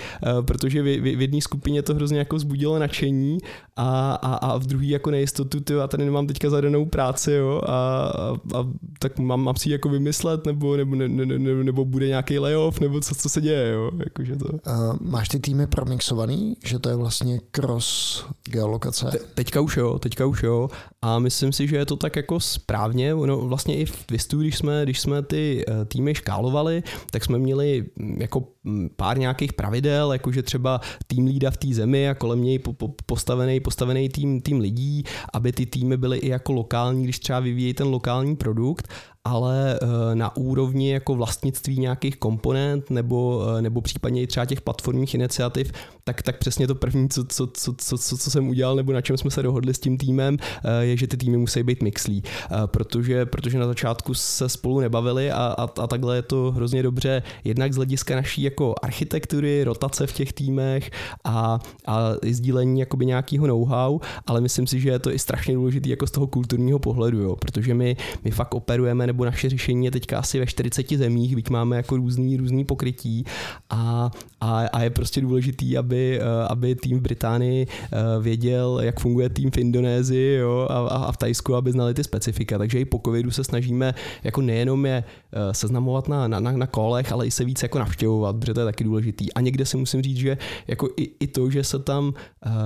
protože 0.45 0.83
v, 0.83 0.85
v 1.15 1.21
jedné 1.21 1.41
skupině 1.41 1.81
to 1.81 1.95
hrozně 1.95 2.19
jako 2.19 2.35
vzbudilo 2.35 2.79
nadšení 2.79 3.37
a, 3.75 4.13
a, 4.13 4.33
a 4.35 4.57
v 4.57 4.65
druhé 4.65 4.85
jako 4.85 5.11
nejistotu, 5.11 5.59
ty 5.59 5.73
já 5.73 5.87
tady 5.87 6.05
nemám 6.05 6.27
teďka 6.27 6.49
zadanou 6.49 6.85
práci, 6.85 7.31
jo, 7.31 7.61
a, 7.65 7.71
a, 7.73 8.59
a 8.59 8.67
tak 8.99 9.19
mám, 9.19 9.43
mám 9.43 9.55
si 9.55 9.69
jako 9.69 9.89
vymyslet, 9.89 10.45
nebo, 10.45 10.77
nebo, 10.77 10.95
ne, 10.95 11.07
ne, 11.07 11.25
ne, 11.25 11.63
nebo 11.63 11.85
bude 11.85 12.07
nějaký 12.07 12.39
layoff, 12.39 12.79
nebo 12.79 13.01
co, 13.01 13.15
co 13.15 13.29
se 13.29 13.41
děje, 13.41 13.71
jo, 13.71 13.91
jakože 14.05 14.35
to. 14.35 14.45
Uh, 14.45 14.95
máš 15.01 15.29
ty 15.29 15.39
týmy 15.39 15.67
promixovaný, 15.67 16.55
že 16.65 16.79
to 16.79 16.89
je 16.89 16.95
vlastně 16.95 17.39
cross 17.51 18.25
geolokace? 18.43 19.05
Te, 19.11 19.19
teďka 19.35 19.61
už 19.61 19.77
jo, 19.77 19.99
teďka 19.99 20.25
už 20.25 20.43
jo 20.43 20.69
a 21.01 21.19
myslím 21.19 21.53
si, 21.53 21.67
že 21.67 21.75
je 21.75 21.85
to 21.85 21.95
tak 21.95 22.15
jako 22.15 22.39
správně, 22.39 23.15
no 23.15 23.37
vlastně 23.37 23.77
i 23.77 23.85
v 23.85 24.05
Twistu, 24.05 24.39
když 24.39 24.57
jsme, 24.57 24.83
když 24.83 24.99
jsme 24.99 25.21
ty 25.21 25.65
eh, 25.67 25.85
týmy 25.85 26.15
škálovali, 26.15 26.80
tak 27.11 27.25
jsme 27.25 27.39
měli 27.39 27.85
mm, 27.95 28.21
jako 28.21 28.47
mm, 28.63 28.89
pár 28.95 29.17
nějakých 29.17 29.53
pravidel, 29.53 30.13
jakože 30.13 30.43
třeba 30.43 30.81
tým 31.07 31.25
lída 31.25 31.51
v 31.51 31.57
té 31.57 31.67
zemi 31.73 32.09
a 32.09 32.15
kolem 32.15 32.43
něj 32.43 32.59
postavený, 33.05 33.59
postavený 33.59 34.09
tým, 34.09 34.41
tým 34.41 34.59
lidí, 34.59 35.03
aby 35.33 35.51
ty 35.51 35.65
týmy 35.65 35.97
byly 35.97 36.17
i 36.17 36.27
jako 36.27 36.53
lokální, 36.53 37.03
když 37.03 37.19
třeba 37.19 37.39
vyvíjejí 37.39 37.73
ten 37.73 37.87
lokální 37.87 38.35
produkt 38.35 38.87
ale 39.23 39.79
eh, 39.81 40.15
na 40.15 40.35
úrovni 40.35 40.91
jako 40.91 41.15
vlastnictví 41.15 41.79
nějakých 41.79 42.17
komponent 42.17 42.89
nebo, 42.89 43.45
eh, 43.57 43.61
nebo 43.61 43.81
případně 43.81 44.21
i 44.21 44.27
třeba 44.27 44.45
těch 44.45 44.61
platformních 44.61 45.15
iniciativ, 45.15 45.71
tak, 46.03 46.21
tak 46.21 46.37
přesně 46.37 46.67
to 46.67 46.75
první, 46.75 47.09
co, 47.09 47.23
co, 47.25 47.47
co, 47.47 47.73
co, 47.73 47.97
co, 47.97 48.31
jsem 48.31 48.49
udělal 48.49 48.75
nebo 48.75 48.93
na 48.93 49.01
čem 49.01 49.17
jsme 49.17 49.31
se 49.31 49.43
dohodli 49.43 49.73
s 49.73 49.79
tím 49.79 49.97
týmem, 49.97 50.37
eh, 50.63 50.85
je, 50.85 50.97
že 50.97 51.07
ty 51.07 51.17
týmy 51.17 51.37
musí 51.37 51.63
být 51.63 51.83
mixlí, 51.83 52.23
protože, 52.65 53.25
protože 53.25 53.59
na 53.59 53.67
začátku 53.67 54.13
se 54.13 54.49
spolu 54.49 54.79
nebavili 54.79 55.31
a, 55.31 55.55
a, 55.57 55.63
a 55.63 55.87
takhle 55.87 56.15
je 56.15 56.21
to 56.21 56.51
hrozně 56.51 56.83
dobře. 56.83 57.23
Jednak 57.43 57.73
z 57.73 57.75
hlediska 57.75 58.15
naší 58.15 58.41
jako 58.41 58.75
architektury, 58.81 59.63
rotace 59.63 60.07
v 60.07 60.13
těch 60.13 60.33
týmech 60.33 60.91
a, 61.23 61.59
a 61.87 61.99
sdílení 62.31 62.79
jakoby 62.79 63.05
nějakého 63.05 63.47
know-how, 63.47 63.99
ale 64.27 64.41
myslím 64.41 64.67
si, 64.67 64.79
že 64.79 64.89
je 64.89 64.99
to 64.99 65.11
i 65.11 65.19
strašně 65.19 65.53
důležité 65.53 65.89
jako 65.89 66.07
z 66.07 66.11
toho 66.11 66.27
kulturního 66.27 66.79
pohledu, 66.79 67.19
jo, 67.19 67.35
protože 67.35 67.73
my, 67.73 67.97
my 68.23 68.31
fakt 68.31 68.53
operujeme 68.53 69.10
nebo 69.11 69.25
naše 69.25 69.49
řešení 69.49 69.85
je 69.85 69.91
teďka 69.91 70.19
asi 70.19 70.39
ve 70.39 70.45
40 70.45 70.89
zemích, 70.89 71.35
byť 71.35 71.49
máme 71.49 71.75
jako 71.75 71.95
různý, 71.97 72.37
různý 72.37 72.65
pokrytí 72.65 73.23
a, 73.69 74.11
a, 74.41 74.59
a 74.67 74.83
je 74.83 74.89
prostě 74.89 75.21
důležitý, 75.21 75.77
aby, 75.77 76.19
eh, 76.21 76.47
aby 76.49 76.75
tým 76.75 76.97
v 76.97 77.01
Británii 77.01 77.67
eh, 77.67 77.97
věděl, 78.21 78.79
jak 78.83 78.99
funguje 78.99 79.29
tým 79.29 79.51
v 79.51 79.57
Indonésii 79.57 80.37
jo, 80.37 80.67
a, 80.69 80.77
a 80.79 81.11
v 81.11 81.17
Tajsku, 81.17 81.55
aby 81.55 81.71
znali 81.71 81.93
ty 81.93 82.03
specifika. 82.03 82.57
Takže 82.57 82.79
i 82.79 82.85
po 82.85 83.01
covidu 83.05 83.31
se 83.31 83.43
snažíme 83.43 83.93
jako 84.23 84.41
nejenom 84.41 84.85
je 84.85 85.03
eh, 85.03 85.53
seznamovat 85.53 86.07
na, 86.07 86.27
na, 86.27 86.39
na, 86.39 86.67
kolech, 86.67 87.11
ale 87.11 87.27
i 87.27 87.31
se 87.31 87.43
víc 87.43 87.63
jako 87.63 87.79
navštěvovat, 87.79 88.35
protože 88.35 88.53
to 88.53 88.59
je 88.59 88.65
taky 88.65 88.83
důležitý. 88.83 89.33
A 89.33 89.41
někde 89.41 89.65
si 89.65 89.77
musím 89.77 90.01
říct, 90.01 90.17
že 90.17 90.37
jako 90.67 90.89
i, 90.97 91.11
i 91.19 91.27
to, 91.27 91.49
že 91.49 91.63
se 91.63 91.79
tam 91.79 92.13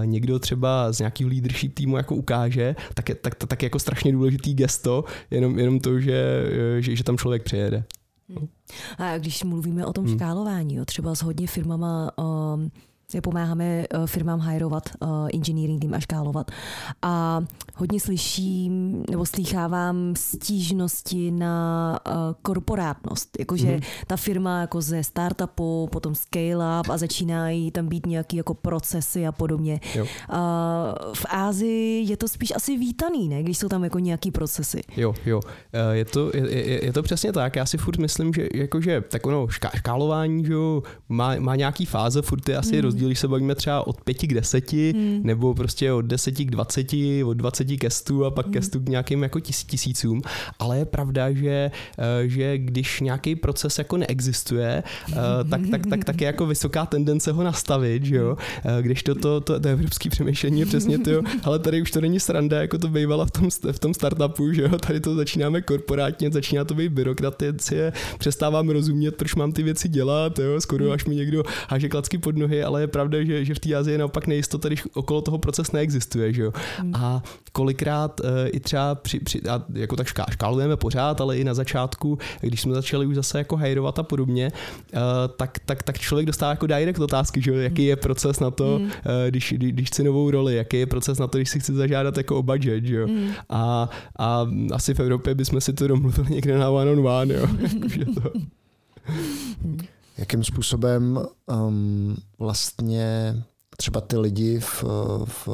někdo 0.06 0.40
třeba 0.40 0.92
z 0.92 1.00
nějakého 1.00 1.30
leadership 1.30 1.74
týmu 1.74 1.98
jako 1.98 2.16
ukáže, 2.16 2.76
tak 2.94 3.10
je 3.10 3.16
tak, 3.16 3.36
tak, 3.36 3.50
tak 3.50 3.64
jako 3.64 3.80
strašně 3.80 4.12
důležitý 4.12 4.54
gesto, 4.54 5.04
jenom, 5.32 5.60
jenom 5.60 5.80
to, 5.80 6.00
že 6.00 6.35
že, 6.80 6.96
že 6.96 7.04
tam 7.04 7.18
člověk 7.18 7.44
přijede. 7.44 7.84
Hmm. 8.30 8.48
A 8.98 9.18
když 9.18 9.44
mluvíme 9.44 9.86
o 9.86 9.94
tom 9.94 10.06
hmm. 10.06 10.16
škálování, 10.16 10.76
jo, 10.76 10.86
třeba 10.86 11.16
s 11.16 11.22
hodně 11.22 11.48
firmama 11.48 12.12
um, 12.18 12.72
pomáháme 13.22 13.66
eh, 13.66 13.88
firmám 14.06 14.40
hajrovat 14.40 14.90
uh, 15.00 15.28
engineering 15.34 15.82
tým 15.82 15.94
a 15.94 16.00
škálovat. 16.00 16.52
A 17.02 17.44
hodně 17.76 18.00
slyším 18.00 19.04
nebo 19.10 19.26
slýchávám 19.26 20.14
stížnosti 20.18 21.32
na 21.32 22.00
uh, 22.08 22.14
korporátnost. 22.42 23.40
Jakože 23.40 23.68
mm-hmm. 23.68 23.84
ta 24.08 24.18
firma 24.18 24.62
jako 24.62 24.82
ze 24.82 25.04
startupu, 25.04 25.90
potom 25.92 26.16
scale 26.16 26.80
up 26.80 26.90
a 26.90 26.98
začínají 26.98 27.72
tam 27.72 27.88
být 27.88 28.06
nějaký 28.06 28.38
jako 28.38 28.54
procesy 28.54 29.28
a 29.28 29.32
podobně. 29.32 29.80
Jo. 29.96 30.06
V 31.14 31.26
Ázii 31.30 32.10
je 32.10 32.18
to 32.18 32.28
spíš 32.28 32.54
asi 32.56 32.78
vítaný, 32.78 33.30
ne? 33.30 33.44
Když 33.44 33.58
jsou 33.58 33.70
tam 33.70 33.84
jako 33.84 34.00
nějaký 34.00 34.32
procesy. 34.32 34.82
Jo, 34.98 35.14
jo. 35.26 35.42
Je 35.92 36.06
to, 36.06 36.32
je, 36.36 36.86
je 36.86 36.94
to 36.94 37.04
přesně 37.04 37.34
tak. 37.34 37.56
Já 37.56 37.66
si 37.66 37.78
furt 37.78 37.98
myslím, 37.98 38.34
že 38.34 38.48
jakože 38.54 39.02
tak 39.02 39.26
ono 39.26 39.48
škálování 39.76 40.46
že 40.46 40.54
jo, 40.54 40.84
má, 41.10 41.36
má 41.40 41.56
nějaký 41.56 41.86
fáze, 41.86 42.22
furt 42.22 42.50
je 42.50 42.58
asi 42.58 42.82
mm. 42.82 42.82
Rozdíl, 42.96 43.08
když 43.08 43.20
se 43.20 43.28
bavíme 43.28 43.56
třeba 43.56 43.88
od 43.88 44.02
5 44.02 44.14
k 44.14 44.34
10, 44.34 44.74
mm. 44.74 45.20
nebo 45.24 45.54
prostě 45.54 45.92
od 45.94 46.02
10 46.02 46.32
k 46.32 46.52
20, 46.52 46.88
od 47.26 47.34
20 47.34 47.64
k 47.64 47.92
100 47.92 48.26
a 48.26 48.32
pak 48.32 48.48
mm. 48.48 48.54
ke 48.54 48.62
100 48.62 48.80
k 48.80 48.90
nějakým 48.90 49.24
jako 49.24 49.40
tis, 49.40 49.64
tisícům, 49.64 50.22
ale 50.60 50.78
je 50.78 50.86
pravda, 50.86 51.32
že, 51.32 51.72
eh, 51.98 52.28
že 52.28 52.58
když 52.58 53.00
nějaký 53.02 53.36
proces 53.36 53.78
jako 53.78 53.98
neexistuje, 53.98 54.84
eh, 55.12 55.16
tak, 55.50 55.62
tak, 55.72 55.82
tak, 55.90 56.04
tak 56.04 56.22
je 56.22 56.28
jako 56.28 56.46
vysoká 56.46 56.86
tendence 56.86 57.32
ho 57.32 57.44
nastavit, 57.44 58.06
že 58.06 58.16
jo, 58.16 58.38
eh, 58.64 58.82
když 58.82 59.04
to, 59.04 59.16
to, 59.16 59.42
to, 59.42 59.60
to 59.60 59.70
evropské 59.70 60.10
přemýšlení 60.10 60.60
je 60.60 60.66
přesně 60.66 60.98
to, 61.00 61.22
ale 61.44 61.60
tady 61.60 61.82
už 61.82 61.92
to 61.92 62.02
není 62.02 62.20
sranda, 62.20 62.62
jako 62.62 62.78
to 62.78 62.88
bývala 62.88 63.26
v 63.26 63.32
tom, 63.32 63.50
v 63.72 63.80
tom 63.80 63.94
startupu, 63.94 64.54
že 64.54 64.62
jo, 64.62 64.78
tady 64.78 65.00
to 65.00 65.16
začínáme 65.16 65.62
korporátně, 65.62 66.32
začíná 66.32 66.64
to 66.64 66.74
být 66.74 66.92
byrokraticie, 66.92 67.94
přestávám 68.18 68.70
rozumět, 68.70 69.16
proč 69.16 69.36
mám 69.36 69.52
ty 69.52 69.64
věci 69.64 69.90
dělat, 69.90 70.40
jo, 70.40 70.62
skoro 70.62 70.92
až 70.92 71.06
mi 71.06 71.16
někdo 71.16 71.44
háže 71.70 71.90
klacky 71.90 72.18
pod 72.18 72.38
nohy, 72.38 72.64
ale 72.64 72.85
je 72.86 72.88
pravda, 72.88 73.24
že, 73.24 73.46
že 73.46 73.54
v 73.54 73.60
té 73.60 73.76
Azii 73.76 73.94
je 73.94 73.98
naopak 73.98 74.28
nejistota, 74.28 74.68
když 74.68 74.84
okolo 74.94 75.22
toho 75.22 75.38
proces 75.38 75.72
neexistuje, 75.72 76.34
že 76.34 76.42
jo. 76.42 76.54
Mm. 76.84 76.96
A 76.96 77.24
kolikrát 77.52 78.20
uh, 78.20 78.28
i 78.52 78.60
třeba 78.60 78.96
při, 78.96 79.20
při, 79.20 79.42
a 79.42 79.64
jako 79.74 79.96
tak 79.96 80.08
šká, 80.08 80.26
škálujeme 80.32 80.78
pořád, 80.78 81.22
ale 81.22 81.38
i 81.38 81.44
na 81.44 81.54
začátku, 81.54 82.18
když 82.42 82.62
jsme 82.62 82.74
začali 82.74 83.06
už 83.06 83.16
zase 83.16 83.38
jako 83.38 83.58
hajrovat 83.58 84.00
a 84.00 84.04
podobně, 84.04 84.52
uh, 84.94 85.00
tak, 85.38 85.60
tak, 85.66 85.84
tak 85.84 86.00
člověk 86.00 86.26
dostává 86.28 86.52
jako 86.52 86.68
direct 86.68 87.00
otázky, 87.00 87.42
že 87.42 87.52
jo, 87.52 87.58
jaký 87.58 87.86
je 87.86 87.96
proces 87.96 88.40
na 88.40 88.52
to, 88.52 88.80
mm. 88.80 88.86
uh, 88.86 88.92
když, 89.30 89.54
když, 89.58 89.72
když 89.72 89.88
chci 89.88 90.04
novou 90.04 90.32
roli, 90.32 90.56
jaký 90.56 90.78
je 90.78 90.86
proces 90.86 91.20
na 91.20 91.28
to, 91.28 91.38
když 91.38 91.50
si 91.50 91.60
chci 91.60 91.74
zažádat 91.74 92.18
jako 92.18 92.36
o 92.36 92.44
budget, 92.44 92.86
že 92.86 92.96
jo. 92.96 93.08
Mm. 93.08 93.30
A, 93.50 93.90
a 94.20 94.48
asi 94.74 94.94
v 94.94 95.00
Evropě 95.00 95.36
bychom 95.36 95.62
si 95.62 95.74
to 95.74 95.88
domluvili 95.88 96.30
někde 96.30 96.58
na 96.58 96.70
one 96.70 96.92
on 96.92 97.08
one, 97.08 97.34
jo. 97.34 97.48
to. 98.16 98.32
Jakým 100.18 100.44
způsobem 100.44 101.20
um, 101.46 102.16
vlastně 102.40 103.36
třeba 103.78 104.02
ty 104.02 104.18
lidi 104.18 104.60
v, 104.60 104.84
v, 105.26 105.48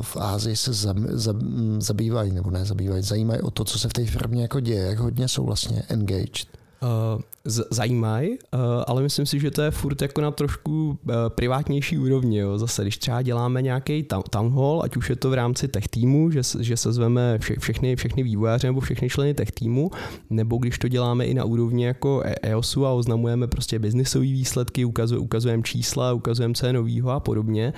v 0.00 0.16
Ázii 0.16 0.56
se 0.56 0.72
zab, 0.72 0.96
zab, 0.96 1.36
zabývají, 1.78 2.32
nebo 2.32 2.50
ne 2.50 2.64
zabývají, 2.64 3.02
zajímají 3.02 3.40
o 3.40 3.50
to, 3.50 3.64
co 3.64 3.78
se 3.78 3.88
v 3.88 3.92
té 3.92 4.04
firmě 4.06 4.42
jako 4.42 4.60
děje, 4.60 4.82
jak 4.82 4.98
hodně 4.98 5.28
jsou 5.28 5.44
vlastně 5.44 5.82
engaged. 5.88 6.63
Uh, 6.84 7.22
zajímají, 7.70 8.30
uh, 8.30 8.60
ale 8.86 9.02
myslím 9.02 9.26
si, 9.26 9.40
že 9.40 9.50
to 9.50 9.62
je 9.62 9.70
furt 9.70 10.02
jako 10.02 10.20
na 10.20 10.30
trošku 10.30 10.88
uh, 10.88 11.14
privátnější 11.28 11.98
úrovni. 11.98 12.38
Jo. 12.38 12.58
Zase, 12.58 12.82
když 12.82 12.98
třeba 12.98 13.22
děláme 13.22 13.62
nějaký 13.62 14.06
town 14.30 14.52
hall, 14.52 14.82
ať 14.84 14.96
už 14.96 15.10
je 15.10 15.16
to 15.16 15.30
v 15.30 15.34
rámci 15.34 15.68
tech 15.68 15.88
týmu, 15.88 16.30
že, 16.30 16.40
že 16.60 16.76
se 16.76 16.92
zveme 16.92 17.38
vše, 17.38 17.54
všechny, 17.58 17.96
všechny 17.96 18.22
vývojáře 18.22 18.66
nebo 18.66 18.80
všechny 18.80 19.08
členy 19.08 19.34
tech 19.34 19.52
týmu, 19.52 19.90
nebo 20.30 20.56
když 20.56 20.78
to 20.78 20.88
děláme 20.88 21.24
i 21.26 21.34
na 21.34 21.44
úrovni 21.44 21.84
jako 21.84 22.22
EOSu 22.42 22.86
a 22.86 22.92
oznamujeme 22.92 23.46
prostě 23.46 23.78
biznisové 23.78 24.24
výsledky, 24.24 24.84
ukazujeme 25.18 25.62
čísla, 25.62 26.12
ukazujeme 26.12 26.54
co 26.54 26.66
je 26.66 26.72
novýho 26.72 27.10
a 27.10 27.20
podobně, 27.20 27.72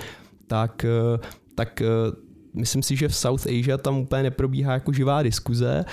tak, 0.47 0.85
tak 1.55 1.81
myslím 2.53 2.83
si, 2.83 2.95
že 2.95 3.07
v 3.07 3.15
South 3.15 3.47
Asia 3.47 3.77
tam 3.77 3.97
úplně 3.97 4.23
neprobíhá 4.23 4.73
jako 4.73 4.93
živá 4.93 5.23
diskuze 5.23 5.85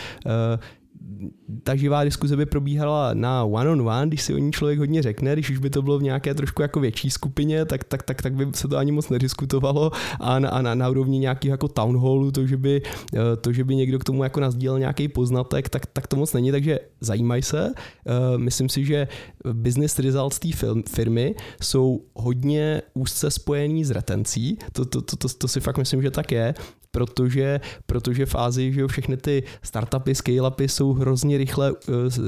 ta 1.63 1.77
živá 1.77 2.05
diskuze 2.05 2.37
by 2.37 2.47
probíhala 2.47 3.15
na 3.15 3.45
one 3.45 3.71
on 3.71 3.89
one, 3.89 4.07
když 4.07 4.23
si 4.23 4.35
o 4.35 4.39
ní 4.39 4.53
člověk 4.53 4.79
hodně 4.79 5.03
řekne, 5.03 5.33
když 5.33 5.51
už 5.51 5.59
by 5.59 5.71
to 5.71 5.83
bylo 5.83 5.99
v 5.99 6.03
nějaké 6.03 6.35
trošku 6.35 6.63
jako 6.63 6.81
větší 6.81 7.11
skupině, 7.11 7.65
tak, 7.65 7.85
tak, 7.85 8.03
tak, 8.03 8.23
tak 8.23 8.35
by 8.35 8.47
se 8.55 8.69
to 8.69 8.77
ani 8.77 8.93
moc 8.93 9.09
nediskutovalo 9.09 9.91
a 10.21 10.39
na, 10.39 10.49
a 10.49 10.63
na, 10.63 10.75
na 10.75 10.89
úrovni 10.89 11.19
nějakého 11.19 11.53
jako 11.53 11.69
town 11.69 11.99
hallu, 11.99 12.31
to 12.31 12.47
že, 12.47 12.57
by, 12.57 12.83
eh, 13.15 13.37
to, 13.41 13.53
že 13.53 13.65
by 13.65 13.77
někdo 13.77 13.99
k 13.99 14.05
tomu 14.05 14.25
jako 14.25 14.41
nazdílel 14.41 14.79
nějaký 14.79 15.09
poznatek, 15.09 15.69
tak, 15.69 15.87
tak 15.87 16.07
to 16.07 16.17
moc 16.17 16.33
není, 16.33 16.51
takže 16.51 16.79
zajímají 17.01 17.43
se. 17.43 17.73
Eh, 17.77 18.39
myslím 18.39 18.69
si, 18.69 18.85
že 18.85 19.09
business 19.53 19.99
results 19.99 20.39
té 20.39 20.49
firmy 20.89 21.35
jsou 21.63 22.05
hodně 22.15 22.83
úzce 22.95 23.31
spojený 23.31 23.85
s 23.85 23.91
retencí, 23.91 24.59
to, 24.73 24.85
to, 24.85 25.03
to, 25.03 25.17
to, 25.17 25.29
to 25.29 25.49
si 25.49 25.61
fakt 25.61 25.79
myslím, 25.79 26.03
že 26.03 26.11
tak 26.11 26.33
je, 26.33 26.55
protože, 26.95 27.61
protože 27.87 28.27
v 28.27 28.35
Ázii 28.35 28.73
že 28.73 28.81
jo, 28.81 28.89
všechny 28.89 29.17
ty 29.17 29.43
startupy, 29.63 30.13
scale-upy 30.13 30.65
jsou 30.65 30.93
hrozně 30.93 31.39
rychle 31.39 31.73
uh, 31.73 31.77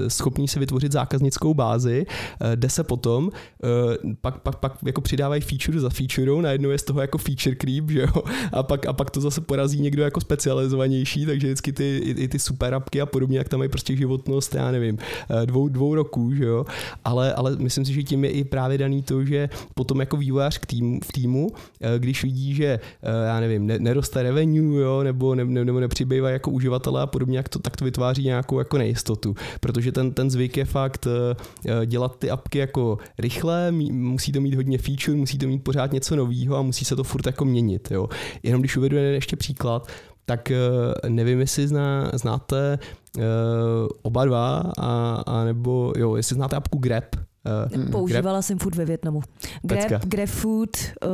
schopní 0.08 0.48
si 0.48 0.58
vytvořit 0.58 0.92
zákaznickou 0.92 1.54
bázi, 1.54 2.06
uh, 2.06 2.56
jde 2.56 2.68
se 2.68 2.84
potom, 2.84 3.24
uh, 3.24 3.30
pak, 4.20 4.38
pak, 4.38 4.56
pak 4.56 4.72
jako 4.86 5.00
přidávají 5.00 5.42
feature 5.42 5.80
za 5.80 5.90
feature, 5.90 6.42
najednou 6.42 6.70
je 6.70 6.78
z 6.78 6.82
toho 6.82 7.00
jako 7.00 7.18
feature 7.18 7.56
creep, 7.56 7.90
že 7.90 8.00
jo, 8.00 8.22
a 8.52 8.62
pak, 8.62 8.86
a 8.86 8.92
pak 8.92 9.10
to 9.10 9.20
zase 9.20 9.40
porazí 9.40 9.80
někdo 9.80 10.02
jako 10.02 10.20
specializovanější, 10.20 11.26
takže 11.26 11.46
vždycky 11.46 11.72
ty, 11.72 11.98
i, 12.04 12.10
i 12.10 12.28
ty 12.28 12.38
super 12.38 12.74
apky 12.74 13.00
a 13.00 13.06
podobně, 13.06 13.38
jak 13.38 13.48
tam 13.48 13.58
mají 13.58 13.70
prostě 13.70 13.96
životnost, 13.96 14.54
já 14.54 14.70
nevím, 14.70 14.98
dvou, 15.44 15.68
dvou 15.68 15.94
roků, 15.94 16.34
že 16.34 16.44
jo, 16.44 16.66
ale, 17.04 17.34
ale 17.34 17.56
myslím 17.56 17.84
si, 17.84 17.92
že 17.92 18.02
tím 18.02 18.24
je 18.24 18.30
i 18.30 18.44
právě 18.44 18.78
daný 18.78 19.02
to, 19.02 19.24
že 19.24 19.48
potom 19.74 20.00
jako 20.00 20.16
vývojář 20.16 20.58
k 20.58 20.66
týmu, 20.66 21.00
v 21.04 21.12
týmu, 21.12 21.52
když 21.98 22.22
vidí, 22.22 22.54
že 22.54 22.80
já 23.26 23.40
nevím, 23.40 23.66
neroste 23.66 24.22
revenue, 24.22 24.55
revenue, 24.56 24.82
jo, 24.82 25.02
nebo, 25.02 25.34
ne, 25.34 25.44
nebo 25.44 25.80
nepřibývají 25.80 26.32
jako 26.32 26.50
uživatelé 26.50 27.02
a 27.02 27.06
podobně, 27.06 27.36
jak 27.36 27.48
to, 27.48 27.58
tak 27.58 27.76
to 27.76 27.84
vytváří 27.84 28.24
nějakou 28.24 28.58
jako 28.58 28.78
nejistotu, 28.78 29.34
protože 29.60 29.92
ten, 29.92 30.12
ten 30.12 30.30
zvyk 30.30 30.56
je 30.56 30.64
fakt 30.64 31.06
uh, 31.06 31.84
dělat 31.84 32.18
ty 32.18 32.30
apky 32.30 32.58
jako 32.58 32.98
rychle, 33.18 33.72
musí 33.90 34.32
to 34.32 34.40
mít 34.40 34.54
hodně 34.54 34.78
feature, 34.78 35.16
musí 35.16 35.38
to 35.38 35.46
mít 35.46 35.64
pořád 35.64 35.92
něco 35.92 36.16
nového 36.16 36.56
a 36.56 36.62
musí 36.62 36.84
se 36.84 36.96
to 36.96 37.04
furt 37.04 37.26
jako 37.26 37.44
měnit. 37.44 37.88
Jo. 37.90 38.08
Jenom 38.42 38.62
když 38.62 38.76
uvedu 38.76 38.96
ještě 38.96 39.36
příklad, 39.36 39.88
tak 40.26 40.52
uh, 40.52 41.10
nevím, 41.10 41.40
jestli 41.40 41.68
zná, 41.68 42.10
znáte 42.14 42.78
oba 44.02 44.24
dva, 44.24 44.72
a, 44.78 45.22
a 45.26 45.44
nebo 45.44 45.92
jo, 45.96 46.16
jestli 46.16 46.34
znáte 46.34 46.56
apku 46.56 46.78
Grab, 46.78 47.04
Uh, 47.76 47.90
Používala 47.90 48.38
Grab? 48.38 48.44
jsem 48.44 48.58
furt 48.58 48.74
ve 48.74 48.84
Větnamu. 48.84 49.22
Grab, 49.62 50.04
Grab 50.04 50.28
Food 50.28 50.70
uh, 51.04 51.08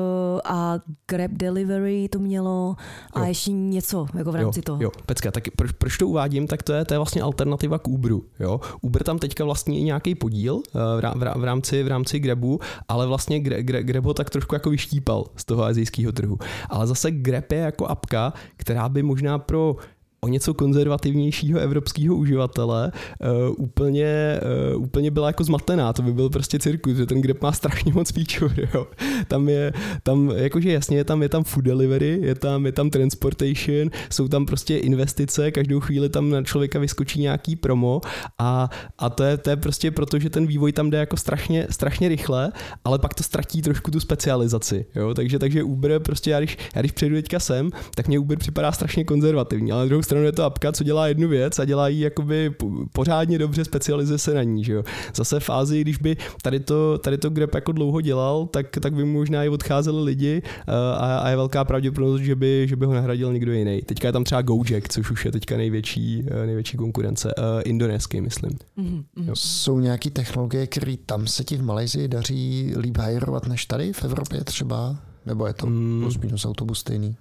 a 0.44 0.78
Grab 1.06 1.30
Delivery 1.30 2.08
to 2.08 2.18
mělo 2.18 2.76
a 3.12 3.20
jo. 3.20 3.26
ještě 3.26 3.52
něco 3.52 4.06
jako 4.14 4.32
v 4.32 4.34
rámci 4.34 4.58
jo, 4.58 4.62
toho. 4.62 4.82
Jo, 4.82 4.90
Pecka, 5.06 5.30
tak 5.30 5.44
proč, 5.56 5.72
proč 5.72 5.98
to 5.98 6.08
uvádím, 6.08 6.46
tak 6.46 6.62
to 6.62 6.72
je, 6.72 6.84
to 6.84 6.94
je 6.94 6.98
vlastně 6.98 7.22
alternativa 7.22 7.78
k 7.78 7.88
Uberu. 7.88 8.24
Jo? 8.40 8.60
Uber 8.80 9.02
tam 9.02 9.18
teďka 9.18 9.44
vlastně 9.44 9.78
i 9.78 9.82
nějaký 9.82 10.14
podíl 10.14 10.54
uh, 10.54 10.62
v, 11.00 11.14
v, 11.14 11.40
v, 11.40 11.44
rámci, 11.44 11.82
v 11.82 11.88
rámci 11.88 12.18
Grabu, 12.18 12.60
ale 12.88 13.06
vlastně 13.06 13.40
Grab, 13.40 13.60
Grab 13.60 14.04
ho 14.04 14.14
tak 14.14 14.30
trošku 14.30 14.54
jako 14.54 14.70
vyštípal 14.70 15.24
z 15.36 15.44
toho 15.44 15.64
azijského 15.64 16.12
trhu. 16.12 16.38
Ale 16.70 16.86
zase 16.86 17.10
Grab 17.10 17.52
je 17.52 17.58
jako 17.58 17.86
apka, 17.86 18.32
která 18.56 18.88
by 18.88 19.02
možná 19.02 19.38
pro 19.38 19.76
o 20.24 20.28
něco 20.28 20.54
konzervativnějšího 20.54 21.58
evropského 21.58 22.16
uživatele 22.16 22.92
uh, 23.20 23.54
úplně, 23.56 24.40
uh, 24.74 24.82
úplně 24.82 25.10
byla 25.10 25.26
jako 25.26 25.44
zmatená. 25.44 25.92
To 25.92 26.02
by 26.02 26.12
byl 26.12 26.30
prostě 26.30 26.58
cirkus, 26.58 26.96
že 26.96 27.06
ten 27.06 27.20
grep 27.20 27.42
má 27.42 27.52
strašně 27.52 27.92
moc 27.92 28.12
feature. 28.12 28.68
Jo. 28.74 28.86
Tam 29.28 29.48
je, 29.48 29.72
tam, 30.02 30.32
jakože 30.36 30.72
jasně, 30.72 30.96
je 30.96 31.04
tam, 31.04 31.22
je 31.22 31.28
tam 31.28 31.44
food 31.44 31.64
delivery, 31.64 32.18
je 32.22 32.34
tam, 32.34 32.66
je 32.66 32.72
tam 32.72 32.90
transportation, 32.90 33.90
jsou 34.10 34.28
tam 34.28 34.46
prostě 34.46 34.78
investice, 34.78 35.50
každou 35.50 35.80
chvíli 35.80 36.08
tam 36.08 36.30
na 36.30 36.42
člověka 36.42 36.78
vyskočí 36.78 37.20
nějaký 37.20 37.56
promo 37.56 38.00
a, 38.38 38.70
a 38.98 39.10
to, 39.10 39.22
je, 39.24 39.36
to 39.36 39.50
je 39.50 39.56
prostě 39.56 39.90
proto, 39.90 40.18
že 40.18 40.30
ten 40.30 40.46
vývoj 40.46 40.72
tam 40.72 40.90
jde 40.90 40.98
jako 40.98 41.16
strašně, 41.16 41.66
strašně 41.70 42.08
rychle, 42.08 42.52
ale 42.84 42.98
pak 42.98 43.14
to 43.14 43.22
ztratí 43.22 43.62
trošku 43.62 43.90
tu 43.90 44.00
specializaci. 44.00 44.86
Jo. 44.94 45.14
Takže, 45.14 45.38
takže 45.38 45.62
Uber 45.62 46.00
prostě, 46.00 46.30
já 46.30 46.38
když, 46.38 46.58
já 46.74 46.82
když 46.82 46.92
přejdu 46.92 47.16
teďka 47.16 47.40
sem, 47.40 47.70
tak 47.94 48.08
mě 48.08 48.18
Uber 48.18 48.38
připadá 48.38 48.72
strašně 48.72 49.04
konzervativní, 49.04 49.72
ale 49.72 49.86
druhou 49.86 50.02
stranu 50.12 50.26
je 50.26 50.32
to 50.32 50.44
apka, 50.44 50.72
co 50.72 50.84
dělá 50.84 51.08
jednu 51.08 51.28
věc 51.28 51.58
a 51.58 51.64
dělá 51.64 51.88
ji 51.88 52.00
jakoby 52.00 52.54
pořádně 52.92 53.38
dobře, 53.38 53.64
specializuje 53.64 54.18
se 54.18 54.34
na 54.34 54.42
ní. 54.42 54.64
Že 54.64 54.72
jo. 54.72 54.82
Zase 55.14 55.40
v 55.40 55.50
Ázii, 55.50 55.80
když 55.80 55.98
by 55.98 56.16
tady 56.42 56.60
to, 56.60 56.98
tady 56.98 57.18
to 57.18 57.30
Grab 57.30 57.54
jako 57.54 57.72
dlouho 57.72 58.00
dělal, 58.00 58.46
tak, 58.46 58.66
tak 58.80 58.94
by 58.94 59.04
možná 59.04 59.44
i 59.44 59.48
odcházeli 59.48 60.02
lidi 60.02 60.42
eh, 60.44 60.72
a, 60.98 61.18
a 61.18 61.28
je 61.28 61.36
velká 61.36 61.64
pravděpodobnost, 61.64 62.20
že 62.20 62.34
by, 62.34 62.66
že 62.68 62.76
by 62.76 62.86
ho 62.86 62.94
nahradil 62.94 63.32
někdo 63.32 63.52
jiný. 63.52 63.82
Teďka 63.82 64.08
je 64.08 64.12
tam 64.12 64.24
třeba 64.24 64.42
Gojek, 64.42 64.88
což 64.88 65.10
už 65.10 65.24
je 65.24 65.32
teďka 65.32 65.56
největší, 65.56 66.24
eh, 66.26 66.46
největší 66.46 66.76
konkurence. 66.76 67.34
Uh, 67.38 67.44
indonésky, 67.64 68.20
myslím. 68.20 68.50
Mm-hmm. 68.78 69.32
Jsou 69.34 69.80
nějaké 69.80 70.10
technologie, 70.10 70.66
které 70.66 70.94
tam 71.06 71.26
se 71.26 71.44
ti 71.44 71.56
v 71.56 71.62
Malajzii 71.62 72.08
daří 72.08 72.74
líp 72.76 72.98
hajrovat 72.98 73.46
než 73.46 73.66
tady 73.66 73.92
v 73.92 74.04
Evropě 74.04 74.44
třeba? 74.44 74.96
Nebo 75.26 75.46
je 75.46 75.52
to 75.52 75.66
mm. 75.66 76.00
plus 76.02 76.18
minus 76.18 76.44
autobus 76.44 76.78
stejný? 76.78 77.16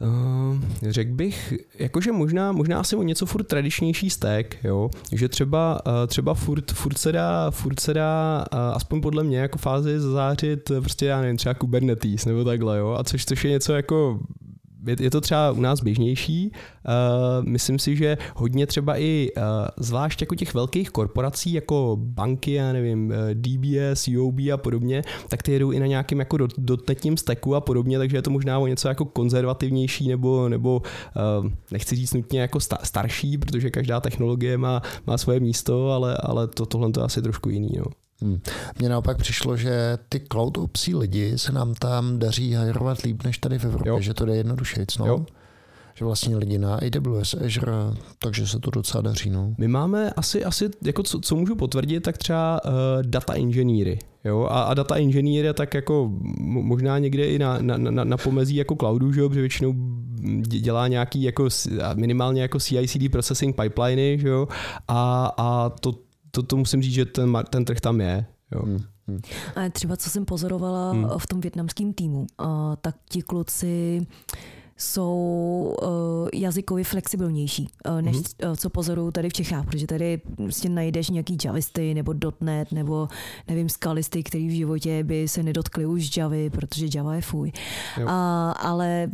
Uh, 0.00 0.56
řekl 0.82 1.12
bych, 1.12 1.54
jakože 1.78 2.12
možná, 2.12 2.52
možná 2.52 2.80
asi 2.80 2.96
o 2.96 3.02
něco 3.02 3.26
furt 3.26 3.44
tradičnější 3.44 4.10
stek, 4.10 4.56
jo, 4.64 4.90
že 5.12 5.28
třeba, 5.28 5.86
uh, 5.86 5.92
třeba 6.06 6.34
furt, 6.34 6.72
furt, 6.72 6.98
se 6.98 7.12
dá, 7.12 7.50
furt 7.50 7.80
se 7.80 7.94
dá, 7.94 8.44
uh, 8.52 8.58
aspoň 8.58 9.00
podle 9.00 9.24
mě 9.24 9.38
jako 9.38 9.58
fázi 9.58 10.00
zazářit 10.00 10.72
prostě, 10.80 11.06
já 11.06 11.20
nevím, 11.20 11.36
třeba 11.36 11.54
Kubernetes 11.54 12.24
nebo 12.24 12.44
takhle, 12.44 12.78
jo, 12.78 12.96
a 12.98 13.04
což, 13.04 13.24
což 13.24 13.44
je 13.44 13.50
něco 13.50 13.72
jako 13.72 14.20
je, 14.86 15.10
to 15.10 15.20
třeba 15.20 15.52
u 15.52 15.60
nás 15.60 15.80
běžnější. 15.80 16.52
Uh, 16.52 17.46
myslím 17.46 17.78
si, 17.78 17.96
že 17.96 18.18
hodně 18.36 18.66
třeba 18.66 18.96
i 18.96 19.28
uh, 19.36 19.42
zvlášť 19.76 20.20
jako 20.20 20.34
těch 20.34 20.54
velkých 20.54 20.90
korporací, 20.90 21.52
jako 21.52 21.96
banky, 22.00 22.52
já 22.52 22.72
nevím, 22.72 23.06
uh, 23.06 23.14
DBS, 23.32 24.08
UOB 24.08 24.38
a 24.54 24.56
podobně, 24.56 25.02
tak 25.28 25.42
ty 25.42 25.52
jedou 25.52 25.70
i 25.70 25.80
na 25.80 25.86
nějakým 25.86 26.18
jako 26.18 26.38
dotnetním 26.58 27.16
steku 27.16 27.54
a 27.54 27.60
podobně, 27.60 27.98
takže 27.98 28.16
je 28.16 28.22
to 28.22 28.30
možná 28.30 28.58
o 28.58 28.66
něco 28.66 28.88
jako 28.88 29.04
konzervativnější 29.04 30.08
nebo, 30.08 30.48
nebo 30.48 30.82
nechci 31.72 31.96
říct 31.96 32.14
nutně 32.14 32.40
jako 32.40 32.60
sta- 32.60 32.78
starší, 32.82 33.38
protože 33.38 33.70
každá 33.70 34.00
technologie 34.00 34.58
má, 34.58 34.82
má 35.06 35.18
svoje 35.18 35.40
místo, 35.40 35.90
ale, 35.90 36.16
ale 36.16 36.48
to, 36.48 36.66
tohle 36.66 36.92
to 36.92 37.00
je 37.00 37.04
asi 37.04 37.22
trošku 37.22 37.50
jiný. 37.50 37.70
No. 37.78 37.84
Hmm. 38.22 38.40
Mně 38.78 38.88
naopak 38.88 39.18
přišlo, 39.18 39.56
že 39.56 39.98
ty 40.08 40.20
cloud 40.32 40.58
opsí 40.58 40.94
lidi 40.94 41.38
se 41.38 41.52
nám 41.52 41.74
tam 41.74 42.18
daří 42.18 42.52
hajrovat 42.52 43.02
líp 43.02 43.22
než 43.24 43.38
tady 43.38 43.58
v 43.58 43.64
Evropě, 43.64 43.90
jo. 43.90 44.00
že 44.00 44.14
to 44.14 44.24
jde 44.24 44.36
jednodušeji. 44.36 44.86
No? 44.98 45.06
Jo. 45.06 45.26
Že 45.94 46.04
vlastně 46.04 46.36
lidi 46.36 46.58
na 46.58 46.74
AWS, 46.74 47.34
Azure, 47.34 47.72
takže 48.18 48.46
se 48.46 48.58
to 48.58 48.70
docela 48.70 49.02
daří. 49.02 49.30
No. 49.30 49.54
My 49.58 49.68
máme 49.68 50.10
asi, 50.10 50.44
asi 50.44 50.70
jako 50.84 51.02
co, 51.02 51.20
co 51.20 51.36
můžu 51.36 51.56
potvrdit, 51.56 52.00
tak 52.00 52.18
třeba 52.18 52.60
uh, 52.64 52.70
data 53.02 53.34
inženýry. 53.34 53.98
Jo? 54.24 54.46
A, 54.50 54.62
a 54.62 54.74
data 54.74 54.96
inženýr 54.96 55.44
je 55.44 55.52
tak 55.52 55.74
jako 55.74 56.10
možná 56.44 56.98
někde 56.98 57.24
i 57.24 57.38
na, 57.38 57.58
na, 57.60 57.76
na, 57.76 58.04
na 58.04 58.16
pomezí 58.16 58.56
jako 58.56 58.76
cloudu, 58.76 59.12
že 59.12 59.20
jo? 59.20 59.28
protože 59.28 59.40
většinou 59.40 59.74
dělá 60.40 60.88
nějaký 60.88 61.22
jako 61.22 61.48
minimálně 61.94 62.42
jako 62.42 62.58
CI/CD 62.58 63.12
processing 63.12 63.56
pipeliny, 63.56 64.18
že 64.20 64.28
jo? 64.28 64.48
A, 64.88 65.32
a 65.36 65.68
to, 65.68 65.94
to, 66.30 66.42
to 66.42 66.56
musím 66.56 66.82
říct, 66.82 66.94
že 66.94 67.04
ten, 67.04 67.38
ten 67.50 67.64
trh 67.64 67.80
tam 67.80 68.00
je. 68.00 68.26
Jo. 68.52 68.62
Hmm. 68.62 68.80
Hmm. 69.08 69.20
A 69.56 69.68
třeba 69.68 69.96
co 69.96 70.10
jsem 70.10 70.24
pozorovala 70.24 70.90
hmm. 70.92 71.08
v 71.18 71.26
tom 71.26 71.40
větnamském 71.40 71.92
týmu, 71.92 72.26
tak 72.80 72.96
ti 73.08 73.22
kluci 73.22 74.06
jsou 74.80 75.76
uh, 75.82 75.88
jazykově 76.34 76.84
flexibilnější, 76.84 77.68
uh, 77.88 78.02
než 78.02 78.16
mm-hmm. 78.16 78.50
uh, 78.50 78.56
co 78.56 78.70
pozoruju 78.70 79.10
tady 79.10 79.28
v 79.28 79.32
Čechách, 79.32 79.66
protože 79.66 79.86
tady 79.86 80.20
prostě 80.36 80.68
najdeš 80.68 81.10
nějaký 81.10 81.36
javisty 81.44 81.94
nebo 81.94 82.14
.NET 82.40 82.72
nebo 82.72 83.08
nevím 83.48 83.68
skalisty, 83.68 84.22
který 84.22 84.48
v 84.48 84.56
životě 84.56 85.04
by 85.04 85.28
se 85.28 85.42
nedotkli 85.42 85.86
už 85.86 86.16
Javy, 86.16 86.50
protože 86.50 86.86
Java 86.94 87.14
je 87.14 87.22
fuj. 87.22 87.52
Uh, 87.98 88.10
ale 88.56 89.10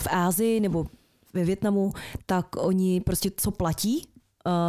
v 0.00 0.06
Ázii 0.10 0.60
nebo 0.60 0.86
ve 1.34 1.44
Větnamu, 1.44 1.92
tak 2.26 2.46
oni 2.56 3.00
prostě 3.00 3.30
co 3.36 3.50
platí, 3.50 4.06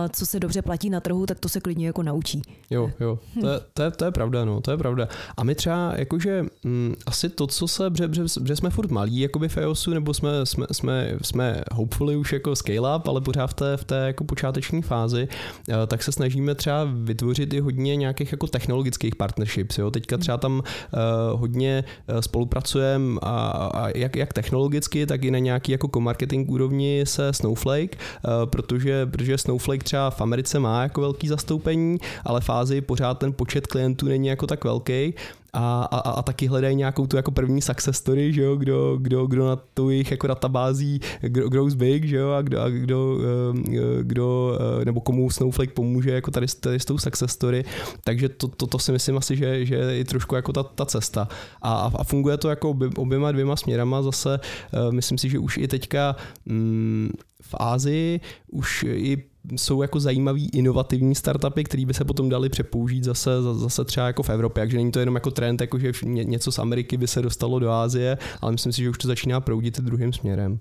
co 0.10 0.26
se 0.26 0.40
dobře 0.40 0.62
platí 0.62 0.90
na 0.90 1.00
trhu, 1.00 1.26
tak 1.26 1.40
to 1.40 1.50
se 1.50 1.60
klidně 1.60 1.88
jako 1.88 2.04
naučí. 2.04 2.42
Jo, 2.70 2.92
jo, 3.00 3.20
to 3.42 3.48
je, 3.50 3.60
to 3.74 3.84
je, 3.84 3.92
to 3.92 4.06
je 4.06 4.12
pravda, 4.12 4.46
no, 4.46 4.62
to 4.62 4.72
je 4.72 4.78
pravda. 4.78 5.08
A 5.38 5.44
my 5.44 5.56
třeba, 5.56 5.94
jakože 5.96 6.40
m, 6.40 6.48
mm, 6.64 6.96
asi 7.06 7.30
to, 7.30 7.48
co 7.48 7.68
se, 7.68 7.84
že, 7.98 8.10
že, 8.12 8.24
že 8.46 8.56
jsme 8.56 8.70
furt 8.70 8.92
malí, 8.92 9.20
jakoby 9.20 9.50
v 9.50 9.58
EOSu, 9.58 9.94
nebo 9.94 10.14
jsme, 10.14 10.46
jsme, 10.46 10.66
jsme, 10.72 11.18
jsme 11.22 11.62
hopefully 11.72 12.16
už 12.16 12.34
jako 12.34 12.56
scale 12.56 12.98
up, 12.98 13.08
ale 13.08 13.22
pořád 13.22 13.48
v 13.48 13.54
té, 13.54 13.78
v 13.78 13.84
té 13.84 13.96
jako 13.96 14.24
počáteční 14.24 14.82
fázi, 14.82 15.28
eh, 15.70 15.88
tak 15.88 16.04
se 16.04 16.12
snažíme 16.12 16.56
třeba 16.56 16.88
vytvořit 16.94 17.54
i 17.54 17.60
hodně 17.60 17.96
nějakých 17.96 18.32
jako 18.32 18.48
technologických 18.48 19.16
partnerships, 19.16 19.78
jo. 19.78 19.92
Teďka 19.92 20.18
třeba 20.18 20.38
tam 20.38 20.60
uh, 20.60 21.40
hodně 21.40 21.84
eh, 22.08 22.22
spolupracujeme 22.22 23.20
a, 23.22 23.48
a 23.74 23.98
jak, 23.98 24.16
jak 24.16 24.34
technologicky, 24.34 25.06
tak 25.06 25.24
i 25.24 25.32
na 25.32 25.40
nějaký 25.40 25.72
jako 25.72 25.88
co-marketing 25.88 26.52
úrovni 26.52 27.02
se 27.04 27.34
Snowflake, 27.34 27.96
uh, 27.96 28.50
protože, 28.50 29.06
protože 29.06 29.38
Snowflake 29.38 29.61
Snowflake 29.62 29.84
třeba 29.84 30.10
v 30.10 30.22
Americe 30.22 30.60
má 30.60 30.84
jako 30.84 31.02
velký 31.02 31.28
zastoupení, 31.28 31.98
ale 32.26 32.42
fázi 32.42 32.82
pořád 32.82 33.20
ten 33.20 33.34
počet 33.34 33.68
klientů 33.68 34.08
není 34.08 34.28
jako 34.28 34.48
tak 34.48 34.64
velký 34.64 35.14
a, 35.54 35.84
a, 35.84 36.00
a 36.00 36.22
taky 36.22 36.48
hledají 36.48 36.76
nějakou 36.76 37.08
tu 37.08 37.16
jako 37.16 37.32
první 37.32 37.62
success 37.62 37.98
story, 37.98 38.34
že 38.34 38.42
jo, 38.42 38.56
kdo, 38.56 38.98
kdo, 38.98 39.28
kdo 39.28 39.48
na 39.48 39.56
tu 39.56 39.90
jejich 39.90 40.12
jako 40.12 40.28
databází 40.28 41.00
grows 41.22 41.74
big, 41.74 42.06
že 42.06 42.16
jo, 42.16 42.30
a 42.30 42.42
kdo, 42.42 42.62
a 42.62 42.70
kdo, 42.70 43.18
eh, 43.20 44.04
kdo, 44.04 44.58
eh, 44.82 44.86
nebo 44.86 45.02
komu 45.02 45.30
Snowflake 45.30 45.74
pomůže 45.74 46.12
jako 46.12 46.32
tady, 46.32 46.48
tady 46.60 46.80
s 46.80 46.86
tou 46.86 46.98
success 46.98 47.32
story, 47.32 47.64
takže 48.04 48.30
to, 48.30 48.48
to, 48.48 48.68
to 48.68 48.80
si 48.80 48.92
myslím 48.92 49.18
asi, 49.18 49.36
že, 49.36 49.66
že 49.66 49.76
je 49.76 50.06
trošku 50.06 50.36
jako 50.36 50.54
ta, 50.54 50.64
ta 50.64 50.86
cesta. 50.86 51.28
A, 51.62 51.92
a 51.96 52.04
funguje 52.04 52.38
to 52.38 52.50
jako 52.50 52.78
oběma 52.96 53.32
dvěma 53.32 53.56
směrama 53.56 54.02
zase, 54.02 54.40
eh, 54.74 54.92
myslím 54.92 55.18
si, 55.18 55.30
že 55.30 55.40
už 55.40 55.58
i 55.58 55.68
teďka 55.68 56.16
mm, 56.46 57.12
v 57.42 57.56
Ázii 57.60 58.20
už 58.52 58.86
i 58.88 59.31
jsou 59.56 59.82
jako 59.82 60.00
zajímavý 60.00 60.50
inovativní 60.50 61.16
startupy, 61.16 61.64
které 61.64 61.86
by 61.86 61.94
se 61.94 62.06
potom 62.06 62.30
dali 62.30 62.50
přepoužít 62.50 63.04
zase, 63.04 63.30
zase 63.42 63.86
třeba 63.86 64.08
jako 64.08 64.24
v 64.24 64.30
Evropě. 64.30 64.62
Takže 64.62 64.78
není 64.78 64.92
to 64.92 65.00
jenom 65.00 65.16
jako 65.16 65.32
trend, 65.32 65.62
jako 65.62 65.80
že 65.80 65.92
něco 66.04 66.52
z 66.52 66.60
Ameriky 66.60 66.98
by 66.98 67.08
se 67.08 67.22
dostalo 67.22 67.60
do 67.60 67.72
Ázie, 67.72 68.18
ale 68.42 68.52
myslím 68.52 68.74
si, 68.74 68.82
že 68.82 68.90
už 68.90 68.98
to 68.98 69.08
začíná 69.08 69.42
proudit 69.42 69.80
druhým 69.80 70.14
směrem. 70.14 70.60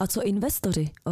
A 0.00 0.06
co 0.06 0.22
investoři? 0.22 0.90
Eh, 1.08 1.10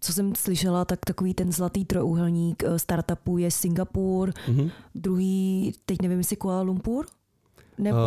co 0.00 0.12
jsem 0.12 0.34
slyšela, 0.34 0.84
tak 0.84 0.98
takový 1.06 1.34
ten 1.34 1.52
zlatý 1.52 1.84
trojuhelník 1.84 2.62
eh, 2.64 2.78
startupů 2.78 3.38
je 3.38 3.50
Singapur, 3.50 4.30
mm-hmm. 4.30 4.70
druhý, 4.94 5.72
teď 5.86 6.02
nevím, 6.02 6.18
jestli 6.18 6.36
Kuala 6.36 6.62
Lumpur? 6.62 7.06
Nebo, 7.78 7.98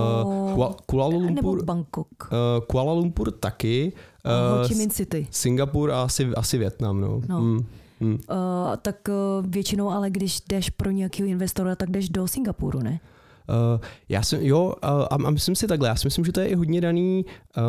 uh, 0.55 0.73
Kuala 0.85 1.07
Lumpur, 1.07 1.31
nebo 1.31 1.55
Bangkok? 1.55 2.07
Uh, 2.21 2.65
Kuala 2.65 2.93
Lumpur 2.93 3.31
taky. 3.31 3.93
Uh, 4.25 4.61
Ho 4.61 4.67
Chi 4.67 4.75
Minh 4.75 4.93
City. 4.93 5.27
Singapur 5.31 5.91
a 5.91 6.03
asi, 6.03 6.27
asi 6.27 6.57
Větnam. 6.57 7.01
No. 7.01 7.21
no. 7.29 7.41
Mm. 7.41 7.65
Hmm. 8.03 8.13
Uh, 8.13 8.17
tak 8.81 8.95
uh, 9.07 9.45
většinou 9.47 9.89
ale 9.89 10.09
když 10.09 10.39
jdeš 10.41 10.69
pro 10.69 10.91
nějakého 10.91 11.29
investora, 11.29 11.75
tak 11.75 11.91
jdeš 11.91 12.09
do 12.09 12.27
Singapuru, 12.27 12.79
ne? 12.79 12.99
Uh, 13.49 13.81
já 14.09 14.23
jsem, 14.23 14.41
jo, 14.41 14.65
uh, 14.65 14.89
a, 14.89 15.17
a 15.25 15.29
myslím 15.29 15.55
si 15.55 15.67
takhle, 15.67 15.87
já 15.87 15.95
si 15.95 16.07
myslím, 16.07 16.25
že 16.25 16.31
to 16.31 16.39
je 16.39 16.47
i 16.47 16.55
hodně 16.55 16.81
daný 16.81 17.25
uh, 17.57 17.63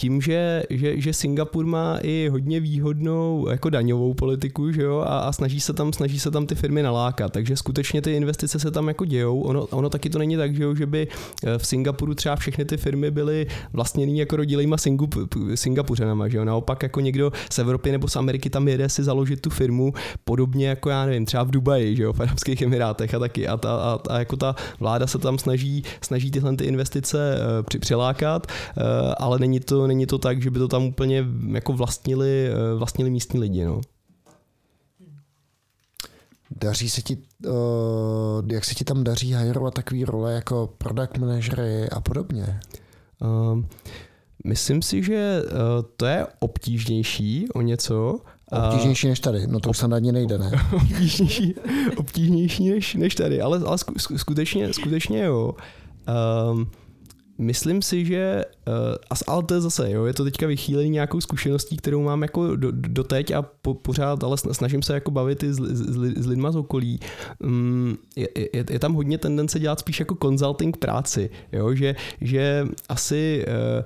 tím, 0.00 0.20
že, 0.20 0.62
že, 0.70 1.00
že 1.00 1.12
Singapur 1.12 1.66
má 1.66 1.98
i 2.02 2.28
hodně 2.28 2.60
výhodnou 2.60 3.48
jako 3.50 3.70
daňovou 3.70 4.14
politiku, 4.14 4.72
že 4.72 4.82
jo, 4.82 4.98
a, 4.98 5.18
a 5.18 5.32
snaží 5.32 5.60
se 5.60 5.72
tam 5.72 5.92
snaží 5.92 6.18
se 6.18 6.30
tam 6.30 6.46
ty 6.46 6.54
firmy 6.54 6.82
nalákat, 6.82 7.32
takže 7.32 7.56
skutečně 7.56 8.02
ty 8.02 8.12
investice 8.12 8.58
se 8.58 8.70
tam 8.70 8.88
jako 8.88 9.04
dějou. 9.04 9.40
Ono, 9.40 9.66
ono 9.66 9.90
taky 9.90 10.10
to 10.10 10.18
není 10.18 10.36
tak, 10.36 10.54
že, 10.54 10.62
jo, 10.62 10.74
že 10.74 10.86
by 10.86 11.08
eh, 11.44 11.58
v 11.58 11.66
Singapuru 11.66 12.14
třeba 12.14 12.36
všechny 12.36 12.64
ty 12.64 12.76
firmy 12.76 13.10
byly 13.10 13.46
vlastně 13.72 14.20
jako 14.20 14.36
rodilejma 14.36 14.76
Singup, 14.76 15.14
Singapuřanama, 15.54 16.28
že 16.28 16.38
jo. 16.38 16.44
Naopak 16.44 16.82
jako 16.82 17.00
někdo 17.00 17.32
z 17.52 17.58
Evropy 17.58 17.92
nebo 17.92 18.08
z 18.08 18.16
Ameriky 18.16 18.50
tam 18.50 18.68
jede 18.68 18.88
si 18.88 19.04
založit 19.04 19.40
tu 19.40 19.50
firmu, 19.50 19.92
podobně 20.24 20.68
jako 20.68 20.90
já 20.90 21.06
nevím, 21.06 21.26
třeba 21.26 21.42
v 21.42 21.50
Dubaji, 21.50 21.96
že 21.96 22.02
jo, 22.02 22.12
v 22.12 22.20
Arabských 22.20 22.62
Emirátech 22.62 23.14
a 23.14 23.18
taky. 23.18 23.48
A, 23.48 23.56
ta, 23.56 23.76
a, 23.76 23.98
a 24.08 24.18
jako 24.18 24.36
ta 24.36 24.54
vláda 24.80 25.06
se 25.06 25.18
tam 25.18 25.38
snaží, 25.38 25.84
snaží 26.00 26.30
tyhle 26.30 26.56
ty 26.56 26.64
investice 26.64 27.36
uh, 27.36 27.66
při, 27.66 27.78
přilákat, 27.78 28.46
uh, 28.46 28.82
ale 29.18 29.38
není 29.38 29.60
to, 29.60 29.89
není 29.90 30.06
to 30.06 30.18
tak, 30.18 30.42
že 30.42 30.50
by 30.50 30.58
to 30.58 30.68
tam 30.68 30.84
úplně 30.84 31.24
jako 31.52 31.72
vlastnili, 31.72 32.50
uh, 32.50 32.78
vlastnili 32.78 33.10
místní 33.10 33.40
lidi, 33.40 33.64
no. 33.64 33.80
Daří 36.50 36.90
se 36.90 37.02
ti, 37.02 37.18
uh, 37.46 37.52
jak 38.46 38.64
se 38.64 38.74
ti 38.74 38.84
tam 38.84 39.04
daří 39.04 39.32
hajrovat 39.32 39.74
takové 39.74 40.04
role 40.04 40.32
jako 40.32 40.74
product 40.78 41.18
managery 41.18 41.90
a 41.90 42.00
podobně? 42.00 42.60
Uh, 43.20 43.64
myslím 44.44 44.82
si, 44.82 45.02
že 45.02 45.42
uh, 45.42 45.50
to 45.96 46.06
je 46.06 46.26
obtížnější 46.38 47.48
o 47.54 47.60
něco. 47.60 48.18
Obtížnější 48.50 49.08
než 49.08 49.20
tady, 49.20 49.46
no 49.46 49.60
to 49.60 49.70
už 49.70 49.78
snadně 49.78 50.12
nejde, 50.12 50.38
ne? 50.38 50.50
obtížnější, 50.76 51.54
obtížnější 51.96 52.70
než, 52.70 52.94
než 52.94 53.14
tady, 53.14 53.40
ale, 53.40 53.60
ale 53.66 53.78
skutečně, 54.16 54.72
skutečně 54.72 55.24
jo. 55.24 55.54
Um, 56.52 56.70
Myslím 57.40 57.82
si, 57.82 58.04
že, 58.04 58.44
uh, 58.68 58.74
ale 59.26 59.42
to 59.42 59.54
je 59.54 59.60
zase, 59.60 59.90
jo, 59.90 60.04
je 60.04 60.14
to 60.14 60.24
teďka 60.24 60.46
vychýlení 60.46 60.90
nějakou 60.90 61.20
zkušeností, 61.20 61.76
kterou 61.76 62.02
mám 62.02 62.22
jako 62.22 62.56
do, 62.56 62.68
doteď 62.72 63.30
a 63.30 63.42
po, 63.42 63.74
pořád, 63.74 64.24
ale 64.24 64.36
snažím 64.38 64.82
se 64.82 64.94
jako 64.94 65.10
bavit 65.10 65.42
i 65.42 65.52
s, 65.52 65.56
s, 65.56 65.80
s 66.16 66.26
lidma 66.26 66.52
z 66.52 66.56
okolí. 66.56 67.00
Um, 67.38 67.98
je, 68.16 68.28
je, 68.36 68.64
je, 68.70 68.78
tam 68.78 68.92
hodně 68.92 69.18
tendence 69.18 69.58
dělat 69.58 69.80
spíš 69.80 70.00
jako 70.00 70.16
consulting 70.22 70.76
práci, 70.76 71.30
jo, 71.52 71.74
že, 71.74 71.94
že 72.20 72.66
asi 72.88 73.44
uh, 73.48 73.84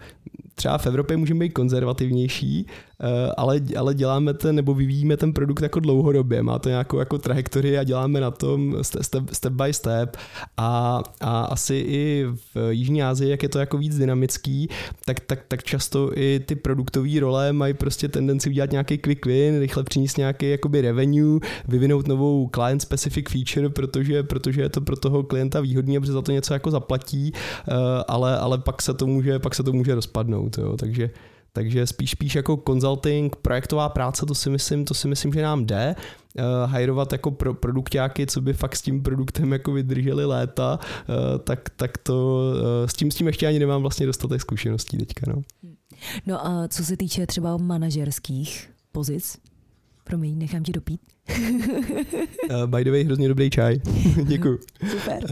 třeba 0.55 0.79
v 0.79 0.87
Evropě 0.87 1.17
můžeme 1.17 1.41
být 1.41 1.53
konzervativnější, 1.53 2.67
Eh, 2.94 2.94
ale, 3.37 3.61
ale 3.77 3.95
děláme 3.95 4.35
ten, 4.35 4.57
nebo 4.57 4.75
vyvíjíme 4.75 5.17
ten 5.17 5.33
produkt 5.33 5.63
jako 5.63 5.81
dlouhodobě, 5.81 6.43
má 6.43 6.59
to 6.59 6.69
nějakou 6.69 6.99
jako 6.99 7.19
trajektorii 7.19 7.79
a 7.79 7.85
děláme 7.85 8.21
na 8.21 8.31
tom 8.31 8.77
step, 8.83 9.31
step 9.33 9.53
by 9.53 9.73
step. 9.73 10.17
A, 10.57 11.03
a 11.21 11.45
asi 11.45 11.75
i 11.75 12.27
v 12.55 12.71
Jižní 12.71 13.03
Asii, 13.03 13.31
jak 13.31 13.43
je 13.43 13.49
to 13.49 13.59
jako 13.59 13.79
víc 13.79 13.99
dynamický, 13.99 14.69
tak, 15.05 15.21
tak, 15.21 15.39
tak 15.49 15.63
často 15.63 16.11
i 16.19 16.41
ty 16.47 16.55
produktové 16.57 17.21
role 17.21 17.53
mají 17.53 17.75
prostě 17.75 18.09
tendenci 18.09 18.51
udělat 18.51 18.71
nějaký 18.71 18.99
quick 18.99 19.27
win, 19.27 19.61
rychle 19.61 19.85
přinést 19.85 20.19
nějaký 20.19 20.51
jakoby 20.51 20.81
revenue, 20.81 21.41
vyvinout 21.69 22.09
novou 22.09 22.51
client 22.55 22.83
specific 22.83 23.31
feature, 23.31 23.69
protože, 23.69 24.23
protože 24.23 24.63
je 24.63 24.69
to 24.69 24.81
pro 24.81 24.97
toho 24.97 25.23
klienta 25.23 25.61
výhodný, 25.61 26.01
protože 26.01 26.13
za 26.13 26.23
to 26.23 26.33
něco 26.33 26.55
jako 26.55 26.71
zaplatí, 26.71 27.33
eh, 27.35 27.73
ale, 28.09 28.39
ale 28.39 28.59
pak 28.59 28.83
se 28.83 28.95
to 28.95 29.07
může, 29.07 29.39
pak 29.39 29.55
se 29.55 29.63
to 29.63 29.73
může 29.73 29.95
rozpadnout, 29.95 30.59
jo, 30.59 30.77
takže 30.77 31.11
takže 31.57 31.87
spíš 31.87 32.11
spíš 32.11 32.35
jako 32.35 32.63
consulting, 32.67 33.37
projektová 33.37 33.89
práce, 33.89 34.27
to 34.27 34.35
si 34.35 34.51
myslím, 34.51 34.85
to 34.85 34.95
si 34.95 35.09
myslím, 35.09 35.33
že 35.33 35.43
nám 35.43 35.67
jde. 35.67 35.97
Uh, 36.39 36.71
hajrovat 36.71 37.13
jako 37.13 37.31
pro 37.31 37.55
produktáky, 37.55 38.27
co 38.27 38.41
by 38.41 38.53
fakt 38.53 38.77
s 38.77 38.83
tím 38.83 39.03
produktem 39.03 39.53
jako 39.53 39.73
vydrželi 39.73 40.25
léta, 40.25 40.79
uh, 41.09 41.39
tak, 41.39 41.71
tak 41.77 41.99
to 41.99 42.41
uh, 42.55 42.87
s 42.87 42.95
tím 42.95 43.11
s 43.11 43.15
tím 43.15 43.27
ještě 43.27 43.47
ani 43.47 43.59
nemám 43.59 43.83
vlastně 43.83 44.07
dostatek 44.07 44.41
zkušeností 44.41 44.97
teďka. 44.97 45.33
No. 45.33 45.43
no 46.27 46.47
a 46.47 46.69
co 46.69 46.85
se 46.85 46.97
týče 46.97 47.27
třeba 47.27 47.57
manažerských 47.57 48.71
pozic, 48.93 49.39
promiň, 50.05 50.39
nechám 50.39 50.63
ti 50.63 50.73
dopít. 50.73 51.01
Uh, 51.31 52.67
by 52.67 52.85
the 52.85 52.91
way, 52.91 53.05
hrozně 53.05 53.29
dobrý 53.29 53.51
čaj. 53.51 53.81
Děkuji. 54.25 54.59
Super. 54.91 55.25
Uh, 55.25 55.31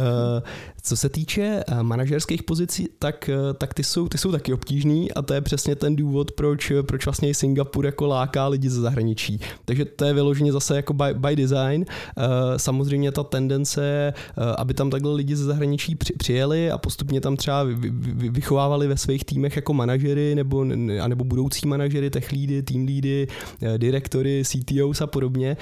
co 0.83 0.97
se 0.97 1.09
týče 1.09 1.65
uh, 1.69 1.83
manažerských 1.83 2.43
pozicí, 2.43 2.89
tak, 2.99 3.31
tak 3.59 3.75
ty, 3.75 3.85
jsou, 3.85 4.09
ty 4.09 4.19
jsou 4.19 4.33
taky 4.33 4.53
obtížný 4.53 5.13
a 5.13 5.23
to 5.23 5.35
je 5.35 5.41
přesně 5.41 5.77
ten 5.77 5.97
důvod, 5.97 6.33
proč, 6.33 6.73
proč 6.83 7.05
vlastně 7.05 7.35
Singapur 7.35 7.87
jako 7.87 8.07
láká 8.07 8.49
lidi 8.49 8.71
ze 8.71 8.81
zahraničí. 8.81 9.41
Takže 9.65 9.85
to 9.85 10.05
je 10.05 10.15
vyloženě 10.15 10.53
zase 10.53 10.77
jako 10.77 10.93
by, 10.93 11.05
by 11.15 11.37
design. 11.37 11.85
Uh, 12.17 12.25
samozřejmě 12.57 13.13
ta 13.13 13.23
tendence, 13.23 14.13
uh, 14.39 14.45
aby 14.59 14.75
tam 14.75 14.91
takhle 14.91 15.15
lidi 15.15 15.37
ze 15.37 15.45
zahraničí 15.45 15.95
při, 15.95 16.13
přijeli 16.13 16.71
a 16.71 16.79
postupně 16.79 17.21
tam 17.21 17.37
třeba 17.37 17.63
vy, 17.63 17.91
vy, 17.95 18.29
vychovávali 18.29 18.89
ve 18.89 18.97
svých 18.97 19.25
týmech 19.25 19.57
jako 19.57 19.75
manažery 19.75 20.35
nebo, 20.35 20.65
nebo 21.07 21.25
budoucí 21.25 21.69
manažery, 21.69 22.11
tech 22.11 22.33
leady, 22.33 22.63
team 22.63 22.83
uh, 22.83 23.79
direktory, 23.79 24.43
CTOs 24.45 25.01
a 25.01 25.07
podobně 25.07 25.57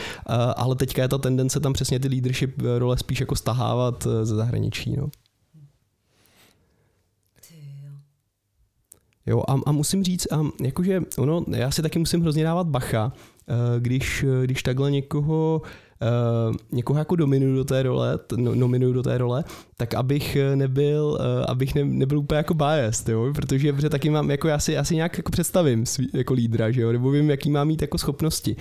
ale 0.57 0.77
teďka 0.77 1.03
je 1.03 1.09
ta 1.09 1.19
tendence 1.19 1.61
tam 1.61 1.73
přesně 1.73 2.01
ty 2.01 2.09
leadership 2.09 2.63
role 2.79 2.99
spíš 2.99 3.21
jako 3.21 3.37
stahávat 3.37 4.07
eh, 4.07 4.27
ze 4.27 4.35
zahraničí. 4.35 4.97
No. 4.97 5.11
Jo, 9.27 9.43
a, 9.49 9.55
a 9.67 9.73
musím 9.73 10.05
říct, 10.05 10.33
a 10.33 10.47
jakože 10.63 11.03
ono, 11.19 11.45
já 11.57 11.71
si 11.71 11.83
taky 11.83 11.99
musím 11.99 12.21
hrozně 12.21 12.45
dávat 12.45 12.67
bacha, 12.67 13.13
eh, 13.49 13.55
když, 13.81 14.25
když 14.45 14.63
takhle 14.63 14.91
někoho 14.91 15.63
uh, 15.65 15.69
někoho 16.73 16.99
jako 16.99 17.17
dominuju 17.17 17.57
do 17.57 17.65
té 17.65 17.83
role, 17.83 18.19
no, 18.37 18.55
nominuju 18.55 18.93
do 18.93 19.03
té 19.03 19.19
role, 19.19 19.45
tak 19.77 19.95
abych 19.95 20.37
nebyl, 20.55 21.19
uh, 21.21 21.45
abych 21.49 21.75
ne, 21.75 21.85
nebyl 21.85 22.19
úplně 22.19 22.37
jako 22.37 22.55
biased, 22.55 23.09
jo? 23.09 23.33
protože, 23.35 23.73
protože 23.73 23.89
taky 23.89 24.11
mám, 24.11 24.31
jako 24.31 24.49
já 24.49 24.59
si, 24.59 24.79
asi 24.79 24.95
nějak 24.95 25.17
jako 25.17 25.31
představím 25.31 25.87
svý, 25.87 26.09
jako 26.15 26.35
lídra, 26.35 26.71
že 26.71 26.81
jo? 26.81 26.93
nebo 26.93 27.11
vím, 27.11 27.31
jaký 27.31 27.51
má 27.51 27.65
mít 27.65 27.83
jako 27.83 27.99
schopnosti. 27.99 28.57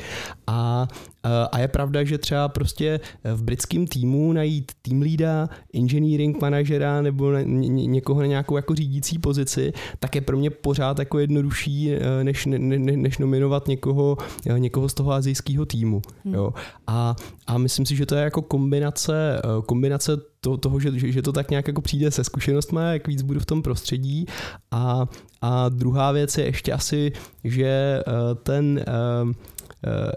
A, 0.48 0.88
uh, 1.26 1.32
a 1.52 1.60
je 1.60 1.68
pravda, 1.68 2.04
že 2.04 2.18
třeba 2.18 2.48
prostě 2.48 3.00
v 3.24 3.44
britském 3.44 3.88
týmu 3.88 4.34
najít 4.34 4.72
tým 4.82 5.02
lída, 5.02 5.50
engineering 5.74 6.42
manažera 6.42 7.02
nebo 7.02 7.32
ně, 7.32 7.86
někoho 7.86 8.20
na 8.20 8.26
nějakou 8.26 8.56
jako 8.56 8.76
řídící 8.76 9.20
pozici, 9.20 9.74
tak 10.00 10.16
je 10.16 10.22
pro 10.22 10.38
mě 10.38 10.50
pořád 10.50 11.00
jako 11.00 11.20
jednodušší, 11.20 11.92
než, 12.24 12.46
ne, 12.46 12.60
ne, 12.60 12.98
než 12.98 13.18
nominovat 13.18 13.68
někoho, 13.68 14.18
někoho 14.58 14.90
z 14.90 14.94
toho 14.94 15.12
azijského 15.12 15.66
týmu. 15.66 16.02
Hmm. 16.26 16.34
Jo? 16.34 16.54
A 16.88 17.16
a 17.48 17.58
myslím 17.58 17.86
si, 17.86 17.96
že 17.96 18.06
to 18.06 18.16
je 18.16 18.24
jako 18.24 18.42
kombinace, 18.42 19.42
eh, 19.44 19.62
kombinace 19.66 20.18
to, 20.42 20.58
toho, 20.58 20.80
že, 20.80 20.92
že 20.96 21.22
to 21.22 21.32
tak 21.32 21.50
nějak 21.50 21.68
jako 21.68 21.82
přijde 21.82 22.12
se 22.12 22.24
zkušenostmi, 22.24 22.80
jak 22.84 23.08
víc 23.08 23.22
budu 23.22 23.40
v 23.40 23.46
tom 23.46 23.62
prostředí. 23.62 24.26
A, 24.72 25.06
a 25.42 25.70
druhá 25.70 26.12
věc 26.12 26.38
je 26.38 26.46
ještě 26.46 26.74
asi, 26.74 27.12
že 27.44 27.66
eh, 28.08 28.36
ten 28.44 28.80
eh, 28.88 29.34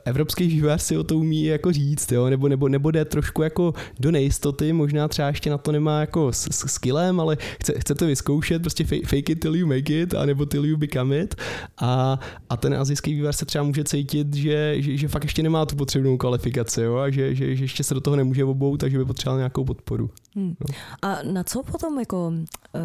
evropský 0.04 0.46
vývojář 0.46 0.82
si 0.82 0.96
o 0.96 1.04
to 1.04 1.18
umí 1.18 1.44
jako 1.44 1.72
říct, 1.72 2.12
jo? 2.12 2.30
Nebo, 2.30 2.48
nebo, 2.48 2.68
nebo 2.68 2.90
jde 2.90 3.04
trošku 3.04 3.42
jako 3.42 3.74
do 4.00 4.10
nejistoty, 4.10 4.72
možná 4.72 5.08
třeba 5.08 5.28
ještě 5.28 5.50
na 5.50 5.58
to 5.58 5.72
nemá 5.72 6.00
jako 6.00 6.32
s, 6.32 6.48
s 6.50 6.72
skillem, 6.72 7.20
ale 7.20 7.36
chce, 7.60 7.80
chce 7.80 7.94
to 7.94 8.06
vyzkoušet, 8.06 8.62
prostě 8.62 8.84
fake 8.84 9.30
it 9.30 9.40
till 9.40 9.56
you 9.56 9.66
make 9.66 10.02
it, 10.02 10.14
anebo 10.14 10.46
till 10.46 10.64
you 10.64 10.76
become 10.76 11.18
it 11.18 11.34
a, 11.78 12.20
a 12.50 12.56
ten 12.56 12.74
azijský 12.74 13.14
vývojář 13.14 13.36
se 13.36 13.46
třeba 13.46 13.64
může 13.64 13.84
cítit, 13.84 14.34
že, 14.34 14.74
že, 14.82 14.96
že 14.96 15.08
fakt 15.08 15.24
ještě 15.24 15.42
nemá 15.42 15.66
tu 15.66 15.76
potřebnou 15.76 16.16
kvalifikaci 16.16 16.80
jo? 16.80 16.96
a 16.96 17.10
že, 17.10 17.34
že, 17.34 17.56
že 17.56 17.64
ještě 17.64 17.84
se 17.84 17.94
do 17.94 18.00
toho 18.00 18.16
nemůže 18.16 18.44
obout, 18.44 18.76
takže 18.76 18.98
by 18.98 19.04
potřeboval 19.04 19.38
nějakou 19.38 19.64
podporu. 19.64 20.10
Hmm. 20.36 20.54
No. 20.60 20.74
A 21.02 21.18
na 21.22 21.44
co 21.44 21.62
potom 21.62 21.98
jako 21.98 22.32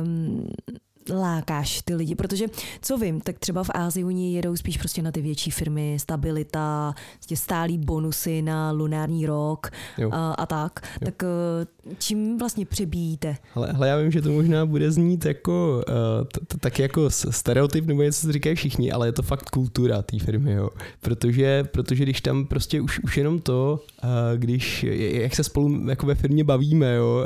um, 0.03 0.47
lákáš 1.09 1.81
ty 1.81 1.95
lidi, 1.95 2.15
protože 2.15 2.45
co 2.81 2.97
vím, 2.97 3.21
tak 3.21 3.39
třeba 3.39 3.63
v 3.63 3.69
Ázii 3.73 4.05
oni 4.05 4.33
jedou 4.33 4.55
spíš 4.55 4.77
prostě 4.77 5.01
na 5.01 5.11
ty 5.11 5.21
větší 5.21 5.51
firmy, 5.51 5.97
stabilita, 5.99 6.93
prostě 7.13 7.37
stálý 7.37 7.77
bonusy 7.77 8.41
na 8.41 8.71
lunární 8.71 9.25
rok 9.25 9.69
a, 10.11 10.31
a 10.31 10.45
tak. 10.45 10.79
Jo. 11.01 11.05
Tak 11.05 11.23
eh, 11.23 11.93
čím 11.99 12.37
vlastně 12.37 12.65
přebíjíte? 12.65 13.35
Ale, 13.55 13.71
ale 13.71 13.87
já 13.87 13.97
vím, 13.97 14.11
že 14.11 14.21
to 14.21 14.31
možná 14.31 14.65
bude 14.65 14.91
znít 14.91 15.25
jako 15.25 15.83
uh, 15.87 16.59
taky 16.59 16.81
jako 16.81 17.09
stereotyp 17.09 17.85
nebo 17.85 18.01
něco, 18.01 18.21
co 18.21 18.31
říkají 18.31 18.55
všichni, 18.55 18.91
ale 18.91 19.07
je 19.07 19.11
to 19.11 19.21
fakt 19.21 19.49
kultura 19.49 20.01
té 20.01 20.19
firmy, 20.19 20.51
jo. 20.51 20.69
Protože, 21.01 21.63
protože 21.71 22.03
když 22.03 22.21
tam 22.21 22.45
prostě 22.45 22.81
už, 22.81 22.99
už 22.99 23.17
jenom 23.17 23.39
to, 23.39 23.79
uh, 24.03 24.09
když, 24.35 24.85
jak 25.11 25.35
se 25.35 25.43
spolu 25.43 25.89
jako 25.89 26.05
ve 26.05 26.15
firmě 26.15 26.43
bavíme, 26.43 26.95
jo, 26.95 27.23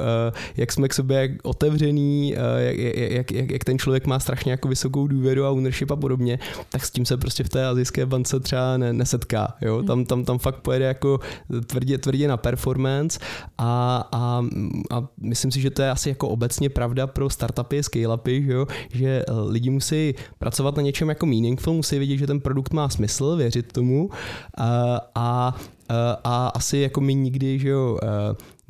jak 0.57 0.71
jsme 0.71 0.87
k 0.87 0.93
sobě 0.93 1.37
otevřený, 1.43 2.35
jak, 2.57 2.77
jak, 2.77 3.31
jak, 3.31 3.51
jak 3.51 3.63
ten 3.71 3.79
člověk 3.79 4.07
má 4.07 4.19
strašně 4.19 4.51
jako 4.51 4.67
vysokou 4.67 5.07
důvěru 5.07 5.45
a 5.45 5.49
ownership 5.49 5.91
a 5.91 5.95
podobně, 5.95 6.39
tak 6.69 6.85
s 6.85 6.91
tím 6.91 7.05
se 7.05 7.17
prostě 7.17 7.43
v 7.43 7.49
té 7.49 7.67
azijské 7.67 8.05
bance 8.05 8.39
třeba 8.39 8.77
ne, 8.77 8.93
nesetká. 8.93 9.55
Jo? 9.61 9.77
Hmm. 9.77 9.87
Tam, 9.87 10.05
tam, 10.05 10.25
tam 10.25 10.39
fakt 10.39 10.59
pojede 10.59 10.85
jako 10.85 11.19
tvrdě, 11.65 11.97
tvrdě 11.97 12.27
na 12.27 12.37
performance 12.37 13.19
a, 13.57 14.03
a, 14.11 14.43
a 14.91 15.07
myslím 15.21 15.51
si, 15.51 15.61
že 15.61 15.69
to 15.69 15.81
je 15.81 15.89
asi 15.89 16.09
jako 16.09 16.29
obecně 16.29 16.69
pravda 16.69 17.07
pro 17.07 17.29
startupy, 17.29 17.79
scale-upy, 17.81 18.45
že, 18.45 18.53
jo? 18.53 18.67
že 18.93 19.23
lidi 19.47 19.69
musí 19.69 20.13
pracovat 20.39 20.75
na 20.75 20.81
něčem 20.81 21.09
jako 21.09 21.25
meaningful, 21.25 21.73
musí 21.73 21.97
vědět, 21.97 22.17
že 22.17 22.27
ten 22.27 22.39
produkt 22.39 22.73
má 22.73 22.89
smysl, 22.89 23.35
věřit 23.35 23.71
tomu 23.71 24.09
a, 24.57 24.99
a 25.15 25.55
a 26.23 26.47
asi 26.47 26.77
jako 26.77 27.01
my 27.01 27.15
nikdy, 27.15 27.59
že 27.59 27.69
jo, 27.69 27.97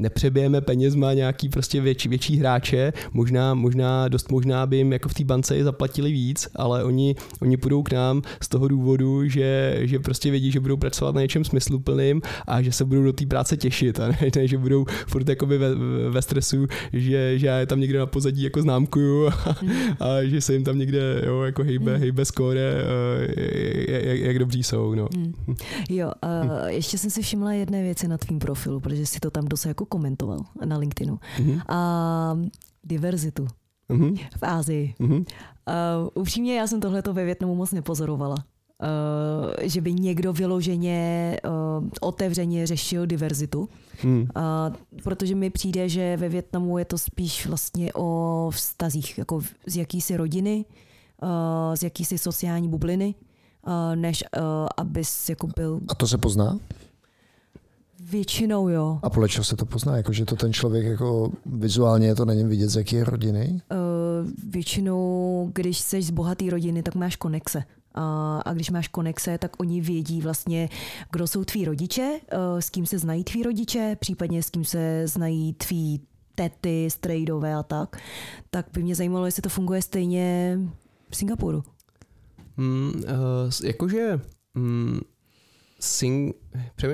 nepřebijeme 0.01 0.61
penězma 0.61 1.13
nějaký 1.13 1.49
prostě 1.49 1.81
větší, 1.81 2.09
větší 2.09 2.37
hráče, 2.37 2.93
možná, 3.13 3.53
možná, 3.53 4.07
dost 4.07 4.31
možná 4.31 4.65
by 4.65 4.77
jim 4.77 4.93
jako 4.93 5.09
v 5.09 5.13
té 5.13 5.23
bance 5.23 5.57
i 5.57 5.63
zaplatili 5.63 6.11
víc, 6.11 6.47
ale 6.55 6.83
oni, 6.83 7.15
oni 7.41 7.57
půjdou 7.57 7.83
k 7.83 7.91
nám 7.91 8.21
z 8.41 8.47
toho 8.47 8.67
důvodu, 8.67 9.27
že, 9.27 9.79
že 9.81 9.99
prostě 9.99 10.31
vědí, 10.31 10.51
že 10.51 10.59
budou 10.59 10.77
pracovat 10.77 11.15
na 11.15 11.21
něčem 11.21 11.43
smysluplným 11.43 12.21
a 12.47 12.61
že 12.61 12.71
se 12.71 12.85
budou 12.85 13.03
do 13.03 13.13
té 13.13 13.25
práce 13.25 13.57
těšit 13.57 13.99
a 13.99 14.07
ne, 14.07 14.17
ne 14.35 14.47
že 14.47 14.57
budou 14.57 14.85
furt 15.07 15.29
jakoby 15.29 15.57
ve, 15.57 15.75
ve 16.09 16.21
stresu, 16.21 16.67
že, 16.93 17.39
že 17.39 17.47
já 17.47 17.57
je 17.57 17.65
tam 17.65 17.79
někde 17.79 17.99
na 17.99 18.05
pozadí 18.05 18.43
jako 18.43 18.61
známkuju 18.61 19.27
a, 19.27 19.55
a 19.99 20.23
že 20.23 20.41
se 20.41 20.53
jim 20.53 20.63
tam 20.63 20.77
někde 20.77 21.21
jo, 21.25 21.41
jako 21.41 21.63
hejbe, 21.63 21.91
hmm. 21.91 22.01
hejbe 22.01 22.25
skóre, 22.25 22.73
jak, 23.87 24.19
jak 24.19 24.39
dobří 24.39 24.63
jsou. 24.63 24.95
No. 24.95 25.07
Hmm. 25.15 25.33
Jo, 25.89 26.11
uh, 26.23 26.67
ještě 26.67 26.97
jsem 26.97 27.09
si 27.09 27.21
všimla 27.21 27.53
jedné 27.53 27.83
věci 27.83 28.07
na 28.07 28.17
tvým 28.17 28.39
profilu, 28.39 28.79
protože 28.79 29.05
si 29.05 29.19
to 29.19 29.31
tam 29.31 29.47
dost 29.47 29.65
jako 29.65 29.85
komentoval 29.91 30.39
na 30.65 30.77
LinkedInu. 30.77 31.19
Mm-hmm. 31.19 31.61
A 31.67 31.79
diverzitu 32.83 33.47
mm-hmm. 33.89 34.19
v 34.37 34.43
Ázii. 34.43 34.95
Mm-hmm. 34.99 35.19
Uh, 35.19 36.21
upřímně, 36.23 36.55
já 36.55 36.67
jsem 36.67 36.79
tohleto 36.79 37.13
ve 37.13 37.25
Větnamu 37.25 37.55
moc 37.55 37.71
nepozorovala. 37.71 38.35
Uh, 38.35 39.53
že 39.61 39.81
by 39.81 39.93
někdo 39.93 40.33
vyloženě 40.33 41.37
uh, 41.45 41.87
otevřeně 42.01 42.67
řešil 42.67 43.05
diverzitu. 43.05 43.69
Hmm. 44.01 44.21
Uh, 44.21 44.27
protože 45.03 45.35
mi 45.35 45.49
přijde, 45.49 45.89
že 45.89 46.17
ve 46.17 46.29
Větnamu 46.29 46.77
je 46.77 46.85
to 46.85 46.97
spíš 46.97 47.45
vlastně 47.45 47.93
o 47.93 48.49
vztazích, 48.53 49.17
jako 49.17 49.41
z 49.67 49.75
jakýsi 49.75 50.17
rodiny, 50.17 50.65
uh, 51.21 51.29
z 51.75 51.83
jakýsi 51.83 52.17
sociální 52.17 52.69
bubliny, 52.69 53.15
uh, 53.67 53.95
než 53.95 54.23
uh, 54.23 54.43
abys 54.77 55.29
jako 55.29 55.47
byl... 55.47 55.79
A 55.87 55.95
to 55.95 56.07
se 56.07 56.17
pozná? 56.17 56.57
Většinou 58.11 58.69
jo. 58.69 58.99
A 59.03 59.09
podle 59.09 59.29
čeho 59.29 59.43
se 59.43 59.55
to 59.55 59.65
pozná? 59.65 59.97
Jako, 59.97 60.13
že 60.13 60.25
to 60.25 60.35
ten 60.35 60.53
člověk 60.53 60.85
jako 60.85 61.31
vizuálně 61.45 62.07
je 62.07 62.15
to 62.15 62.25
na 62.25 62.33
něm 62.33 62.49
vidět, 62.49 62.69
z 62.69 62.75
jaké 62.75 63.03
rodiny? 63.03 63.61
Uh, 63.71 64.29
většinou, 64.51 65.49
když 65.53 65.79
jsi 65.79 66.01
z 66.01 66.09
bohaté 66.09 66.49
rodiny, 66.49 66.83
tak 66.83 66.95
máš 66.95 67.15
konexe. 67.15 67.63
A, 67.93 68.37
a 68.45 68.53
když 68.53 68.69
máš 68.69 68.87
konexe, 68.87 69.37
tak 69.37 69.59
oni 69.59 69.81
vědí 69.81 70.21
vlastně, 70.21 70.69
kdo 71.11 71.27
jsou 71.27 71.43
tví 71.43 71.65
rodiče, 71.65 72.19
uh, 72.33 72.59
s 72.59 72.69
kým 72.69 72.85
se 72.85 72.99
znají 72.99 73.23
tví 73.23 73.43
rodiče, 73.43 73.97
případně 73.99 74.43
s 74.43 74.49
kým 74.49 74.65
se 74.65 75.07
znají 75.07 75.53
tví 75.53 76.01
tety, 76.35 76.87
strejdové 76.89 77.55
a 77.55 77.63
tak. 77.63 77.97
Tak 78.49 78.65
by 78.73 78.83
mě 78.83 78.95
zajímalo, 78.95 79.25
jestli 79.25 79.41
to 79.41 79.49
funguje 79.49 79.81
stejně 79.81 80.59
v 81.09 81.15
Singapuru. 81.15 81.63
Mm, 82.57 82.91
uh, 82.95 83.03
jakože 83.63 84.19
mm, 84.53 84.99
Sing... 85.83 86.35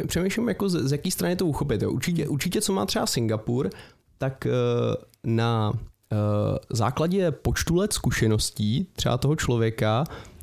Přemýšlím, 0.08 0.48
jako 0.48 0.70
z, 0.70 0.88
z 0.88 0.92
jaký 0.92 1.12
strany 1.12 1.36
to 1.36 1.46
uchopit. 1.46 1.82
Jo. 1.82 1.92
Určitě, 1.92 2.28
určitě, 2.28 2.62
co 2.62 2.74
má 2.74 2.86
třeba 2.86 3.06
Singapur, 3.06 3.70
tak 4.18 4.48
uh, 4.48 4.96
na 5.24 5.72
uh, 5.72 5.78
základě 6.70 7.32
počtu 7.32 7.76
let 7.76 7.94
zkušeností 7.94 8.88
třeba 8.96 9.18
toho 9.18 9.36
člověka 9.36 10.04
Eh, 10.04 10.37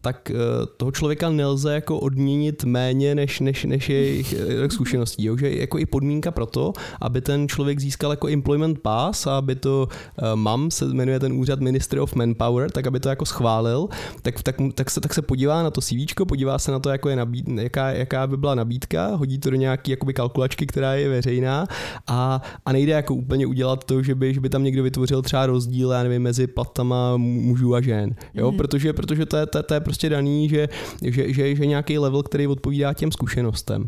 tak 0.00 0.30
eh, 0.30 0.34
toho 0.76 0.92
člověka 0.92 1.30
nelze 1.30 1.74
jako 1.74 1.98
odměnit 1.98 2.64
méně 2.64 3.14
než, 3.14 3.40
než, 3.40 3.64
než 3.64 3.88
jejich 3.88 4.32
eh, 4.32 4.70
zkušeností. 4.70 5.24
Jo? 5.24 5.36
Že 5.36 5.50
jako 5.56 5.78
i 5.78 5.86
podmínka 5.86 6.30
pro 6.30 6.46
to, 6.46 6.72
aby 7.00 7.20
ten 7.20 7.48
člověk 7.48 7.80
získal 7.80 8.10
jako 8.10 8.28
employment 8.28 8.78
pass 8.78 9.26
a 9.26 9.38
aby 9.38 9.54
to 9.54 9.88
MAM 10.34 10.70
se 10.70 10.84
jmenuje 10.84 11.20
ten 11.20 11.32
úřad 11.32 11.60
Ministry 11.60 12.00
of 12.00 12.14
Manpower, 12.14 12.70
tak 12.70 12.86
aby 12.86 13.00
to 13.00 13.08
jako 13.08 13.24
schválil, 13.24 13.88
tak, 14.22 14.42
tak, 14.42 14.56
tak, 14.74 14.90
se, 14.90 15.00
tak 15.00 15.14
se 15.14 15.22
podívá 15.22 15.62
na 15.62 15.70
to 15.70 15.80
CV, 15.80 15.94
podívá 16.28 16.58
se 16.58 16.72
na 16.72 16.78
to, 16.78 16.90
jako 16.90 17.08
je 17.08 17.16
nabíd, 17.16 17.48
jaká, 17.48 17.90
jaká 17.90 18.26
by 18.26 18.36
byla 18.36 18.54
nabídka, 18.54 19.06
hodí 19.06 19.38
to 19.38 19.50
do 19.50 19.56
nějaký 19.56 19.90
jakoby 19.90 20.14
kalkulačky, 20.14 20.66
která 20.66 20.94
je 20.94 21.08
veřejná 21.08 21.66
a, 22.06 22.42
a 22.66 22.72
nejde 22.72 22.92
jako 22.92 23.14
úplně 23.14 23.46
udělat 23.46 23.84
to, 23.84 24.02
že 24.02 24.14
by, 24.14 24.34
že 24.34 24.40
by 24.40 24.48
tam 24.48 24.64
někdo 24.64 24.82
vytvořil 24.82 25.22
třeba 25.22 25.46
rozdíl, 25.46 25.90
já 25.90 26.02
nevím, 26.02 26.22
mezi 26.22 26.46
platama 26.46 27.16
mužů 27.16 27.74
a 27.74 27.80
žen. 27.80 28.14
Jo? 28.34 28.50
Mm. 28.50 28.56
Protože, 28.56 28.92
protože 28.92 29.26
to 29.26 29.36
je, 29.40 29.46
to, 29.46 29.62
to 29.62 29.74
je 29.74 29.80
prostě 29.80 30.08
daný, 30.08 30.48
že, 30.48 30.68
že, 31.02 31.32
že, 31.32 31.54
že 31.56 31.66
nějaký 31.66 31.98
level, 31.98 32.22
který 32.22 32.46
odpovídá 32.46 32.94
těm 32.94 33.12
zkušenostem. 33.12 33.84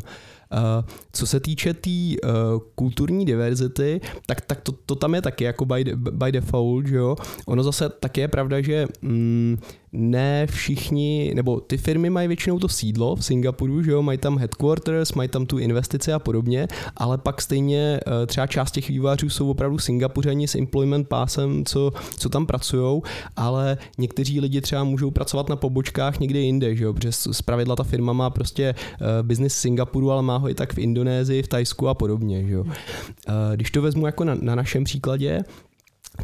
Uh, 0.53 0.85
co 1.13 1.27
se 1.27 1.39
týče 1.39 1.73
té 1.73 1.79
tý, 1.79 2.17
uh, 2.21 2.29
kulturní 2.75 3.25
diverzity, 3.25 4.01
tak, 4.25 4.41
tak 4.41 4.61
to, 4.61 4.71
to 4.71 4.95
tam 4.95 5.15
je 5.15 5.21
taky 5.21 5.43
jako 5.43 5.65
by, 5.65 5.85
by 5.95 6.31
default, 6.31 6.85
že 6.85 6.95
jo. 6.95 7.15
Ono 7.45 7.63
zase 7.63 7.89
taky 7.89 8.21
je 8.21 8.27
pravda, 8.27 8.61
že 8.61 8.87
mm, 9.01 9.57
ne 9.93 10.47
všichni, 10.47 11.31
nebo 11.35 11.59
ty 11.59 11.77
firmy 11.77 12.09
mají 12.09 12.27
většinou 12.27 12.59
to 12.59 12.67
sídlo 12.67 13.15
v 13.15 13.25
Singapuru, 13.25 13.83
že 13.83 13.91
jo, 13.91 14.01
mají 14.01 14.17
tam 14.17 14.37
headquarters, 14.37 15.13
mají 15.13 15.29
tam 15.29 15.45
tu 15.45 15.57
investici 15.57 16.13
a 16.13 16.19
podobně, 16.19 16.67
ale 16.97 17.17
pak 17.17 17.41
stejně 17.41 17.99
eh, 18.07 18.25
třeba 18.25 18.47
část 18.47 18.71
těch 18.71 18.89
vývářů 18.89 19.29
jsou 19.29 19.49
opravdu 19.49 19.77
Singapuřani 19.77 20.47
s 20.47 20.55
employment 20.55 21.07
pásem, 21.07 21.65
co, 21.65 21.91
co 22.17 22.29
tam 22.29 22.45
pracují, 22.45 23.01
ale 23.35 23.77
někteří 23.97 24.39
lidi 24.39 24.61
třeba 24.61 24.83
můžou 24.83 25.11
pracovat 25.11 25.49
na 25.49 25.55
pobočkách 25.55 26.19
někde 26.19 26.39
jinde, 26.39 26.75
že 26.75 26.83
jo, 26.83 26.93
protože 26.93 27.11
zpravidla 27.11 27.75
ta 27.75 27.83
firma 27.83 28.13
má 28.13 28.29
prostě 28.29 28.75
uh, 29.01 29.07
business 29.27 29.55
v 29.55 29.57
Singapuru, 29.57 30.11
ale 30.11 30.21
má 30.21 30.37
ho 30.37 30.49
i 30.49 30.53
tak 30.53 30.73
v 30.73 30.77
Indonésii, 30.77 31.43
v 31.43 31.47
Tajsku 31.47 31.87
a 31.87 31.93
podobně, 31.93 32.43
že 32.47 32.53
jo. 32.53 32.61
Uh, 32.63 32.73
když 33.55 33.71
to 33.71 33.81
vezmu 33.81 34.05
jako 34.05 34.23
na, 34.23 34.35
na 34.41 34.55
našem 34.55 34.83
příkladě, 34.83 35.43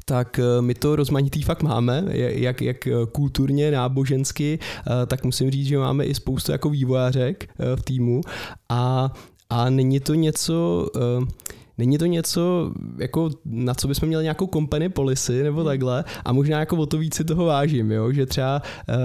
tak 0.05 0.39
eh, 0.39 0.61
my 0.61 0.73
to 0.73 0.95
rozmanitý 0.95 1.41
fakt 1.41 1.63
máme, 1.63 2.05
jak, 2.13 2.61
jak 2.61 2.87
eh, 2.87 2.93
kulturně, 3.11 3.71
nábožensky, 3.71 4.59
eh, 4.61 5.05
tak 5.05 5.23
musím 5.23 5.51
říct, 5.51 5.67
že 5.67 5.77
máme 5.77 6.05
i 6.05 6.13
spoustu 6.13 6.51
jako 6.51 6.69
vývojářek 6.69 7.49
v 7.75 7.81
týmu. 7.81 8.21
A, 8.69 9.13
a 9.49 9.69
není 9.69 9.99
to 9.99 10.13
něco, 10.13 10.87
Není 11.79 11.97
to 11.97 12.05
něco, 12.05 12.71
jako 12.97 13.29
na 13.45 13.73
co 13.73 13.87
bychom 13.87 14.07
měli 14.07 14.23
nějakou 14.23 14.47
company 14.47 14.89
policy 14.89 15.43
nebo 15.43 15.59
hmm. 15.59 15.65
takhle 15.65 16.03
a 16.25 16.33
možná 16.33 16.59
jako 16.59 16.75
o 16.75 16.85
to 16.85 16.97
víc 16.97 17.15
si 17.15 17.23
toho 17.23 17.45
vážím, 17.45 17.91
jo? 17.91 18.11
že 18.11 18.25
třeba 18.25 18.61
uh, 18.89 18.95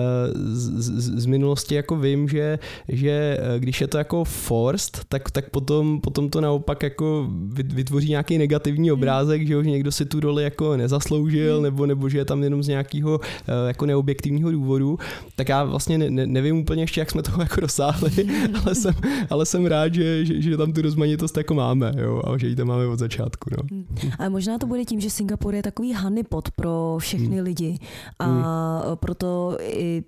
z, 0.52 1.20
z, 1.22 1.26
minulosti 1.26 1.74
jako 1.74 1.96
vím, 1.96 2.28
že, 2.28 2.58
že 2.88 3.38
eh, 3.40 3.60
když 3.60 3.80
je 3.80 3.86
to 3.86 3.98
jako 3.98 4.24
forced, 4.24 5.00
tak, 5.08 5.30
tak 5.30 5.50
potom, 5.50 6.00
potom 6.00 6.30
to 6.30 6.40
naopak 6.40 6.82
jako 6.82 7.30
vytvoří 7.52 8.08
nějaký 8.08 8.38
negativní 8.38 8.88
hmm. 8.88 8.98
obrázek, 8.98 9.46
že, 9.46 9.52
jo? 9.52 9.62
že 9.62 9.70
někdo 9.70 9.92
si 9.92 10.06
tu 10.06 10.20
roli 10.20 10.44
jako 10.44 10.76
nezasloužil 10.76 11.54
hmm. 11.54 11.62
nebo, 11.62 11.86
nebo 11.86 12.08
že 12.08 12.18
je 12.18 12.24
tam 12.24 12.42
jenom 12.42 12.62
z 12.62 12.68
nějakého 12.68 13.18
uh, 13.18 13.20
jako 13.66 13.86
neobjektivního 13.86 14.50
důvodu, 14.50 14.98
tak 15.36 15.48
já 15.48 15.64
vlastně 15.64 15.98
ne, 15.98 16.26
nevím 16.26 16.56
úplně 16.56 16.82
ještě, 16.82 17.00
jak 17.00 17.10
jsme 17.10 17.22
toho 17.22 17.42
jako 17.42 17.60
dosáhli, 17.60 18.10
ale 18.64 18.74
jsem, 18.74 18.94
ale 19.30 19.46
jsem 19.46 19.66
rád, 19.66 19.94
že, 19.94 20.24
že, 20.24 20.42
že 20.42 20.56
tam 20.56 20.72
tu 20.72 20.82
rozmanitost 20.82 21.36
jako 21.36 21.54
máme 21.54 21.92
jo? 21.98 22.22
a 22.24 22.38
že 22.38 22.48
ji 22.48 22.63
to 22.64 22.72
máme 22.72 22.86
od 22.86 22.98
začátku. 22.98 23.50
No. 23.56 23.62
Hmm. 23.70 23.86
Ale 24.18 24.28
možná 24.30 24.58
to 24.58 24.66
bude 24.66 24.84
tím, 24.84 25.00
že 25.00 25.10
Singapur 25.10 25.54
je 25.54 25.62
takový 25.62 25.94
honeypot 25.94 26.50
pro 26.50 26.96
všechny 26.98 27.36
hmm. 27.36 27.44
lidi 27.44 27.78
a 28.18 28.24
hmm. 28.24 28.96
proto 28.96 29.56
i 29.60 30.04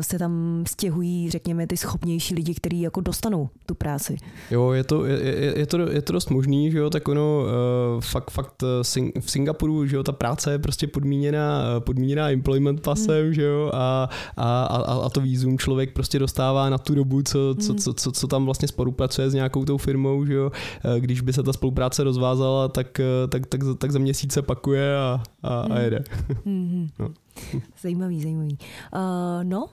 se 0.00 0.18
tam 0.18 0.64
stěhují, 0.66 1.30
řekněme, 1.30 1.66
ty 1.66 1.76
schopnější 1.76 2.34
lidi, 2.34 2.54
kteří 2.54 2.80
jako 2.80 3.00
dostanou 3.00 3.48
tu 3.66 3.74
práci. 3.74 4.16
Jo, 4.50 4.72
je 4.72 4.84
to, 4.84 5.04
je, 5.04 5.18
je, 5.18 5.58
je 5.58 5.66
to, 5.66 5.78
je 5.78 6.02
to 6.02 6.12
dost 6.12 6.30
možný, 6.30 6.70
že 6.70 6.78
jo, 6.78 6.90
tak 6.90 7.08
ono 7.08 7.40
uh, 7.40 8.00
fakt, 8.00 8.30
fakt 8.30 8.62
eh, 8.62 9.20
v 9.20 9.30
Singapuru, 9.30 9.86
že 9.86 9.96
jo, 9.96 10.02
ta 10.02 10.12
práce 10.12 10.52
je 10.52 10.58
prostě 10.58 10.86
podmíněná, 10.86 11.80
podmíněná 11.80 12.30
employment 12.30 12.80
pasem, 12.80 13.24
hmm. 13.24 13.34
že 13.34 13.42
jo, 13.42 13.70
a, 13.74 14.08
a, 14.36 14.64
a, 14.64 15.06
a 15.06 15.08
to 15.08 15.20
výzum 15.20 15.58
člověk 15.58 15.92
prostě 15.92 16.18
dostává 16.18 16.70
na 16.70 16.78
tu 16.78 16.94
dobu, 16.94 17.22
co, 17.22 17.54
co, 17.60 17.72
hmm. 17.72 17.78
co, 17.78 17.94
co, 17.94 18.12
co 18.12 18.26
tam 18.26 18.44
vlastně 18.44 18.68
spolupracuje 18.68 19.30
s 19.30 19.34
nějakou 19.34 19.64
tou 19.64 19.76
firmou, 19.76 20.24
že 20.24 20.34
jo, 20.34 20.52
když 20.98 21.20
by 21.20 21.32
se 21.32 21.42
ta 21.42 21.52
spolupráce 21.52 22.04
rozvázala, 22.04 22.68
tak, 22.68 23.00
tak, 23.28 23.46
tak, 23.46 23.60
tak 23.78 23.90
za 23.90 23.98
měsíce 23.98 24.42
pakuje 24.42 24.96
a, 24.96 25.22
a, 25.42 25.60
a 25.60 25.78
jede. 25.78 26.04
Hmm. 26.44 26.88
no. 26.98 27.08
Zajímavý, 27.82 28.22
zajímavý. 28.22 28.58
Uh, 28.94 29.00
no? 29.42 29.66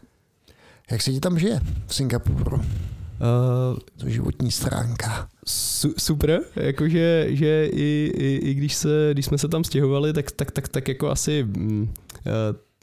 Jak 0.91 1.01
se 1.01 1.11
ti 1.11 1.19
tam 1.19 1.39
žije 1.39 1.59
v 1.87 1.95
Singapuru? 1.95 2.57
Uh, 2.57 2.63
to 3.97 4.09
životní 4.09 4.51
stránka. 4.51 5.27
Su, 5.47 5.93
super, 5.97 6.41
jakože 6.55 7.27
že 7.29 7.65
i, 7.65 8.11
i, 8.15 8.39
i 8.43 8.53
když, 8.53 8.75
se, 8.75 9.09
když 9.13 9.25
jsme 9.25 9.37
se 9.37 9.47
tam 9.47 9.63
stěhovali, 9.63 10.13
tak, 10.13 10.31
tak, 10.31 10.51
tak, 10.51 10.67
tak 10.67 10.87
jako 10.87 11.09
asi 11.09 11.43
uh, 11.43 11.87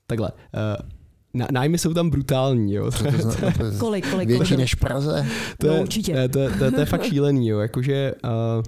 takhle. 0.06 0.32
Uh, 0.32 0.88
na, 1.34 1.46
nájmy 1.52 1.78
jsou 1.78 1.94
tam 1.94 2.10
brutální, 2.10 2.74
jo. 2.74 2.90
To, 2.90 3.04
to, 3.04 3.10
to, 3.10 3.30
to, 3.30 3.78
kolik, 3.78 4.10
kolik? 4.10 4.28
Větší 4.28 4.44
kolik? 4.44 4.58
než 4.58 4.74
Praze? 4.74 5.26
To 5.58 5.66
no, 5.66 5.72
je, 5.74 5.80
určitě. 5.80 6.28
To, 6.28 6.28
to, 6.28 6.58
to, 6.58 6.70
to 6.70 6.80
je 6.80 6.86
fakt 6.86 7.04
šílený, 7.04 7.48
jo. 7.48 7.58
Jakože, 7.58 8.14
uh, 8.24 8.62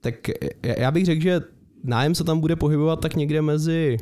tak 0.00 0.14
já 0.62 0.90
bych 0.90 1.04
řekl, 1.06 1.22
že 1.22 1.40
nájem 1.84 2.14
se 2.14 2.24
tam 2.24 2.40
bude 2.40 2.56
pohybovat 2.56 3.00
tak 3.00 3.16
někde 3.16 3.42
mezi 3.42 3.98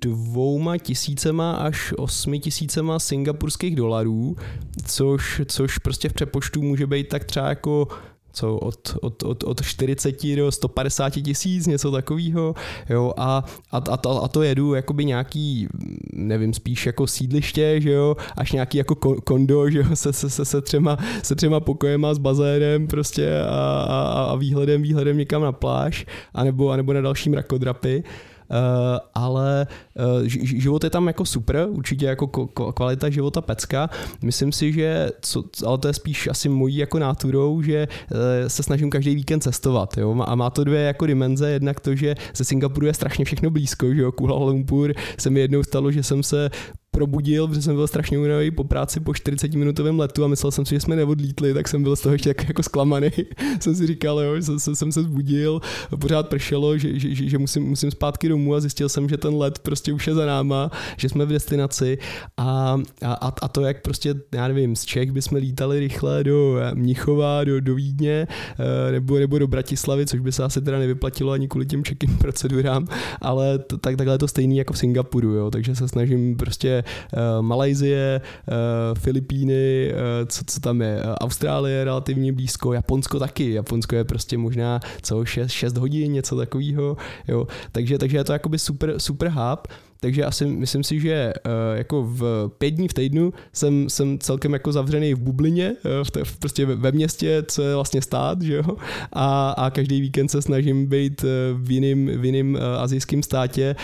dvouma 0.00 0.78
tisícema 0.78 1.52
až 1.52 1.94
osmi 1.96 2.40
tisícema 2.40 2.98
singapurských 2.98 3.76
dolarů, 3.76 4.36
což, 4.84 5.42
což 5.46 5.78
prostě 5.78 6.08
v 6.08 6.12
přepočtu 6.12 6.62
může 6.62 6.86
být 6.86 7.08
tak 7.08 7.24
třeba 7.24 7.48
jako 7.48 7.88
co 8.32 8.56
od, 8.56 8.96
od, 9.02 9.22
od, 9.22 9.44
od 9.44 9.62
40 9.62 10.36
do 10.36 10.52
150 10.52 11.10
tisíc, 11.10 11.66
něco 11.66 11.90
takového, 11.90 12.54
jo, 12.90 13.12
a, 13.16 13.44
a, 13.72 13.76
a, 13.76 13.96
to, 13.96 14.24
a 14.24 14.28
to 14.28 14.42
jedu 14.42 14.74
jakoby 14.74 15.04
nějaký, 15.04 15.68
nevím, 16.12 16.54
spíš 16.54 16.86
jako 16.86 17.06
sídliště, 17.06 17.80
že 17.80 17.90
jo, 17.90 18.16
až 18.36 18.52
nějaký 18.52 18.78
jako 18.78 18.94
kondo, 19.24 19.70
že 19.70 19.78
jo, 19.78 19.84
se, 19.94 20.12
se, 20.12 20.30
se, 20.30 20.44
se, 20.44 20.60
třema, 20.60 20.98
se 21.22 21.34
třema 21.34 21.60
pokojema 21.60 22.14
s 22.14 22.18
bazénem 22.18 22.86
prostě 22.86 23.40
a, 23.40 23.86
a, 23.88 24.22
a 24.24 24.36
výhledem, 24.36 24.82
výhledem 24.82 25.18
někam 25.18 25.42
na 25.42 25.52
pláž, 25.52 26.06
anebo, 26.34 26.70
anebo 26.70 26.92
na 26.92 27.00
další 27.00 27.30
mrakodrapy. 27.30 28.02
Eh, 28.50 29.00
ale 29.14 29.66
eh, 29.96 30.28
život 30.28 30.84
je 30.84 30.90
tam 30.90 31.06
jako 31.06 31.24
super, 31.24 31.66
určitě 31.70 32.06
jako 32.06 32.26
kvalita 32.72 33.10
života 33.10 33.40
pecka. 33.40 33.90
Myslím 34.22 34.52
si, 34.52 34.72
že, 34.72 35.10
co, 35.20 35.44
ale 35.66 35.78
to 35.78 35.88
je 35.88 35.94
spíš 35.94 36.26
asi 36.26 36.48
mojí 36.48 36.76
jako 36.76 36.98
náturou, 36.98 37.62
že 37.62 37.88
eh, 37.88 38.50
se 38.50 38.62
snažím 38.62 38.90
každý 38.90 39.14
víkend 39.14 39.40
cestovat. 39.40 39.98
Jo? 39.98 40.24
A 40.26 40.34
má 40.34 40.50
to 40.50 40.64
dvě 40.64 40.80
jako 40.80 41.06
dimenze, 41.06 41.50
jednak 41.50 41.80
to, 41.80 41.94
že 41.94 42.14
ze 42.34 42.44
Singapuru 42.44 42.86
je 42.86 42.94
strašně 42.94 43.24
všechno 43.24 43.50
blízko, 43.50 43.94
že 43.94 44.00
jo, 44.00 44.12
Kuala 44.12 44.44
Lumpur 44.44 44.94
se 45.18 45.30
mi 45.30 45.40
jednou 45.40 45.62
stalo, 45.62 45.92
že 45.92 46.02
jsem 46.02 46.22
se 46.22 46.50
probudil, 46.90 47.48
protože 47.48 47.62
jsem 47.62 47.76
byl 47.76 47.86
strašně 47.86 48.18
unavý 48.18 48.50
po 48.50 48.64
práci 48.64 49.00
po 49.00 49.14
40 49.14 49.54
minutovém 49.54 49.98
letu 50.00 50.24
a 50.24 50.28
myslel 50.28 50.52
jsem 50.52 50.66
si, 50.66 50.74
že 50.74 50.80
jsme 50.80 50.96
neodlítli, 50.96 51.54
tak 51.54 51.68
jsem 51.68 51.82
byl 51.82 51.96
z 51.96 52.00
toho 52.00 52.12
ještě 52.12 52.30
jako, 52.30 52.44
jako 52.48 52.62
zklamaný. 52.62 53.10
jsem 53.60 53.74
si 53.74 53.86
říkal, 53.86 54.20
jo, 54.20 54.36
že 54.36 54.42
jsem, 54.42 54.74
jsem 54.76 54.92
se 54.92 55.02
zbudil, 55.02 55.60
pořád 56.00 56.28
pršelo, 56.28 56.78
že, 56.78 56.98
že, 56.98 57.14
že, 57.14 57.28
že 57.28 57.38
musím, 57.38 57.62
musím 57.62 57.90
zpátky 57.90 58.28
domů 58.28 58.54
a 58.54 58.60
zjistil 58.60 58.88
jsem, 58.88 59.08
že 59.08 59.16
ten 59.16 59.34
let 59.34 59.58
prostě 59.58 59.92
už 59.92 60.06
je 60.06 60.14
za 60.14 60.26
náma, 60.26 60.70
že 60.96 61.08
jsme 61.08 61.24
v 61.24 61.28
destinaci 61.28 61.98
a, 62.36 62.78
a, 63.02 63.32
a 63.42 63.48
to, 63.48 63.60
jak 63.60 63.82
prostě, 63.82 64.14
já 64.34 64.48
nevím, 64.48 64.76
z 64.76 64.84
Čech 64.84 65.12
bychom 65.12 65.38
lítali 65.38 65.80
rychle 65.80 66.24
do 66.24 66.56
Mnichova, 66.74 67.44
do, 67.44 67.60
do 67.60 67.74
Vídně 67.74 68.26
eh, 68.58 68.92
nebo, 68.92 69.18
nebo 69.18 69.38
do 69.38 69.48
Bratislavy, 69.48 70.06
což 70.06 70.20
by 70.20 70.32
se 70.32 70.44
asi 70.44 70.60
teda 70.62 70.78
nevyplatilo 70.78 71.32
ani 71.32 71.48
kvůli 71.48 71.66
těm 71.66 71.82
check 71.84 72.04
procedurám, 72.18 72.86
ale 73.20 73.58
t- 73.58 73.78
tak, 73.78 73.96
takhle 73.96 74.14
je 74.14 74.18
to 74.18 74.28
stejný 74.28 74.56
jako 74.56 74.72
v 74.72 74.78
Singapuru, 74.78 75.34
jo, 75.34 75.50
takže 75.50 75.74
se 75.74 75.88
snažím 75.88 76.36
prostě 76.36 76.79
uh, 76.84 77.42
Malajzie, 77.42 78.20
uh, 78.20 78.98
Filipíny, 78.98 79.92
uh, 79.92 80.28
co, 80.28 80.44
co 80.46 80.60
tam 80.60 80.82
je, 80.82 81.02
Austrálie 81.20 81.84
relativně 81.84 82.32
blízko, 82.32 82.72
Japonsko 82.72 83.18
taky, 83.18 83.52
Japonsko 83.52 83.96
je 83.96 84.04
prostě 84.04 84.38
možná 84.38 84.80
co 85.02 85.24
6, 85.24 85.50
6 85.50 85.76
hodin, 85.76 86.12
něco 86.12 86.36
takového, 86.36 86.96
jo, 87.28 87.46
takže, 87.72 87.98
takže 87.98 88.16
je 88.16 88.24
to 88.24 88.32
jakoby 88.32 88.58
super, 88.58 88.94
super 88.98 89.28
hub, 89.28 89.68
takže 90.00 90.24
asi 90.24 90.46
myslím 90.46 90.84
si, 90.84 91.00
že 91.00 91.32
uh, 91.46 91.52
jako 91.78 92.02
v 92.02 92.50
pět 92.58 92.70
dní 92.70 92.88
v 92.88 92.94
týdnu 92.94 93.32
jsem, 93.52 93.88
jsem 93.88 94.18
celkem 94.18 94.52
jako 94.52 94.72
zavřený 94.72 95.14
v 95.14 95.18
bublině, 95.18 95.72
uh, 95.84 96.04
v, 96.04 96.10
te, 96.10 96.24
v 96.24 96.38
prostě 96.38 96.66
ve 96.66 96.92
městě, 96.92 97.42
co 97.48 97.62
je 97.62 97.74
vlastně 97.74 98.02
stát, 98.02 98.42
že 98.42 98.54
jo? 98.54 98.76
A, 99.12 99.50
a 99.50 99.70
každý 99.70 100.00
víkend 100.00 100.28
se 100.28 100.42
snažím 100.42 100.86
být 100.86 101.24
uh, 101.24 101.28
v 101.62 101.70
jiným, 101.70 102.06
v 102.06 102.24
jiným 102.24 102.58
azijském 102.78 103.22
státě, 103.22 103.76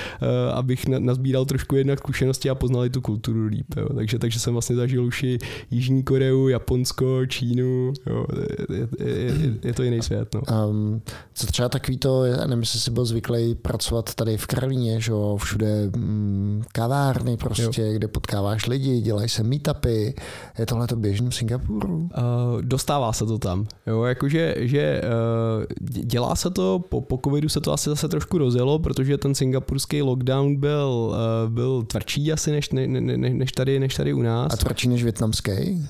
abych 0.53 0.87
na, 0.87 0.99
nazbíral 0.99 1.45
trošku 1.45 1.77
jednak 1.77 1.99
zkušenosti 1.99 2.51
a 2.51 2.55
poznal 2.55 2.89
tu 2.89 3.01
kulturu 3.01 3.47
líp. 3.47 3.67
Jo? 3.77 3.89
Takže, 3.95 4.19
takže 4.19 4.41
jsem 4.41 4.53
vlastně 4.53 4.77
zažil 4.77 5.05
už 5.05 5.23
i 5.23 5.39
Jižní 5.71 6.03
Koreu, 6.03 6.49
Japonsko, 6.49 7.27
Čínu, 7.27 7.93
jo? 8.07 8.27
Je, 8.71 8.77
je, 8.77 9.15
je, 9.15 9.55
je 9.65 9.73
to 9.73 9.83
jiný 9.83 10.03
svět. 10.03 10.35
No. 10.35 10.69
Um, 10.69 11.03
co 11.35 11.47
třeba 11.47 11.69
takový 11.69 11.99
to, 11.99 12.23
nevím, 12.23 12.61
jestli 12.61 12.81
jsi 12.81 12.91
byl 12.91 13.05
zvyklý 13.05 13.55
pracovat 13.55 14.15
tady 14.15 14.37
v 14.37 14.47
Karlíně, 14.47 15.01
že 15.01 15.13
jo, 15.13 15.37
všude 15.41 15.91
kavárny 16.73 17.37
prostě, 17.37 17.83
jo. 17.83 17.93
kde 17.93 18.09
potkáváš 18.09 18.67
lidi, 18.67 19.01
dělají 19.01 19.29
se 19.29 19.43
meetupy. 19.43 20.15
Je 20.59 20.67
tohle 20.67 20.87
to 20.87 20.97
běžný 20.97 21.31
v 21.31 21.35
Singapuru? 21.35 21.97
Uh, 21.97 22.09
dostává 22.63 23.13
se 23.13 23.27
to 23.27 23.39
tam. 23.39 23.67
Jo, 23.87 24.03
jakože 24.03 24.55
že, 24.59 25.03
uh, 25.03 25.65
dělá 26.05 26.37
se 26.37 26.51
to, 26.51 26.79
po, 26.89 27.01
po 27.01 27.21
covidu 27.25 27.49
se 27.49 27.61
to 27.61 27.73
asi 27.73 27.91
zase 27.91 28.09
trošku 28.09 28.39
rozjelo, 28.39 28.79
protože 28.79 29.19
ten 29.19 29.35
singapurský 29.35 30.03
lockdown 30.03 30.57
byl, 30.57 31.15
uh, 31.45 31.53
byl 31.53 31.83
tvrdší 31.83 32.33
asi 32.33 32.51
než, 32.51 32.71
ne, 32.71 32.87
ne, 32.87 33.01
ne, 33.01 33.17
než, 33.17 33.53
tady, 33.53 33.81
než 33.81 33.95
tady 33.95 34.13
u 34.13 34.23
nás. 34.23 34.53
A 34.53 34.57
tvrdší 34.57 34.89
než 34.89 35.05
větnamský? 35.05 35.87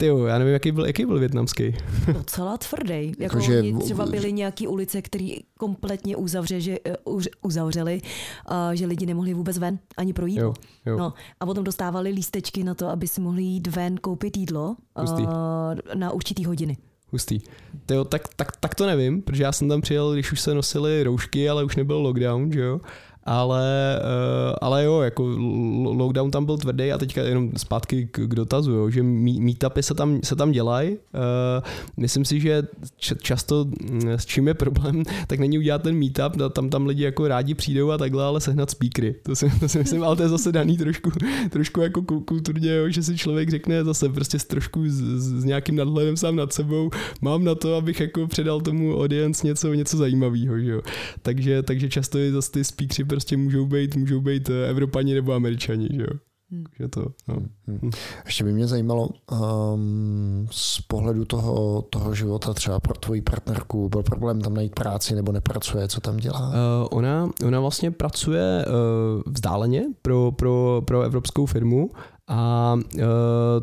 Ty 0.00 0.06
jo, 0.06 0.24
já 0.24 0.38
nevím, 0.38 0.52
jaký 0.52 0.72
byl, 0.72 0.86
jaký 0.86 1.06
byl 1.06 1.18
větnamský. 1.18 1.76
Docela 2.12 2.56
tvrdý. 2.56 3.06
Jako, 3.18 3.22
jako 3.22 3.40
že... 3.40 3.62
třeba 3.84 4.06
byly 4.06 4.32
nějaké 4.32 4.68
ulice, 4.68 5.02
které 5.02 5.28
kompletně 5.58 6.16
uzavře, 6.16 6.60
že, 6.60 6.78
uh, 7.04 7.22
uzavřeli, 7.42 8.00
uh, 8.50 8.56
že 8.72 8.86
lidi 8.86 9.06
nemohli 9.06 9.34
vůbec 9.34 9.58
ven 9.58 9.78
ani 9.96 10.12
projít. 10.12 10.38
Jo, 10.38 10.54
jo. 10.86 10.98
No, 10.98 11.12
a 11.40 11.46
potom 11.46 11.64
dostávali 11.64 12.10
lístečky 12.10 12.64
na 12.64 12.74
to, 12.74 12.88
aby 12.88 13.08
si 13.08 13.20
mohli 13.20 13.42
jít 13.42 13.66
ven 13.66 13.96
koupit 13.96 14.36
jídlo 14.36 14.76
uh, 14.98 15.14
na 15.94 16.10
určitý 16.10 16.44
hodiny. 16.44 16.76
Hustý. 17.12 17.40
Tyjo, 17.86 18.04
tak, 18.04 18.22
tak, 18.36 18.56
tak 18.56 18.74
to 18.74 18.86
nevím, 18.86 19.22
protože 19.22 19.42
já 19.42 19.52
jsem 19.52 19.68
tam 19.68 19.80
přijel, 19.80 20.12
když 20.12 20.32
už 20.32 20.40
se 20.40 20.54
nosily 20.54 21.02
roušky, 21.02 21.48
ale 21.48 21.64
už 21.64 21.76
nebyl 21.76 21.98
lockdown, 21.98 22.52
že 22.52 22.60
jo 22.60 22.80
ale, 23.24 24.00
uh, 24.02 24.54
ale 24.60 24.84
jo, 24.84 25.00
jako 25.00 25.22
lockdown 25.96 26.30
tam 26.30 26.44
byl 26.44 26.58
tvrdý 26.58 26.92
a 26.92 26.98
teďka 26.98 27.22
jenom 27.22 27.50
zpátky 27.56 28.08
k, 28.10 28.20
dotazu, 28.20 28.72
jo, 28.72 28.90
že 28.90 29.02
meetupy 29.02 29.82
se 29.82 29.94
tam, 29.94 30.20
se 30.24 30.36
tam 30.36 30.52
dělají. 30.52 30.90
Uh, 30.90 30.98
myslím 31.96 32.24
si, 32.24 32.40
že 32.40 32.62
často 32.98 33.64
mm, 33.64 34.08
s 34.08 34.26
čím 34.26 34.48
je 34.48 34.54
problém, 34.54 35.02
tak 35.26 35.38
není 35.38 35.58
udělat 35.58 35.82
ten 35.82 35.98
meetup, 35.98 36.52
tam 36.52 36.70
tam 36.70 36.86
lidi 36.86 37.04
jako 37.04 37.28
rádi 37.28 37.54
přijdou 37.54 37.90
a 37.90 37.98
takhle, 37.98 38.24
ale 38.24 38.40
sehnat 38.40 38.70
speakery. 38.70 39.14
To 39.22 39.36
si, 39.36 39.50
to 39.60 39.68
si 39.68 39.78
myslím, 39.78 40.04
ale 40.04 40.16
to 40.16 40.22
je 40.22 40.28
zase 40.28 40.52
daný 40.52 40.76
trošku, 40.76 41.10
trošku 41.50 41.80
jako 41.80 42.02
kulturně, 42.02 42.74
jo, 42.74 42.88
že 42.88 43.02
si 43.02 43.16
člověk 43.16 43.50
řekne 43.50 43.84
zase 43.84 44.08
prostě 44.08 44.38
s 44.38 44.44
trošku 44.44 44.88
s, 44.88 45.00
s 45.40 45.44
nějakým 45.44 45.76
nadhledem 45.76 46.16
sám 46.16 46.36
nad 46.36 46.52
sebou, 46.52 46.90
mám 47.20 47.44
na 47.44 47.54
to, 47.54 47.76
abych 47.76 48.00
jako 48.00 48.26
předal 48.26 48.60
tomu 48.60 49.00
audience 49.00 49.46
něco, 49.46 49.74
něco 49.74 49.96
zajímavého. 49.96 50.82
Takže, 51.22 51.62
takže 51.62 51.88
často 51.88 52.18
je 52.18 52.32
zase 52.32 52.50
ty 52.50 52.64
speakery 52.64 53.09
prostě 53.10 53.36
můžou 53.36 53.66
být, 53.66 53.96
můžou 53.96 54.20
být 54.20 54.50
eh, 54.50 54.68
Evropani 54.68 55.14
nebo 55.14 55.32
Američani, 55.32 55.88
že 55.92 56.02
jo. 56.02 56.18
Hmm. 56.50 56.64
Že 56.78 56.88
to, 56.88 57.06
no. 57.28 57.34
hmm. 57.66 57.78
hmm. 57.82 57.90
Ještě 58.24 58.44
by 58.44 58.52
mě 58.52 58.66
zajímalo 58.66 59.08
um, 59.32 60.46
z 60.50 60.80
pohledu 60.80 61.24
toho, 61.24 61.82
toho 61.82 62.14
života 62.14 62.54
třeba 62.54 62.80
pro 62.80 62.94
tvoji 62.94 63.22
partnerku, 63.22 63.88
byl 63.88 64.02
problém 64.02 64.40
tam 64.40 64.54
najít 64.54 64.74
práci 64.74 65.14
nebo 65.14 65.32
nepracuje, 65.32 65.88
co 65.88 66.00
tam 66.00 66.16
dělá? 66.16 66.48
Uh, 66.48 66.88
ona, 66.90 67.30
ona 67.46 67.60
vlastně 67.60 67.90
pracuje 67.90 68.64
uh, 68.66 69.32
vzdáleně 69.32 69.84
pro, 70.02 70.32
pro, 70.32 70.82
pro 70.84 71.02
evropskou 71.02 71.46
firmu 71.46 71.90
a 72.30 72.74
uh, 72.94 73.00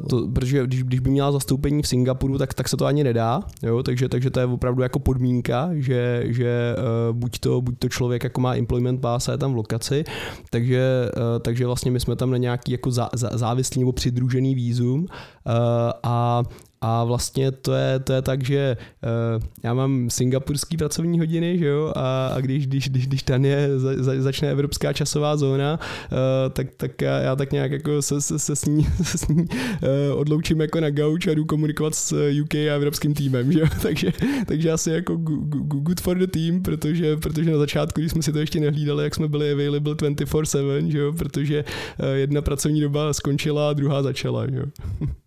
to, 0.10 0.28
protože 0.28 0.64
když, 0.64 0.84
když 0.84 1.00
by 1.00 1.10
měla 1.10 1.32
zastoupení 1.32 1.82
v 1.82 1.88
Singapuru, 1.88 2.38
tak, 2.38 2.54
tak 2.54 2.70
se 2.70 2.78
to 2.78 2.86
ani 2.86 3.04
nedá, 3.04 3.42
jo? 3.64 3.84
Takže, 3.84 4.10
takže 4.10 4.30
to 4.30 4.40
je 4.40 4.46
opravdu 4.46 4.82
jako 4.84 5.00
podmínka, 5.00 5.70
že, 5.74 6.24
že 6.26 6.76
uh, 6.78 7.16
buď, 7.16 7.40
to, 7.40 7.62
buď 7.62 7.80
to 7.80 7.90
člověk 7.90 8.24
jako 8.24 8.42
má 8.42 8.56
employment 8.56 9.02
pass 9.02 9.30
a 9.30 9.32
je 9.32 9.38
tam 9.38 9.54
v 9.54 9.56
lokaci, 9.56 10.04
takže, 10.50 11.10
uh, 11.18 11.40
takže 11.42 11.66
vlastně 11.66 11.92
my 11.92 12.00
jsme 12.00 12.16
tam 12.16 12.32
na 12.32 12.38
nějaký 12.38 12.72
jako 12.72 12.92
zá, 12.92 13.10
závislý 13.14 13.80
nebo 13.80 13.92
přidružený 13.92 14.56
výzum 14.56 15.06
a 16.04 16.44
a 16.82 17.04
vlastně 17.04 17.52
to 17.52 17.74
je, 17.74 18.00
to 18.00 18.14
je 18.14 18.22
tak, 18.22 18.44
že 18.44 18.78
uh, 19.38 19.44
já 19.64 19.74
mám 19.74 20.10
singapurský 20.10 20.78
pracovní 20.78 21.20
hodiny, 21.20 21.58
že 21.58 21.66
jo, 21.66 21.94
a, 21.96 22.28
a 22.28 22.42
když, 22.42 22.68
když, 22.68 22.90
když, 22.90 23.08
když 23.08 23.24
tam 23.24 23.46
je, 23.46 23.80
za, 23.80 24.04
za, 24.04 24.22
začne 24.22 24.52
evropská 24.52 24.94
časová 24.94 25.38
zóna, 25.38 25.80
uh, 25.80 26.18
tak, 26.54 26.68
tak 26.78 27.02
já, 27.02 27.20
já 27.20 27.36
tak 27.36 27.52
nějak 27.52 27.72
jako 27.72 28.02
se, 28.02 28.22
se, 28.22 28.40
se 28.40 28.56
s 28.56 28.66
ní, 28.66 28.88
se 29.04 29.18
s 29.18 29.28
ní 29.28 29.46
uh, 29.46 30.20
odloučím 30.20 30.62
jako 30.62 30.80
na 30.80 30.90
gauč 30.90 31.28
a 31.28 31.34
jdu 31.34 31.46
komunikovat 31.46 31.96
s 31.96 32.32
UK 32.42 32.56
a 32.56 32.76
evropským 32.76 33.14
týmem, 33.14 33.52
že 33.52 33.60
jo, 33.60 33.68
takže, 33.82 34.12
takže 34.46 34.72
asi 34.72 34.92
jako 34.92 35.16
good 35.16 36.02
for 36.02 36.18
the 36.18 36.28
team, 36.28 36.64
protože, 36.64 37.18
protože 37.18 37.52
na 37.52 37.58
začátku, 37.58 38.02
když 38.02 38.12
jsme 38.12 38.22
si 38.22 38.34
to 38.34 38.40
ještě 38.40 38.60
nehlídali, 38.60 39.04
jak 39.04 39.16
jsme 39.16 39.28
byli 39.28 39.52
available 39.52 39.94
24-7, 39.94 40.86
že 40.88 40.98
jo, 40.98 41.14
protože 41.14 41.64
uh, 42.00 42.06
jedna 42.10 42.42
pracovní 42.42 42.82
doba 42.82 43.14
skončila 43.14 43.70
a 43.70 43.74
druhá 43.74 44.04
začala, 44.04 44.48
že 44.50 44.58
jo. 44.58 44.66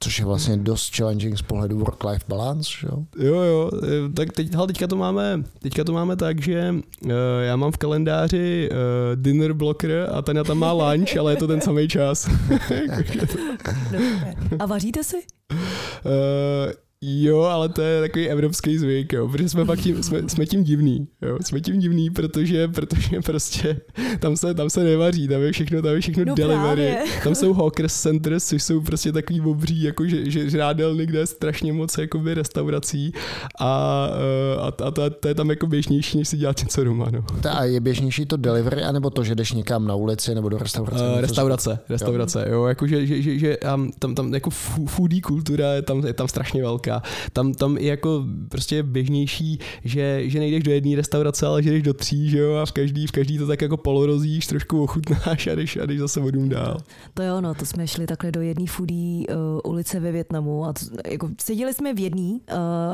Což 0.00 0.18
je 0.18 0.24
vlastně 0.24 0.56
dost 0.56 0.96
challenging 0.96 1.38
z 1.38 1.42
pohledu 1.42 1.78
work-life 1.78 2.24
balance, 2.28 2.70
jo? 2.82 3.04
Jo, 3.18 3.34
jo, 3.34 3.70
e, 3.82 4.12
tak 4.12 4.32
teď, 4.32 4.54
hele, 4.54 4.66
teďka 4.66 4.86
to 4.86 4.96
máme, 4.96 5.42
teďka 5.58 5.84
to 5.84 5.92
máme 5.92 6.16
tak, 6.16 6.42
že 6.42 6.74
uh, 7.04 7.10
já 7.40 7.56
mám 7.56 7.72
v 7.72 7.76
kalendáři 7.76 8.68
uh, 8.70 8.76
dinner 9.22 9.52
blocker 9.52 10.10
a 10.12 10.22
ten 10.22 10.42
tam 10.46 10.58
má 10.58 10.72
lunch, 10.72 11.16
ale 11.16 11.32
je 11.32 11.36
to 11.36 11.46
ten 11.46 11.60
samý 11.60 11.88
čas. 11.88 12.28
a 14.58 14.66
vaříte 14.66 15.04
si? 15.04 15.16
Uh, 16.04 16.72
Jo, 17.02 17.40
ale 17.40 17.68
to 17.68 17.82
je 17.82 18.00
takový 18.00 18.28
evropský 18.28 18.78
zvyk, 18.78 19.12
jo, 19.12 19.28
protože 19.28 19.48
jsme 19.48 19.64
pak 19.64 19.80
tím, 19.80 20.02
jsme, 20.02 20.28
jsme 20.28 20.46
tím 20.46 20.64
divný, 20.64 21.08
jo, 21.22 21.38
jsme 21.40 21.60
tím 21.60 21.78
divný, 21.78 22.10
protože, 22.10 22.68
protože 22.68 23.20
prostě 23.24 23.80
tam 24.18 24.36
se, 24.36 24.54
tam 24.54 24.70
se 24.70 24.84
nevaří, 24.84 25.28
tam 25.28 25.42
je 25.42 25.52
všechno, 25.52 25.82
tam 25.82 25.94
je 25.94 26.00
všechno 26.00 26.24
no 26.24 26.34
delivery, 26.34 26.92
právě. 26.92 27.04
tam 27.24 27.34
jsou 27.34 27.52
hawker 27.52 27.88
centers, 27.88 28.48
což 28.48 28.62
jsou 28.62 28.80
prostě 28.80 29.12
takový 29.12 29.40
obří, 29.40 29.82
jako 29.82 30.06
že, 30.06 30.30
že 30.30 30.50
žádelny, 30.50 31.06
kde 31.06 31.18
je 31.18 31.26
strašně 31.26 31.72
moc 31.72 31.98
jakoby 31.98 32.34
restaurací 32.34 33.12
a, 33.60 34.08
eh, 34.56 34.60
a, 34.60 34.86
a 34.86 34.90
to, 34.90 35.10
to, 35.10 35.28
je 35.28 35.34
tam 35.34 35.50
jako 35.50 35.66
běžnější, 35.66 36.18
než 36.18 36.28
si 36.28 36.36
dělat 36.36 36.60
něco 36.60 36.84
doma, 36.84 37.06
no. 37.10 37.24
A 37.50 37.64
je 37.64 37.80
běžnější 37.80 38.26
to 38.26 38.36
delivery, 38.36 38.82
anebo 38.82 39.10
to, 39.10 39.24
že 39.24 39.34
jdeš 39.34 39.52
někam 39.52 39.86
na 39.86 39.94
ulici 39.94 40.34
nebo 40.34 40.48
do 40.48 40.58
restaurace? 40.58 41.04
Uh, 41.04 41.20
restaurace, 41.20 41.78
restaurace, 41.88 42.44
jo, 42.48 42.54
jo 42.54 42.66
jako 42.66 42.86
že, 42.86 43.06
že, 43.06 43.22
že, 43.22 43.38
že 43.38 43.56
tam, 43.56 43.90
tam, 43.98 44.14
tam 44.14 44.34
jako 44.34 44.50
foodie 44.86 45.22
kultura 45.22 45.72
je 45.72 45.82
tam, 45.82 46.06
je 46.06 46.12
tam 46.12 46.28
strašně 46.28 46.62
velká 46.62 46.85
A 46.88 47.02
tam, 47.32 47.54
tam 47.54 47.76
i 47.78 47.86
jako 47.86 48.24
prostě 48.48 48.82
běžnější, 48.82 49.58
že, 49.84 50.22
že 50.24 50.38
nejdeš 50.38 50.62
do 50.62 50.70
jedné 50.70 50.96
restaurace, 50.96 51.46
ale 51.46 51.62
že 51.62 51.70
jdeš 51.70 51.82
do 51.82 51.94
tří, 51.94 52.30
že 52.30 52.38
jo, 52.38 52.54
a 52.54 52.66
v 52.66 52.72
každý, 52.72 53.06
v 53.06 53.12
každý 53.12 53.38
to 53.38 53.46
tak 53.46 53.62
jako 53.62 53.76
polorozíš, 53.76 54.46
trošku 54.46 54.82
ochutnáš 54.82 55.46
a 55.46 55.54
jdeš, 55.54 55.76
a 55.76 55.86
jdeš 55.86 55.98
zase 55.98 56.20
vodům 56.20 56.48
dál. 56.48 56.78
To 57.14 57.22
jo, 57.22 57.40
no, 57.40 57.54
to 57.54 57.66
jsme 57.66 57.88
šli 57.88 58.06
takhle 58.06 58.32
do 58.32 58.40
jedné 58.40 58.66
foodie 58.66 59.26
uh, 59.26 59.34
ulice 59.72 60.00
ve 60.00 60.12
Větnamu 60.12 60.64
a 60.64 60.72
to, 60.72 60.80
jako 61.10 61.28
seděli 61.40 61.74
jsme 61.74 61.94
v 61.94 61.98
jedný, 61.98 62.40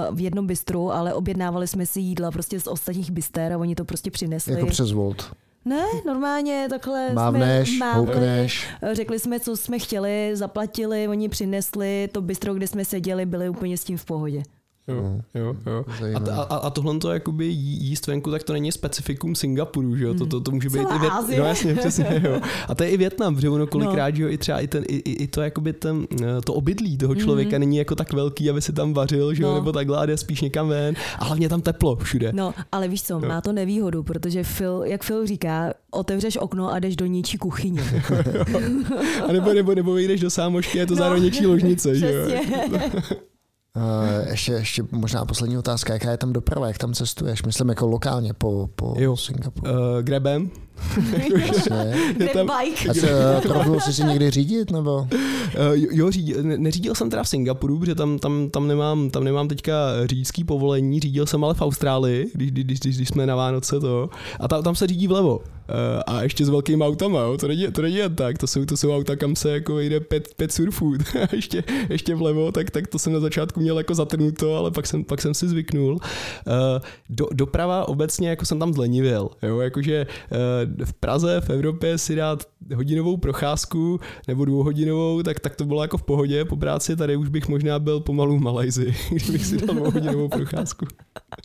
uh, 0.09 0.16
v 0.16 0.20
jednom 0.20 0.47
bistru, 0.47 0.93
ale 0.93 1.14
objednávali 1.14 1.68
jsme 1.68 1.86
si 1.86 2.01
jídla 2.01 2.30
prostě 2.30 2.61
z 2.61 2.66
ostatních 2.66 3.11
bister 3.11 3.53
a 3.53 3.59
oni 3.59 3.74
to 3.74 3.84
prostě 3.84 4.11
přinesli. 4.11 4.53
Jako 4.53 4.66
přes 4.66 4.93
Volt. 4.93 5.32
Ne, 5.65 5.85
normálně 6.07 6.67
takhle 6.71 7.13
Mávneš, 7.13 7.69
jsme 7.69 7.79
mávli, 7.79 8.07
houkneš. 8.07 8.69
řekli 8.93 9.19
jsme, 9.19 9.41
co 9.41 9.57
jsme 9.57 9.79
chtěli, 9.79 10.31
zaplatili, 10.35 11.09
oni 11.09 11.29
přinesli, 11.29 12.09
to 12.13 12.21
bistro, 12.21 12.55
kde 12.55 12.67
jsme 12.67 12.85
seděli, 12.85 13.27
byli 13.27 13.49
úplně 13.49 13.79
s 13.79 13.85
tím 13.85 13.97
v 13.97 14.05
pohodě. 14.05 14.43
Jo, 14.89 15.20
jo, 15.35 15.57
jo. 15.66 15.85
A, 15.89 16.01
Zajímavé. 16.01 16.33
a, 16.33 16.43
a 16.43 16.70
tohle 16.70 16.99
to 16.99 17.12
jakoby 17.12 17.45
jí- 17.47 17.85
jíst 17.87 18.07
venku, 18.07 18.30
tak 18.30 18.43
to 18.43 18.53
není 18.53 18.72
specifikum 18.72 19.35
Singapuru, 19.35 19.97
že 19.97 20.05
jo? 20.05 20.14
To, 20.14 20.26
to, 20.26 20.41
to 20.41 20.51
může 20.51 20.68
být 20.68 20.78
Celá 20.83 20.97
i 20.97 20.99
Vět... 20.99 21.39
No 21.39 21.45
jasně, 21.45 21.74
přesně, 21.74 22.22
jo. 22.24 22.41
A 22.68 22.74
to 22.74 22.83
je 22.85 22.91
i 22.91 22.97
Větnam, 22.97 23.41
že 23.41 23.49
ono 23.51 23.66
kolikrát, 23.66 24.16
že 24.16 24.22
jo, 24.22 24.28
i 24.28 24.39
třeba 24.39 24.61
i, 24.61 24.66
ten, 24.66 24.85
i, 24.89 24.97
i 24.97 25.26
to 25.26 25.41
jakoby 25.43 25.72
ten, 25.72 26.07
eh, 26.22 26.26
to 26.45 26.55
obydlí 26.55 26.99
toho 26.99 27.14
člověka 27.14 27.59
není 27.59 27.76
jako 27.76 27.95
tak 27.95 28.12
velký, 28.12 28.51
aby 28.51 28.62
si 28.62 28.72
tam 28.72 28.93
vařil, 28.95 29.35
že 29.35 29.43
jo, 29.43 29.49
No. 29.49 29.55
nebo 29.55 29.72
takhle 29.72 29.99
a 29.99 30.07
jde 30.07 30.16
spíš 30.16 30.41
někam 30.41 30.68
ven. 30.68 30.95
A 31.18 31.24
hlavně 31.24 31.49
tam 31.49 31.61
teplo 31.62 31.97
všude. 31.97 32.33
No, 32.35 32.55
ale 32.72 32.89
víš 32.89 33.03
co, 33.03 33.20
má 33.20 33.41
to 33.41 33.53
nevýhodu, 33.53 34.03
protože 34.03 34.43
Phil, 34.59 34.83
jak 34.87 35.05
Phil 35.07 35.26
říká, 35.26 35.72
otevřeš 35.91 36.37
okno 36.37 36.72
a 36.72 36.78
jdeš 36.78 36.97
do 36.97 37.07
něčí 37.07 37.39
kuchyně. 37.39 37.83
A 39.28 39.33
nebo, 39.33 39.53
nebo, 39.53 39.74
nebo 39.74 39.93
vyjdeš 39.95 40.20
do 40.20 40.30
sámošky, 40.30 40.78
je 40.78 40.87
to 40.87 40.95
No, 40.95 40.99
zároveň 40.99 41.22
něčí 41.22 41.47
ložnice, 41.47 41.95
že 41.95 42.12
jo? 42.12 42.26
Uh, 43.77 44.29
ještě, 44.31 44.53
ještě 44.53 44.83
možná 44.91 45.25
poslední 45.25 45.59
otázka, 45.59 45.93
jaká 45.93 46.11
je 46.11 46.16
tam 46.16 46.33
doprava, 46.33 46.68
jak 46.68 46.79
tam 46.79 46.95
cestuješ? 46.95 47.43
Myslím 47.43 47.68
jako 47.68 47.87
lokálně 47.87 48.35
po, 48.35 48.68
po 48.77 48.95
Jo. 48.99 49.16
Singapuru. 49.16 49.73
Uh, 49.73 50.03
grabem. 50.03 50.51
Jasně. 51.47 51.95
Je 52.18 52.29
tam, 52.29 52.47
Bike. 52.47 52.91
A 52.91 52.95
co, 52.95 53.07
eh, 53.77 53.81
jsi 53.81 53.93
si 53.93 54.05
někdy 54.05 54.31
řídit, 54.31 54.70
nebo? 54.70 54.97
Uh, 54.97 55.09
jo, 55.73 55.89
jo 55.91 56.11
řídil, 56.11 56.43
ne, 56.43 56.59
neřídil 56.59 56.95
jsem 56.95 57.11
teda 57.11 57.23
v 57.23 57.29
Singapuru, 57.29 57.79
protože 57.79 57.95
tam, 57.95 58.18
tam, 58.18 58.51
tam, 58.51 58.68
nemám, 58.68 59.11
tam 59.11 59.25
nemám 59.25 59.49
teďka 59.49 59.73
řidičský 60.05 60.45
povolení, 60.45 61.01
řídil 61.01 61.27
jsem 61.27 61.45
ale 61.45 61.55
v 61.55 61.62
Austrálii, 61.62 62.31
když, 62.35 62.51
když, 62.51 62.81
když, 62.81 62.97
když 62.97 63.09
jsme 63.09 63.27
na 63.27 63.37
Vánoce 63.37 63.81
to. 63.81 64.11
A 64.41 64.49
tam, 64.49 64.62
tam 64.62 64.75
se 64.75 64.87
řídí 64.87 65.09
vlevo. 65.09 65.41
Uh, 65.69 66.03
a 66.07 66.23
ještě 66.23 66.45
s 66.45 66.49
velkými 66.49 66.85
autama, 66.85 67.21
jo. 67.21 67.39
To, 67.39 67.49
není, 67.49 67.73
to 67.73 67.83
není 67.83 67.97
jen 67.97 68.15
tak, 68.15 68.39
to 68.39 68.47
jsou, 68.47 68.65
to 68.65 68.77
jsou 68.77 68.97
auta, 68.97 69.17
kam 69.17 69.37
se 69.37 69.51
jako 69.51 69.81
jde 69.81 70.01
pět, 70.01 70.35
pět 70.37 70.53
surfů. 70.53 70.95
a 71.23 71.37
ještě, 71.37 71.65
ještě 71.91 72.15
vlevo, 72.15 72.53
tak, 72.53 72.71
tak 72.71 72.87
to 72.87 72.99
jsem 72.99 73.13
na 73.13 73.21
začátku 73.21 73.61
měl 73.61 73.79
jako 73.79 73.95
zatrnuto, 73.95 74.57
ale 74.57 74.71
pak 74.71 74.87
jsem, 74.87 75.05
pak 75.05 75.21
jsem 75.21 75.35
si 75.35 75.49
zvyknul. 75.49 75.93
Uh, 75.93 76.01
do, 77.09 77.27
doprava 77.33 77.89
obecně 77.89 78.29
jako 78.29 78.47
jsem 78.47 78.59
tam 78.59 78.75
zlenivěl, 78.75 79.31
jo, 79.43 79.61
jakože 79.61 80.07
uh, 80.07 80.85
v 80.85 80.93
Praze, 80.93 81.41
v 81.41 81.51
Evropě 81.51 81.99
si 81.99 82.15
dát 82.15 82.45
hodinovou 82.75 83.17
procházku 83.17 84.01
nebo 84.29 84.45
dvouhodinovou, 84.45 85.23
tak, 85.23 85.41
tak 85.41 85.57
to 85.57 85.65
bylo 85.65 85.83
jako 85.83 85.99
v 85.99 86.03
pohodě 86.03 86.45
po 86.45 86.57
práci, 86.57 86.97
tady 86.97 87.17
už 87.17 87.29
bych 87.29 87.49
možná 87.49 87.79
byl 87.79 88.01
pomalu 88.01 88.39
v 88.39 88.41
Malajzi, 88.41 88.95
kdybych 89.11 89.47
si 89.47 89.57
dal 89.57 89.75
dvouhodinovou 89.75 90.29
procházku. 90.29 90.87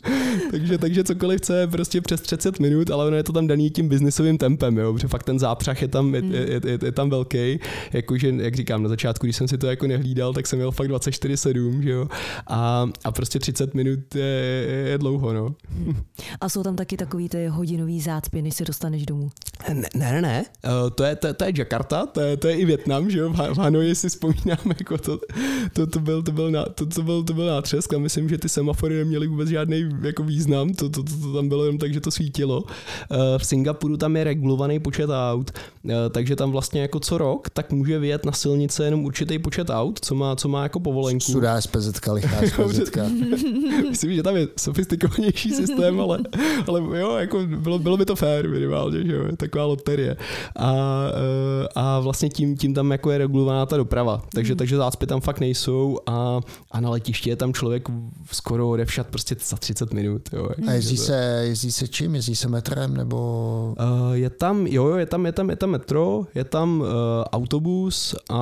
takže, 0.50 0.78
takže 0.78 1.04
cokoliv 1.04 1.40
chce 1.40 1.66
prostě 1.66 2.00
přes 2.00 2.20
30 2.20 2.60
minut, 2.60 2.90
ale 2.90 3.06
ono 3.06 3.16
je 3.16 3.22
to 3.22 3.32
tam 3.32 3.46
daný 3.46 3.70
tím 3.70 3.88
biznisovým 3.88 4.38
tempem, 4.38 4.76
jo, 4.76 4.92
protože 4.92 5.08
fakt 5.08 5.22
ten 5.22 5.38
zápřah 5.38 5.82
je 5.82 5.88
tam, 5.88 6.14
je, 6.14 6.22
je, 6.30 6.60
je, 6.64 6.78
je 6.84 6.92
tam 6.92 7.10
velký, 7.10 7.60
jakože, 7.92 8.34
jak 8.36 8.56
říkám, 8.56 8.82
na 8.82 8.88
začátku, 8.88 9.26
když 9.26 9.36
jsem 9.36 9.48
si 9.48 9.58
to 9.58 9.66
jako 9.66 9.86
nehlídal, 9.86 10.32
tak 10.32 10.46
jsem 10.46 10.58
měl 10.58 10.70
fakt 10.70 10.88
24-7, 10.88 11.80
že 11.82 11.90
jo, 11.90 12.08
a, 12.46 12.86
a 13.04 13.12
prostě 13.12 13.38
30 13.38 13.74
minut 13.74 14.14
je, 14.14 14.24
je, 14.86 14.98
dlouho, 14.98 15.32
no. 15.32 15.54
A 16.40 16.48
jsou 16.48 16.62
tam 16.62 16.76
taky 16.76 16.96
takový 16.96 17.28
ty 17.28 17.46
hodinový 17.46 18.00
zácpy, 18.00 18.42
než 18.42 18.54
se 18.54 18.64
dostaneš 18.64 19.06
domů. 19.06 19.30
Ne, 19.72 19.88
ne, 19.94 20.22
ne, 20.22 20.44
uh, 20.64 20.90
to, 20.90 21.04
je, 21.04 21.16
to, 21.16 21.34
to 21.34 21.44
je 21.44 21.52
Jakarta, 21.56 22.06
to 22.06 22.20
je, 22.20 22.36
to 22.36 22.48
je 22.48 22.56
i 22.56 22.64
Větnam, 22.64 23.10
že 23.10 23.18
jo, 23.18 23.30
v 23.30 23.58
Hanoji 23.58 23.94
si 23.94 24.08
vzpomínám, 24.08 24.58
jako 24.78 24.98
to, 24.98 25.20
to, 25.72 25.86
to, 25.86 26.00
byl, 26.00 26.22
to, 26.22 26.32
byl, 26.32 26.50
na, 26.50 26.64
to, 26.64 26.86
to, 26.86 27.02
byl, 27.02 27.22
to 27.22 27.34
byl 27.34 27.46
nátřesk 27.46 27.94
a 27.94 27.98
myslím, 27.98 28.28
že 28.28 28.38
ty 28.38 28.48
semafory 28.48 28.96
neměly 28.98 29.26
vůbec 29.26 29.48
žádný 29.48 29.87
jako 30.02 30.22
význam, 30.22 30.74
to, 30.74 30.88
to, 30.88 31.02
to, 31.02 31.12
to 31.22 31.32
tam 31.32 31.48
bylo 31.48 31.64
jenom 31.64 31.78
tak, 31.78 31.92
že 31.92 32.00
to 32.00 32.10
svítilo. 32.10 32.60
Uh, 32.60 33.18
v 33.38 33.44
Singapuru 33.44 33.96
tam 33.96 34.16
je 34.16 34.24
regulovaný 34.24 34.78
počet 34.78 35.10
aut, 35.10 35.50
uh, 35.84 35.92
takže 36.10 36.36
tam 36.36 36.50
vlastně 36.50 36.80
jako 36.80 37.00
co 37.00 37.18
rok, 37.18 37.50
tak 37.50 37.72
může 37.72 37.98
vyjet 37.98 38.24
na 38.24 38.32
silnice 38.32 38.84
jenom 38.84 39.04
určitý 39.04 39.38
počet 39.38 39.70
aut, 39.70 39.98
co 40.02 40.14
má, 40.14 40.36
co 40.36 40.48
má 40.48 40.62
jako 40.62 40.80
povolenku. 40.80 41.32
Sudá 41.32 41.60
SPZ, 41.60 42.06
lichá 42.12 42.36
SPZ. 42.46 42.80
Myslím, 43.90 44.14
že 44.14 44.22
tam 44.22 44.36
je 44.36 44.48
sofistikovanější 44.56 45.50
systém, 45.50 46.00
ale, 46.00 46.18
ale 46.68 46.80
jo, 46.98 47.16
jako 47.16 47.46
bylo, 47.46 47.78
bylo 47.78 47.96
by 47.96 48.04
to 48.04 48.16
fér 48.16 48.48
minimálně, 48.48 49.04
že 49.04 49.12
jo, 49.12 49.36
taková 49.36 49.64
loterie. 49.64 50.16
A, 50.56 50.74
eh, 51.08 51.68
a 51.74 52.00
vlastně 52.00 52.28
tím, 52.28 52.56
tím 52.56 52.74
tam 52.74 52.90
jako 52.90 53.10
je 53.10 53.18
regulovaná 53.18 53.66
ta 53.66 53.76
doprava, 53.76 54.22
takže, 54.34 54.54
takže 54.54 54.76
zácpy 54.76 55.06
tam 55.06 55.20
fakt 55.20 55.40
nejsou 55.40 55.98
a, 56.06 56.40
a 56.70 56.80
na 56.80 56.90
letiště 56.90 57.30
je 57.30 57.36
tam 57.36 57.54
člověk 57.54 57.88
skoro 58.32 58.68
odevšat 58.68 59.06
prostě 59.06 59.36
za 59.44 59.56
30 59.56 59.77
minut. 59.92 60.28
Jo, 60.32 60.48
A 60.68 60.72
jezdí 60.72 60.96
to- 60.96 61.02
se, 61.02 61.42
jezdí 61.44 61.72
se 61.72 61.88
čím? 61.88 62.14
Jezdí 62.14 62.36
se 62.36 62.48
metrem 62.48 62.96
nebo... 62.96 63.74
Uh, 63.80 64.12
je 64.12 64.30
tam, 64.30 64.66
jo, 64.66 64.86
jo, 64.86 64.96
je 64.96 65.06
tam, 65.06 65.26
je 65.26 65.32
tam, 65.32 65.50
je 65.50 65.56
tam 65.56 65.70
metro, 65.70 66.26
je 66.34 66.44
tam 66.44 66.80
uh, 66.80 66.86
autobus 67.32 68.14
a, 68.30 68.40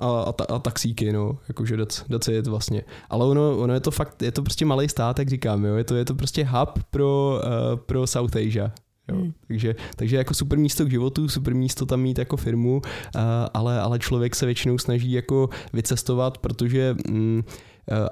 a, 0.00 0.20
a, 0.20 0.32
ta, 0.32 0.44
a 0.44 0.58
taxíky, 0.58 1.12
no, 1.12 1.38
jakože 1.48 1.76
that's, 1.76 2.04
that's 2.08 2.28
it 2.28 2.46
vlastně. 2.46 2.82
Ale 3.10 3.26
ono, 3.26 3.58
ono 3.58 3.74
je 3.74 3.80
to 3.80 3.90
fakt, 3.90 4.22
je 4.22 4.32
to 4.32 4.42
prostě 4.42 4.64
malý 4.64 4.88
stát, 4.88 5.18
jak 5.18 5.28
říkám, 5.28 5.64
jo, 5.64 5.74
je 5.76 5.84
to, 5.84 5.94
je 5.96 6.04
to 6.04 6.14
prostě 6.14 6.44
hub 6.44 6.84
pro, 6.90 7.40
uh, 7.44 7.76
pro 7.76 8.06
South 8.06 8.36
Asia. 8.36 8.70
Jo. 9.08 9.16
Hmm. 9.16 9.32
Takže, 9.48 9.74
takže 9.96 10.16
jako 10.16 10.34
super 10.34 10.58
místo 10.58 10.84
k 10.84 10.90
životu, 10.90 11.28
super 11.28 11.54
místo 11.54 11.86
tam 11.86 12.00
mít 12.00 12.18
jako 12.18 12.36
firmu, 12.36 12.76
uh, 12.76 13.20
ale, 13.54 13.80
ale 13.80 13.98
člověk 13.98 14.34
se 14.34 14.46
většinou 14.46 14.78
snaží 14.78 15.12
jako 15.12 15.48
vycestovat, 15.72 16.38
protože 16.38 16.96
mm, 17.10 17.42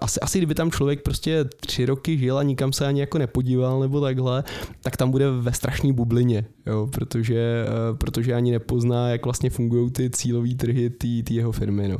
asi, 0.00 0.20
asi 0.20 0.38
kdyby 0.38 0.54
tam 0.54 0.70
člověk 0.70 1.02
prostě 1.02 1.44
tři 1.44 1.86
roky 1.86 2.18
žil 2.18 2.38
a 2.38 2.42
nikam 2.42 2.72
se 2.72 2.86
ani 2.86 3.00
jako 3.00 3.18
nepodíval 3.18 3.80
nebo 3.80 4.00
takhle, 4.00 4.44
tak 4.82 4.96
tam 4.96 5.10
bude 5.10 5.30
ve 5.30 5.52
strašné 5.52 5.92
bublině, 5.92 6.44
jo, 6.66 6.88
protože, 6.92 7.66
eh, 7.66 7.96
protože 7.96 8.34
ani 8.34 8.50
nepozná, 8.50 9.08
jak 9.08 9.24
vlastně 9.24 9.50
fungují 9.50 9.90
ty 9.90 10.10
cílové 10.10 10.54
trhy 10.54 10.90
té 10.90 11.34
jeho 11.34 11.52
firmy. 11.52 11.88
No. 11.88 11.98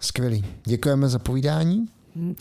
Skvělý. 0.00 0.44
Děkujeme 0.64 1.08
za 1.08 1.18
povídání. 1.18 1.86
Uh, 2.16 2.32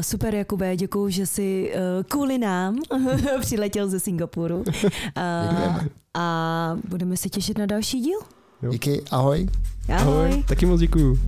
super, 0.00 0.34
Jakube, 0.34 0.76
děkuji, 0.76 1.08
že 1.08 1.26
jsi 1.26 1.72
uh, 1.74 2.02
kvůli 2.02 2.38
nám 2.38 2.78
přiletěl 3.40 3.88
ze 3.88 4.00
Singapuru. 4.00 4.56
Uh, 4.58 5.84
a 6.14 6.76
budeme 6.88 7.16
se 7.16 7.28
těšit 7.28 7.58
na 7.58 7.66
další 7.66 8.00
díl. 8.00 8.18
Jo. 8.62 8.70
Díky, 8.70 9.02
ahoj. 9.10 9.48
Ahoj. 9.88 10.26
Ahoj, 10.26 10.44
taky 10.48 10.66
moc 10.66 10.80
děkuju. 10.80 11.18